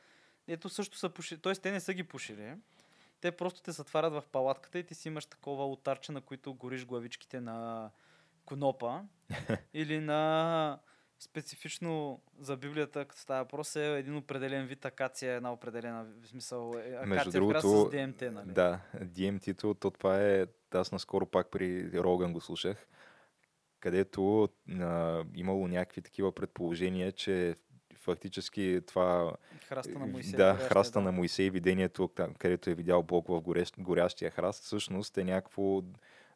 ето 0.48 0.68
също 0.68 0.98
са 0.98 1.08
пушили, 1.08 1.40
т.е. 1.40 1.52
те 1.52 1.70
не 1.70 1.80
са 1.80 1.94
ги 1.94 2.02
пушили. 2.02 2.54
Те 3.20 3.32
просто 3.32 3.62
те 3.62 3.72
затварят 3.72 4.12
в 4.12 4.24
палатката 4.32 4.78
и 4.78 4.84
ти 4.84 4.94
си 4.94 5.08
имаш 5.08 5.26
такова 5.26 5.66
ултарче, 5.66 6.12
на 6.12 6.20
които 6.20 6.54
гориш 6.54 6.86
главичките 6.86 7.40
на 7.40 7.90
конопа 8.44 9.00
или 9.74 10.00
на 10.00 10.78
специфично 11.18 12.20
за 12.38 12.56
Библията, 12.56 13.04
като 13.04 13.20
става 13.20 13.42
въпрос, 13.42 13.76
е 13.76 13.98
един 13.98 14.16
определен 14.16 14.66
вид 14.66 14.84
акация, 14.84 15.34
една 15.34 15.52
определена 15.52 16.06
в 16.22 16.28
смисъл 16.28 16.72
е, 16.76 16.78
акация 16.78 17.06
Между 17.06 17.30
другото, 17.30 17.60
с 17.60 17.90
ДМТ, 17.90 18.20
нали? 18.20 18.52
Да, 18.52 18.80
DMT-то, 18.94 19.74
то 19.74 19.90
това 19.90 20.22
е, 20.22 20.46
аз 20.74 20.92
наскоро 20.92 21.26
пак 21.26 21.50
при 21.50 21.92
Роган 21.92 22.32
го 22.32 22.40
слушах, 22.40 22.86
където 23.82 24.48
а, 24.70 25.24
имало 25.34 25.68
някакви 25.68 26.02
такива 26.02 26.32
предположения, 26.32 27.12
че 27.12 27.54
фактически 27.96 28.80
това 28.86 29.32
Храста 29.66 29.98
на 29.98 30.06
Моисей. 30.06 30.36
да, 30.36 30.52
горящия, 30.52 30.68
храста 30.68 31.00
на 31.00 31.12
Моисей, 31.12 31.50
видението, 31.50 32.10
където 32.38 32.70
е 32.70 32.74
видял 32.74 33.02
Бог 33.02 33.28
в 33.28 33.40
горещ, 33.40 33.74
горящия 33.78 34.30
храст, 34.30 34.64
всъщност 34.64 35.18
е 35.18 35.24
някакво 35.24 35.82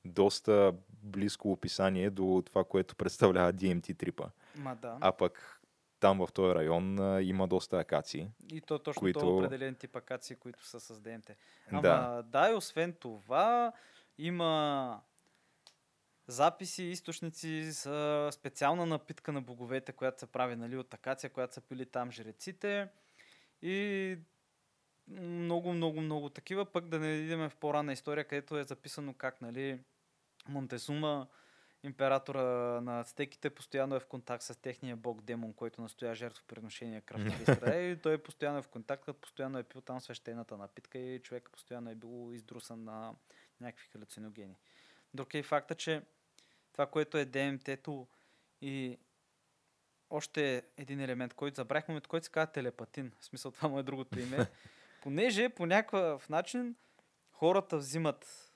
доста 0.04 0.72
близко 1.02 1.52
описание 1.52 2.10
до 2.10 2.42
това, 2.46 2.64
което 2.64 2.96
представлява 2.96 3.52
DMT 3.52 3.98
трипа. 3.98 4.24
Ма 4.56 4.76
да. 4.76 4.98
А 5.00 5.12
пък 5.12 5.60
там 6.00 6.26
в 6.26 6.32
този 6.32 6.54
район 6.54 6.98
а, 6.98 7.22
има 7.22 7.48
доста 7.48 7.78
акации. 7.78 8.30
И 8.52 8.60
то 8.60 8.78
точно 8.78 9.00
които- 9.00 9.20
които... 9.20 9.36
определен 9.36 9.74
тип 9.74 9.96
акации, 9.96 10.36
които 10.36 10.66
са 10.66 10.80
с 10.80 11.00
ДМТ. 11.00 11.30
Ама 11.70 11.82
Да. 11.82 11.88
да. 11.88 12.22
да, 12.22 12.50
и 12.50 12.54
освен 12.54 12.92
това 12.92 13.72
има 14.18 15.00
записи, 16.28 16.82
източници 16.82 17.70
за 17.70 18.28
специална 18.32 18.86
напитка 18.86 19.32
на 19.32 19.42
боговете, 19.42 19.92
която 19.92 20.20
се 20.20 20.26
прави 20.26 20.56
нали, 20.56 20.76
от 20.76 20.94
акация, 20.94 21.30
която 21.30 21.54
са 21.54 21.60
пили 21.60 21.86
там 21.86 22.12
жреците. 22.12 22.88
И 23.62 24.18
много, 25.08 25.72
много, 25.72 26.00
много 26.00 26.28
такива. 26.28 26.64
Пък 26.64 26.88
да 26.88 26.98
не 26.98 27.08
идем 27.08 27.48
в 27.48 27.56
по-ранна 27.56 27.92
история, 27.92 28.24
където 28.24 28.58
е 28.58 28.64
записано 28.64 29.14
как 29.14 29.40
нали, 29.40 29.78
Монтезума, 30.48 31.26
императора 31.82 32.42
на 32.80 33.00
ацтеките, 33.00 33.50
постоянно 33.50 33.96
е 33.96 34.00
в 34.00 34.06
контакт 34.06 34.42
с 34.42 34.60
техния 34.60 34.96
бог 34.96 35.22
демон, 35.22 35.52
който 35.52 35.82
настоя 35.82 36.14
жертвоприношение 36.14 37.00
кръв 37.00 37.24
на 37.24 37.34
Израел. 37.42 37.92
и 37.92 37.96
той 37.96 38.18
постоянно 38.18 38.58
е 38.58 38.62
в 38.62 38.68
контакт, 38.68 39.08
постоянно 39.20 39.58
е 39.58 39.62
пил 39.62 39.80
там 39.80 40.00
свещената 40.00 40.56
напитка 40.56 40.98
и 40.98 41.22
човек 41.22 41.50
постоянно 41.52 41.90
е 41.90 41.94
бил 41.94 42.32
издрусан 42.32 42.84
на 42.84 43.14
някакви 43.60 43.88
халюциногени. 43.88 44.56
Друг 45.14 45.34
е 45.34 45.38
и 45.38 45.42
факта, 45.42 45.74
че 45.74 46.02
това, 46.76 46.86
което 46.86 47.18
е 47.18 47.24
ДМТ-то 47.24 48.06
и 48.60 48.98
още 50.10 50.62
един 50.76 51.00
елемент, 51.00 51.34
който 51.34 51.56
забрахме, 51.56 51.92
момент, 51.92 52.06
който 52.06 52.24
се 52.24 52.32
казва 52.32 52.52
телепатин. 52.52 53.12
В 53.20 53.24
смисъл, 53.24 53.50
това 53.50 53.68
му 53.68 53.78
е 53.78 53.82
другото 53.82 54.20
име. 54.20 54.46
Понеже 55.02 55.48
по 55.48 55.66
някакъв 55.66 56.28
начин 56.28 56.76
хората 57.32 57.78
взимат 57.78 58.52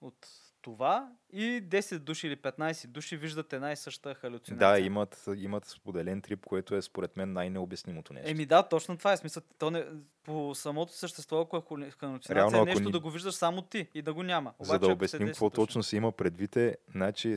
от 0.00 0.28
това 0.62 1.12
и 1.32 1.62
10 1.68 1.98
души 1.98 2.26
или 2.26 2.36
15 2.36 2.86
души 2.86 3.16
виждат 3.16 3.52
една 3.52 3.72
и 3.72 3.76
съща 3.76 4.14
халюцинация. 4.14 4.70
Да, 4.70 4.80
имат, 4.80 5.28
имат 5.36 5.64
споделен 5.64 6.22
трип, 6.22 6.46
което 6.46 6.74
е 6.74 6.82
според 6.82 7.16
мен 7.16 7.32
най-необяснимото 7.32 8.12
нещо. 8.12 8.30
Еми 8.30 8.46
да, 8.46 8.62
точно 8.62 8.98
това 8.98 9.12
е 9.12 9.16
смисъл. 9.16 9.42
То 9.58 9.70
не, 9.70 9.86
по 10.24 10.54
самото 10.54 10.92
същество, 10.92 11.40
ако 11.40 11.56
е 11.56 11.60
халюцинация, 11.90 12.34
Реално, 12.34 12.56
е 12.56 12.60
ако 12.60 12.66
нещо 12.66 12.84
ни- 12.84 12.92
да 12.92 13.00
го 13.00 13.10
виждаш 13.10 13.34
само 13.34 13.62
ти 13.62 13.88
и 13.94 14.02
да 14.02 14.14
го 14.14 14.22
няма. 14.22 14.54
За 14.60 14.78
да 14.78 14.88
обясним 14.88 15.22
10 15.22 15.26
какво 15.26 15.50
точно 15.50 15.82
се 15.82 15.96
има 15.96 16.12
предвид 16.12 16.56
е, 16.56 16.76
значи 16.94 17.36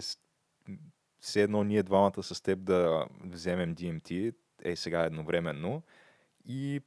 все 1.19 1.41
едно 1.41 1.63
ние 1.63 1.83
двамата 1.83 2.23
с 2.23 2.41
теб 2.41 2.59
да 2.63 3.05
вземем 3.23 3.75
DMT, 3.75 4.33
е 4.63 4.75
сега 4.75 5.03
едновременно, 5.03 5.83
и 6.47 6.81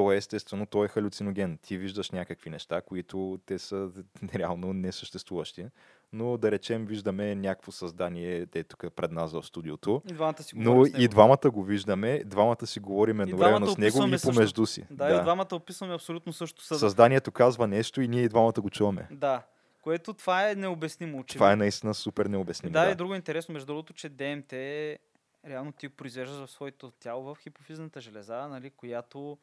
то 0.00 0.12
е 0.12 0.16
естествено, 0.16 0.66
той 0.66 0.84
е 0.84 0.88
халюциноген. 0.88 1.58
Ти 1.62 1.78
виждаш 1.78 2.10
някакви 2.10 2.50
неща, 2.50 2.80
които 2.80 3.40
те 3.46 3.58
са 3.58 3.90
реално 4.34 4.72
несъществуващи, 4.72 5.66
но 6.12 6.36
да 6.36 6.50
речем 6.50 6.86
виждаме 6.86 7.34
някакво 7.34 7.72
създание, 7.72 8.46
те 8.46 8.64
тук 8.64 8.84
пред 8.96 9.12
нас 9.12 9.32
в 9.32 9.42
студиото, 9.42 10.02
И 10.10 10.12
двамата 10.12 10.42
си 10.42 10.52
но 10.56 10.86
и 10.98 11.08
двамата 11.08 11.50
го 11.50 11.64
виждаме, 11.64 12.24
двамата 12.24 12.66
си 12.66 12.80
говорим 12.80 13.20
едновременно 13.20 13.66
с 13.66 13.78
него 13.78 14.06
и 14.06 14.10
също. 14.10 14.28
помежду 14.28 14.66
си. 14.66 14.84
Да, 14.90 15.16
и 15.18 15.22
двамата 15.22 15.48
описваме 15.52 15.94
абсолютно 15.94 16.32
също. 16.32 16.64
Съд... 16.64 16.78
Създанието 16.78 17.32
казва 17.32 17.66
нещо 17.66 18.00
и 18.00 18.08
ние 18.08 18.22
и 18.22 18.28
двамата 18.28 18.60
го 18.60 18.70
чуваме. 18.70 19.08
Да. 19.10 19.42
Което 19.82 20.14
това 20.14 20.50
е 20.50 20.54
необяснимо. 20.54 21.18
Очевидно. 21.18 21.38
Това 21.38 21.52
е 21.52 21.56
наистина 21.56 21.94
супер 21.94 22.26
необяснимо. 22.26 22.72
Да, 22.72 22.84
да. 22.84 22.90
и 22.90 22.94
друго 22.94 23.14
интересно, 23.14 23.52
между 23.52 23.66
другото, 23.66 23.92
че 23.92 24.08
ДМТ 24.08 24.52
реално 25.46 25.72
ти 25.72 25.88
произвеждаш 25.88 26.46
в 26.46 26.50
своето 26.50 26.90
тяло 26.90 27.22
в 27.22 27.36
хипофизната 27.40 28.00
железа, 28.00 28.48
нали, 28.48 28.70
която 28.70 29.38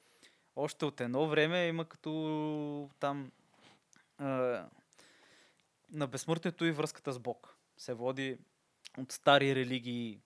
още 0.58 0.86
от 0.86 1.02
едно 1.02 1.28
време 1.28 1.66
има 1.66 1.86
като 1.86 2.90
там 3.00 3.32
е, 4.20 4.24
на 5.90 6.08
безсмъртието 6.08 6.66
и 6.66 6.72
връзката 6.72 7.12
с 7.12 7.20
Бог. 7.20 7.58
Се 7.78 7.94
води 7.94 8.38
от 8.98 9.12
стари 9.12 9.56
религии 9.56 10.20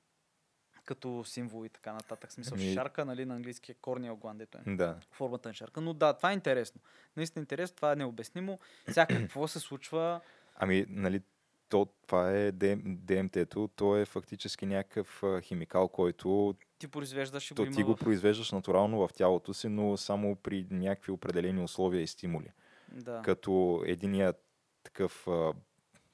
като 0.86 1.24
символ 1.24 1.66
и 1.66 1.70
така 1.70 1.94
нататък. 1.94 2.32
Смисъл 2.32 2.56
Ами- 2.56 2.74
шарка, 2.74 3.06
нали, 3.06 3.26
на 3.26 3.36
английски 3.36 3.72
е 3.72 3.76
корния 3.76 4.14
оглан, 4.14 4.38
дето 4.38 4.58
е 4.58 4.62
Да. 4.68 4.99
формата 5.12 5.49
на 5.49 5.56
шарка. 5.56 5.82
Но 5.82 5.94
да, 5.94 6.14
това 6.14 6.32
е 6.32 6.34
интересно. 6.34 6.82
Наистина 7.18 7.41
интересно, 7.41 7.76
това 7.76 7.91
е 7.91 7.95
необяснимо. 7.95 8.60
Сега 8.88 9.06
какво 9.08 9.48
се 9.48 9.60
случва? 9.60 10.22
Ами, 10.56 10.86
нали, 10.90 11.22
то, 11.72 11.88
това 12.07 12.31
е 12.31 12.52
ДМТ-то, 12.52 13.68
то 13.68 13.98
е 13.98 14.06
фактически 14.06 14.65
някакъв 14.65 15.23
химикал, 15.41 15.88
който 15.88 16.56
Ти 16.80 16.88
произвеждаш 16.88 17.52
и 17.52 17.53
го 17.53 17.56
то, 17.56 17.65
има 17.65 17.76
ти 17.76 17.84
го 17.84 17.95
в... 17.95 17.99
произвеждаш 17.99 18.52
натурално 18.52 19.07
в 19.07 19.14
тялото 19.14 19.53
си, 19.53 19.69
но 19.69 19.98
само 19.98 20.35
при 20.35 20.68
някакви 20.72 21.11
определени 21.11 21.64
условия 21.64 22.02
и 22.02 22.07
стимули. 22.07 22.52
Да. 22.91 23.22
Като 23.26 23.84
единият 23.85 24.43
такъв, 24.84 25.27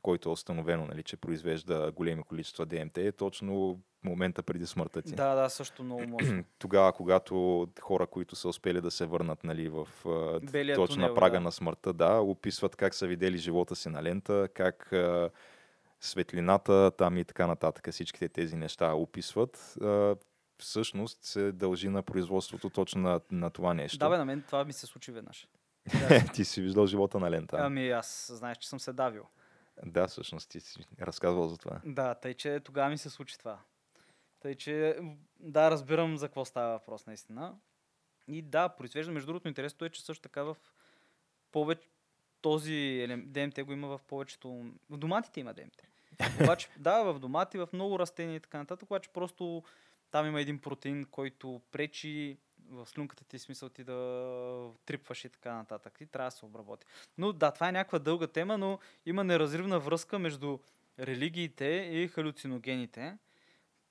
който 0.02 0.30
е 0.30 0.32
установено, 0.32 0.86
нали, 0.86 1.04
че 1.04 1.18
произвежда 1.18 1.92
големи 1.96 2.24
количества 2.24 2.66
ДМТ, 2.66 2.98
е 2.98 3.12
точно 3.12 3.82
момента 4.04 4.44
преди 4.44 4.66
смъртта 4.66 5.02
ти. 5.02 5.16
Да, 5.16 5.36
да, 5.36 5.50
също 5.50 5.84
много 5.84 6.08
мощно. 6.08 6.44
Тогава, 6.60 6.94
когато 6.94 7.68
хора, 7.82 8.08
които 8.08 8.36
са 8.36 8.50
успели 8.50 8.82
да 8.82 8.92
се 8.92 9.06
върнат 9.06 9.44
нали, 9.44 9.70
в 9.70 9.88
Белия 10.52 10.76
точно 10.76 10.96
тунел, 10.96 11.10
на 11.10 11.16
прага 11.16 11.38
да. 11.38 11.42
на 11.42 11.52
смъртта, 11.52 11.94
да, 11.94 12.20
описват 12.20 12.76
как 12.76 12.96
са 12.96 13.08
видели 13.08 13.38
живота 13.38 13.76
си 13.76 13.90
на 13.90 14.04
лента, 14.04 14.50
как 14.54 14.94
а, 14.94 15.30
светлината 16.02 16.92
там 16.98 17.18
и 17.18 17.26
така 17.26 17.48
нататък, 17.48 17.92
всичките 17.92 18.30
тези 18.30 18.56
неща 18.56 18.94
описват. 18.94 19.78
А, 19.82 20.16
всъщност 20.60 21.24
се 21.24 21.52
дължи 21.52 21.90
на 21.90 22.04
производството 22.04 22.70
точно 22.70 23.02
на, 23.02 23.22
на 23.32 23.50
това 23.50 23.74
нещо. 23.74 23.98
Да, 23.98 24.10
бе, 24.10 24.18
на 24.18 24.26
мен 24.26 24.42
това 24.42 24.66
ми 24.66 24.74
се 24.74 24.86
случи 24.86 25.12
веднъж. 25.12 25.48
ти 26.34 26.46
си 26.46 26.62
виждал 26.62 26.88
живота 26.88 27.20
на 27.20 27.32
лента. 27.32 27.58
Ами 27.60 27.90
аз 27.90 28.32
знаеш, 28.34 28.58
че 28.58 28.70
съм 28.70 28.80
се 28.80 28.94
давил. 28.94 29.24
Да, 29.86 30.08
всъщност 30.08 30.50
ти 30.50 30.60
си 30.60 30.86
разказвал 31.02 31.48
за 31.48 31.58
това. 31.58 31.82
Да, 31.86 32.16
тъй, 32.16 32.34
че 32.34 32.60
тогава 32.60 32.90
ми 32.90 32.98
се 32.98 33.10
случи 33.10 33.38
това. 33.38 33.60
Тъй, 34.40 34.56
че 34.56 35.00
да, 35.40 35.72
разбирам 35.72 36.18
за 36.18 36.28
какво 36.28 36.46
става 36.46 36.72
въпрос 36.72 37.06
наистина. 37.06 37.56
И 38.28 38.42
да, 38.42 38.70
произвежда. 38.70 39.12
Между 39.12 39.28
другото, 39.28 39.48
интересното 39.48 39.86
е, 39.86 39.90
че 39.90 40.06
също 40.06 40.22
така 40.22 40.44
в 40.44 40.58
повече 41.52 41.88
този 42.42 43.08
ДМТ 43.26 43.64
го 43.64 43.74
има 43.74 43.88
в 43.88 44.00
повечето... 44.08 44.50
В 44.90 44.98
доматите 44.98 45.40
има 45.40 45.54
ДМТ. 45.54 45.84
Обаче, 46.44 46.70
да, 46.78 47.04
в 47.04 47.20
домати, 47.20 47.58
в 47.58 47.70
много 47.74 48.00
растения 48.00 48.36
и 48.36 48.40
така 48.40 48.58
нататък, 48.58 48.92
обаче 48.92 49.10
просто 49.10 49.64
там 50.12 50.28
има 50.28 50.42
един 50.42 50.60
протеин, 50.60 51.06
който 51.06 51.62
пречи 51.72 52.38
в 52.70 52.86
слюнката 52.86 53.24
ти, 53.24 53.40
смисъл 53.40 53.70
ти 53.70 53.84
да 53.84 54.72
трипваш 54.86 55.26
и 55.26 55.30
така 55.30 55.54
нататък. 55.54 55.98
И 56.02 56.06
трябва 56.06 56.28
да 56.28 56.32
се 56.32 56.46
обработи. 56.46 56.88
Но 57.18 57.34
да, 57.34 57.52
това 57.52 57.70
е 57.70 57.72
някаква 57.72 58.00
дълга 58.00 58.28
тема, 58.28 58.58
но 58.58 58.80
има 59.06 59.24
неразривна 59.24 59.80
връзка 59.80 60.20
между 60.20 60.60
религиите 61.00 61.66
и 61.94 62.08
халюциногените. 62.08 63.18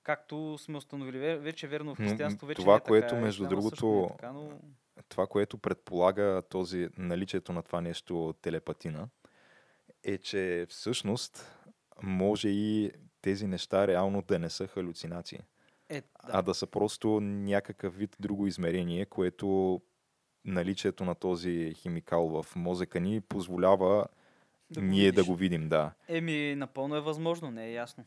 Както 0.07 0.59
сме 0.59 0.79
установили 0.79 1.17
ве- 1.17 1.37
вече 1.37 1.69
верно 1.69 1.95
в 1.95 1.99
християнство, 1.99 2.47
вече 2.47 2.61
това, 2.61 2.73
не 2.73 2.77
е 2.77 2.81
така, 2.81 2.89
което, 2.89 3.17
между 3.17 3.45
исляма 3.45 3.63
също 3.63 3.87
не 3.87 3.91
е 3.91 3.93
другото, 3.93 4.15
така, 4.15 4.33
но... 4.33 4.59
това, 5.09 5.27
което 5.27 5.59
предполага 5.59 6.43
този, 6.49 6.89
наличието 6.99 7.53
на 7.53 7.63
това 7.63 7.81
нещо 7.81 8.35
телепатина, 8.43 9.09
е, 10.05 10.19
че 10.19 10.67
всъщност 10.69 11.53
може 12.03 12.49
и 12.49 12.91
тези 13.23 13.47
неща 13.47 13.87
реално 13.87 14.23
да 14.23 14.39
не 14.39 14.51
са 14.51 14.67
халюцинации, 14.67 15.41
Е, 15.89 16.01
да. 16.01 16.07
а 16.23 16.43
да 16.43 16.55
са 16.55 16.67
просто 16.67 17.21
някакъв 17.21 17.97
вид 17.97 18.17
друго 18.21 18.47
измерение, 18.47 19.07
което 19.07 19.81
наличието 20.45 21.05
на 21.05 21.15
този 21.15 21.75
химикал 21.75 22.43
в 22.43 22.57
мозъка 22.57 23.01
ни 23.01 23.21
позволява 23.21 24.07
Да 24.71 24.83
ние 24.83 25.13
да 25.13 25.21
видиш. 25.21 25.27
го 25.27 25.35
видим, 25.37 25.69
да. 25.69 25.93
Еми, 26.09 26.55
напълно 26.57 26.97
е 26.97 27.01
възможно, 27.01 27.51
не 27.51 27.67
е 27.67 27.73
ясно. 27.73 28.05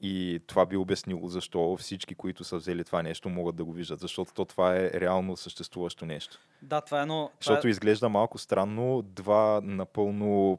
И 0.00 0.40
това 0.46 0.66
би 0.66 0.76
обяснило 0.76 1.28
защо 1.28 1.76
всички, 1.76 2.14
които 2.14 2.44
са 2.44 2.56
взели 2.56 2.84
това 2.84 3.02
нещо, 3.02 3.28
могат 3.28 3.56
да 3.56 3.64
го 3.64 3.72
виждат, 3.72 4.00
защото 4.00 4.34
то 4.34 4.44
това 4.44 4.76
е 4.76 4.90
реално 4.94 5.36
съществуващо 5.36 6.06
нещо. 6.06 6.38
Да, 6.62 6.80
това 6.80 6.98
е 6.98 7.02
едно... 7.02 7.30
Това 7.40 7.52
Защото 7.52 7.66
е... 7.66 7.70
изглежда 7.70 8.08
малко 8.08 8.38
странно 8.38 9.02
два 9.02 9.60
напълно 9.64 10.58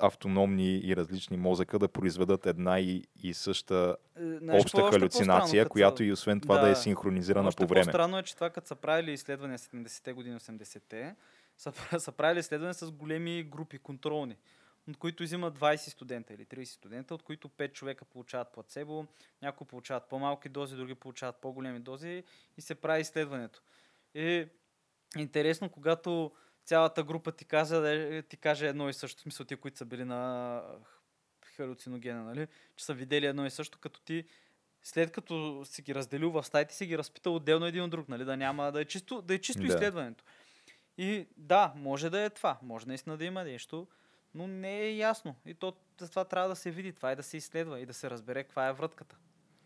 автономни 0.00 0.76
и 0.84 0.96
различни 0.96 1.36
мозъка 1.36 1.78
да 1.78 1.88
произведат 1.88 2.46
една 2.46 2.80
и, 2.80 3.04
и 3.22 3.34
съща 3.34 3.96
е, 4.16 4.22
знаеш 4.38 4.62
обща 4.62 4.80
е 4.80 4.90
халюцинация, 4.90 5.64
като 5.64 5.72
която 5.72 6.04
и 6.04 6.12
освен 6.12 6.40
това 6.40 6.58
да, 6.58 6.66
е 6.66 6.70
Да. 6.70 6.76
синхронизирана 6.76 7.48
Още 7.48 7.66
по 7.66 7.68
време. 7.68 7.84
по-странно 7.84 8.18
е, 8.18 8.22
че 8.22 8.34
това 8.34 8.50
като 8.50 8.66
са 8.66 8.74
правили 8.74 9.12
изследвания 9.12 9.58
70-те 9.58 10.12
години, 10.12 10.36
80-те, 10.40 11.14
са, 11.56 11.72
са 11.98 12.12
правили 12.12 12.38
изследвания 12.38 12.74
с 12.74 12.90
големи 12.90 13.42
групи, 13.42 13.78
контролни, 13.78 14.36
които 14.94 15.22
взимат 15.22 15.58
20 15.58 15.76
студента 15.76 16.34
или 16.34 16.44
30 16.46 16.64
студента, 16.64 17.14
от 17.14 17.22
които 17.22 17.48
5 17.48 17.72
човека 17.72 18.04
получават 18.04 18.52
плацебо, 18.52 19.06
някои 19.42 19.66
получават 19.66 20.08
по-малки 20.08 20.48
дози, 20.48 20.76
други 20.76 20.94
получават 20.94 21.36
по-големи 21.36 21.80
дози 21.80 22.24
и 22.56 22.60
се 22.60 22.74
прави 22.74 23.00
изследването. 23.00 23.62
И 24.14 24.46
интересно, 25.16 25.70
когато 25.70 26.32
цялата 26.64 27.04
група 27.04 27.32
ти 27.32 27.44
каже, 27.44 28.22
ти 28.22 28.36
каже 28.36 28.68
едно 28.68 28.88
и 28.88 28.92
също, 28.92 29.18
в 29.18 29.22
смисъл 29.22 29.46
ти, 29.46 29.56
които 29.56 29.78
са 29.78 29.84
били 29.84 30.04
на 30.04 30.62
халюциногена, 31.44 32.24
нали? 32.24 32.46
че 32.76 32.84
са 32.84 32.94
видели 32.94 33.26
едно 33.26 33.46
и 33.46 33.50
също, 33.50 33.78
като 33.78 34.00
ти 34.00 34.24
след 34.82 35.12
като 35.12 35.62
си 35.64 35.82
ги 35.82 35.94
разделил 35.94 36.30
в 36.30 36.44
стаите, 36.44 36.74
си 36.74 36.86
ги 36.86 36.98
разпитал 36.98 37.34
отделно 37.34 37.66
един 37.66 37.82
от 37.82 37.90
друг, 37.90 38.08
нали? 38.08 38.24
да 38.24 38.36
няма, 38.36 38.72
да 38.72 38.80
е 38.80 38.84
чисто, 38.84 39.22
да 39.22 39.34
е 39.34 39.38
чисто 39.38 39.62
Да. 39.62 39.68
изследването. 39.68 40.24
И 40.98 41.26
да, 41.36 41.72
може 41.76 42.10
да 42.10 42.20
е 42.20 42.30
това, 42.30 42.58
може 42.62 42.86
наистина 42.86 43.16
да 43.16 43.24
има 43.24 43.44
нещо, 43.44 43.86
но 44.34 44.46
не 44.46 44.78
е 44.78 44.96
ясно. 44.96 45.34
И 45.46 45.54
то 45.54 45.72
това 45.98 46.24
трябва 46.24 46.48
да 46.48 46.56
се 46.56 46.70
види, 46.70 46.92
това 46.92 47.10
е 47.10 47.16
да 47.16 47.22
се 47.22 47.36
изследва 47.36 47.78
и 47.80 47.86
да 47.86 47.94
се 47.94 48.10
разбере 48.10 48.44
каква 48.44 48.68
е 48.68 48.72
вратката. 48.72 49.16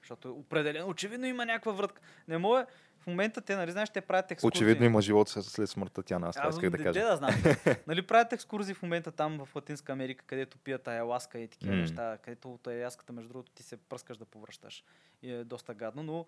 Защото 0.01 0.33
определено, 0.33 0.89
очевидно 0.89 1.27
има 1.27 1.47
някаква 1.47 1.73
вратка. 1.73 2.03
Не 2.29 2.39
може, 2.39 2.67
в 3.01 3.07
момента 3.07 3.41
те, 3.41 3.57
нали, 3.57 3.71
знаеш, 3.71 3.91
те 3.91 4.01
правят 4.01 4.31
екскурзии. 4.31 4.59
Очевидно 4.59 4.85
има 4.87 5.03
живот 5.03 5.29
след- 5.29 5.69
смъртта 5.69 6.03
тя, 6.03 6.19
аз 6.23 6.37
това 6.37 6.49
Аз 6.49 6.55
исках 6.55 6.71
да 6.71 6.79
кажа. 6.79 7.01
да 7.01 7.17
знам. 7.17 7.31
нали 7.87 8.03
правят 8.03 8.33
екскурзии 8.33 8.75
в 8.75 8.83
момента 8.83 9.13
там 9.13 9.39
в 9.39 9.57
Латинска 9.57 9.93
Америка, 9.93 10.25
където 10.27 10.59
пият 10.59 10.89
аяласка 10.89 11.39
и 11.39 11.49
такива 11.49 11.75
М. 11.75 11.81
неща, 11.81 12.19
където 12.23 12.55
от 12.55 12.67
аяласката, 12.67 13.13
между 13.13 13.29
другото, 13.29 13.53
ти 13.53 13.63
се 13.63 13.77
пръскаш 13.77 14.17
да 14.17 14.25
повръщаш. 14.25 14.85
И 15.23 15.33
е 15.33 15.45
доста 15.45 15.75
гадно, 15.75 16.03
но 16.03 16.27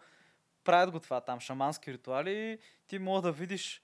правят 0.64 0.90
го 0.90 1.00
това 1.00 1.20
там, 1.20 1.40
шамански 1.40 1.92
ритуали 1.92 2.32
и 2.32 2.58
ти 2.88 2.98
мога 2.98 3.22
да 3.22 3.32
видиш 3.32 3.82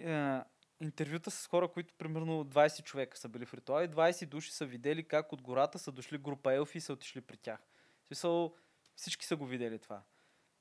е, 0.00 0.38
интервюта 0.80 1.30
с 1.30 1.46
хора, 1.46 1.68
които 1.68 1.94
примерно 1.98 2.44
20 2.44 2.82
човека 2.82 3.18
са 3.18 3.28
били 3.28 3.46
в 3.46 3.54
ритуали, 3.54 3.88
20 3.88 4.26
души 4.26 4.52
са 4.52 4.66
видели 4.66 5.08
как 5.08 5.32
от 5.32 5.42
гората 5.42 5.78
са 5.78 5.92
дошли 5.92 6.18
група 6.18 6.54
елфи 6.54 6.78
и 6.78 6.80
са 6.80 6.92
отишли 6.92 7.20
при 7.20 7.36
тях. 7.36 7.60
В 8.02 8.06
смисъл, 8.06 8.54
всички 8.96 9.26
са 9.26 9.36
го 9.36 9.46
видели 9.46 9.78
това. 9.78 10.02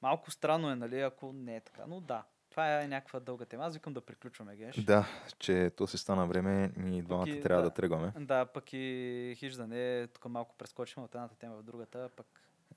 Малко 0.02 0.32
странно 0.32 0.72
е, 0.72 0.76
нали, 0.76 1.02
ако 1.02 1.34
не 1.34 1.56
е 1.56 1.62
така, 1.62 1.84
но 1.88 2.02
да. 2.02 2.24
Това 2.50 2.82
е 2.82 2.88
някаква 2.88 3.20
дълга 3.20 3.46
тема. 3.46 3.66
Аз 3.66 3.74
викам 3.74 3.94
да 3.94 4.02
приключваме, 4.02 4.56
Геш. 4.56 4.76
Да, 4.76 5.08
че 5.40 5.72
то 5.78 5.88
си 5.88 5.98
стана 5.98 6.28
време, 6.28 6.72
ние 6.78 7.02
двамата 7.02 7.30
и- 7.30 7.42
трябва 7.42 7.64
да. 7.64 7.70
да 7.70 7.74
тръгваме. 7.74 8.14
Да, 8.20 8.46
пък 8.46 8.74
и 8.74 9.36
хиж 9.38 9.54
да 9.54 9.68
не, 9.68 10.08
тук 10.08 10.26
малко 10.26 10.56
прескочим 10.58 11.04
от 11.04 11.16
едната 11.16 11.36
тема 11.36 11.56
в 11.56 11.64
другата, 11.64 12.10
пък 12.16 12.28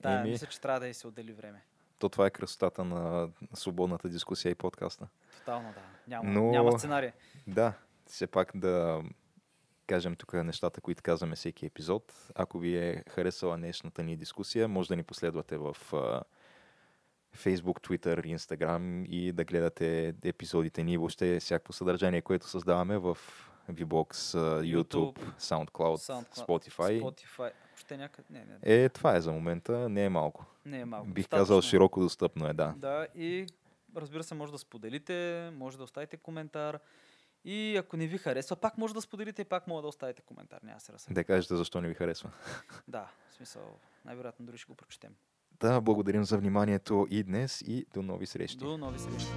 да, 0.00 0.12
Еми. 0.20 0.30
мисля, 0.30 0.46
че 0.46 0.60
трябва 0.60 0.80
да 0.80 0.88
и 0.88 0.94
се 0.94 1.06
отдели 1.06 1.32
време. 1.32 1.64
То 1.98 2.08
това 2.08 2.26
е 2.26 2.30
красотата 2.30 2.84
на 2.84 3.28
свободната 3.54 4.08
дискусия 4.08 4.50
и 4.50 4.54
подкаста. 4.54 5.08
Тотално 5.38 5.72
да. 5.72 5.80
Няма, 6.08 6.30
Но- 6.30 6.50
няма 6.50 6.78
сценарий. 6.78 7.10
Да, 7.46 7.72
все 8.06 8.26
пак 8.26 8.52
да 8.54 9.02
кажем 9.86 10.16
тук 10.16 10.32
нещата, 10.32 10.80
които 10.80 11.02
казваме 11.02 11.36
всеки 11.36 11.66
епизод. 11.66 12.12
Ако 12.34 12.58
ви 12.58 12.76
е 12.76 13.04
харесала 13.08 13.56
днешната 13.56 14.02
ни 14.02 14.16
дискусия, 14.16 14.68
може 14.68 14.88
да 14.88 14.96
ни 14.96 15.02
последвате 15.02 15.58
в 15.58 15.76
а, 15.92 16.22
Facebook, 17.36 17.88
Twitter, 17.88 18.36
Instagram 18.36 19.06
и 19.06 19.32
да 19.32 19.44
гледате 19.44 20.14
епизодите 20.24 20.84
ни 20.84 20.92
и 20.92 20.96
въобще 20.96 21.40
всяко 21.40 21.72
съдържание, 21.72 22.22
което 22.22 22.48
създаваме 22.48 22.98
в 22.98 23.18
VBOX, 23.72 24.38
а, 24.38 24.62
YouTube, 24.62 25.18
SoundCloud, 25.38 25.68
SoundCloud, 25.96 26.46
Spotify. 26.46 27.02
Spotify. 27.02 27.50
Още 27.78 27.96
някъде. 27.96 28.26
Не, 28.30 28.38
не, 28.38 28.44
не, 28.44 28.58
Е, 28.84 28.88
това 28.88 29.16
е 29.16 29.20
за 29.20 29.32
момента, 29.32 29.88
не 29.88 30.04
е 30.04 30.08
малко. 30.08 30.44
не 30.64 30.80
е 30.80 30.84
малко. 30.84 31.06
Бих 31.06 31.14
Достатъчно 31.14 31.40
казал 31.40 31.62
широко 31.62 32.00
достъпно 32.00 32.48
е, 32.48 32.52
да. 32.52 32.74
Да, 32.76 33.06
и 33.14 33.46
разбира 33.96 34.22
се, 34.22 34.34
може 34.34 34.52
да 34.52 34.58
споделите, 34.58 35.50
може 35.54 35.78
да 35.78 35.84
оставите 35.84 36.16
коментар. 36.16 36.78
И 37.44 37.76
ако 37.76 37.96
не 37.96 38.06
ви 38.06 38.18
харесва, 38.18 38.56
пак 38.56 38.78
може 38.78 38.94
да 38.94 39.00
споделите 39.00 39.42
и 39.42 39.44
пак 39.44 39.66
може 39.66 39.82
да 39.82 39.88
оставите 39.88 40.22
коментар. 40.22 40.58
Няма 40.62 40.80
се 40.80 40.92
разсъжда. 40.92 41.14
Да 41.14 41.24
кажете 41.24 41.56
защо 41.56 41.80
не 41.80 41.88
ви 41.88 41.94
харесва. 41.94 42.30
Да, 42.88 43.08
в 43.28 43.32
смисъл, 43.32 43.62
най-вероятно 44.04 44.46
дори 44.46 44.58
ще 44.58 44.66
го 44.66 44.74
прочетем. 44.74 45.14
Да, 45.52 45.80
благодарим 45.80 46.24
за 46.24 46.38
вниманието 46.38 47.06
и 47.10 47.22
днес 47.22 47.62
и 47.62 47.86
до 47.94 48.02
нови 48.02 48.26
срещи. 48.26 48.56
До 48.58 48.78
нови 48.78 48.98
срещи. 48.98 49.28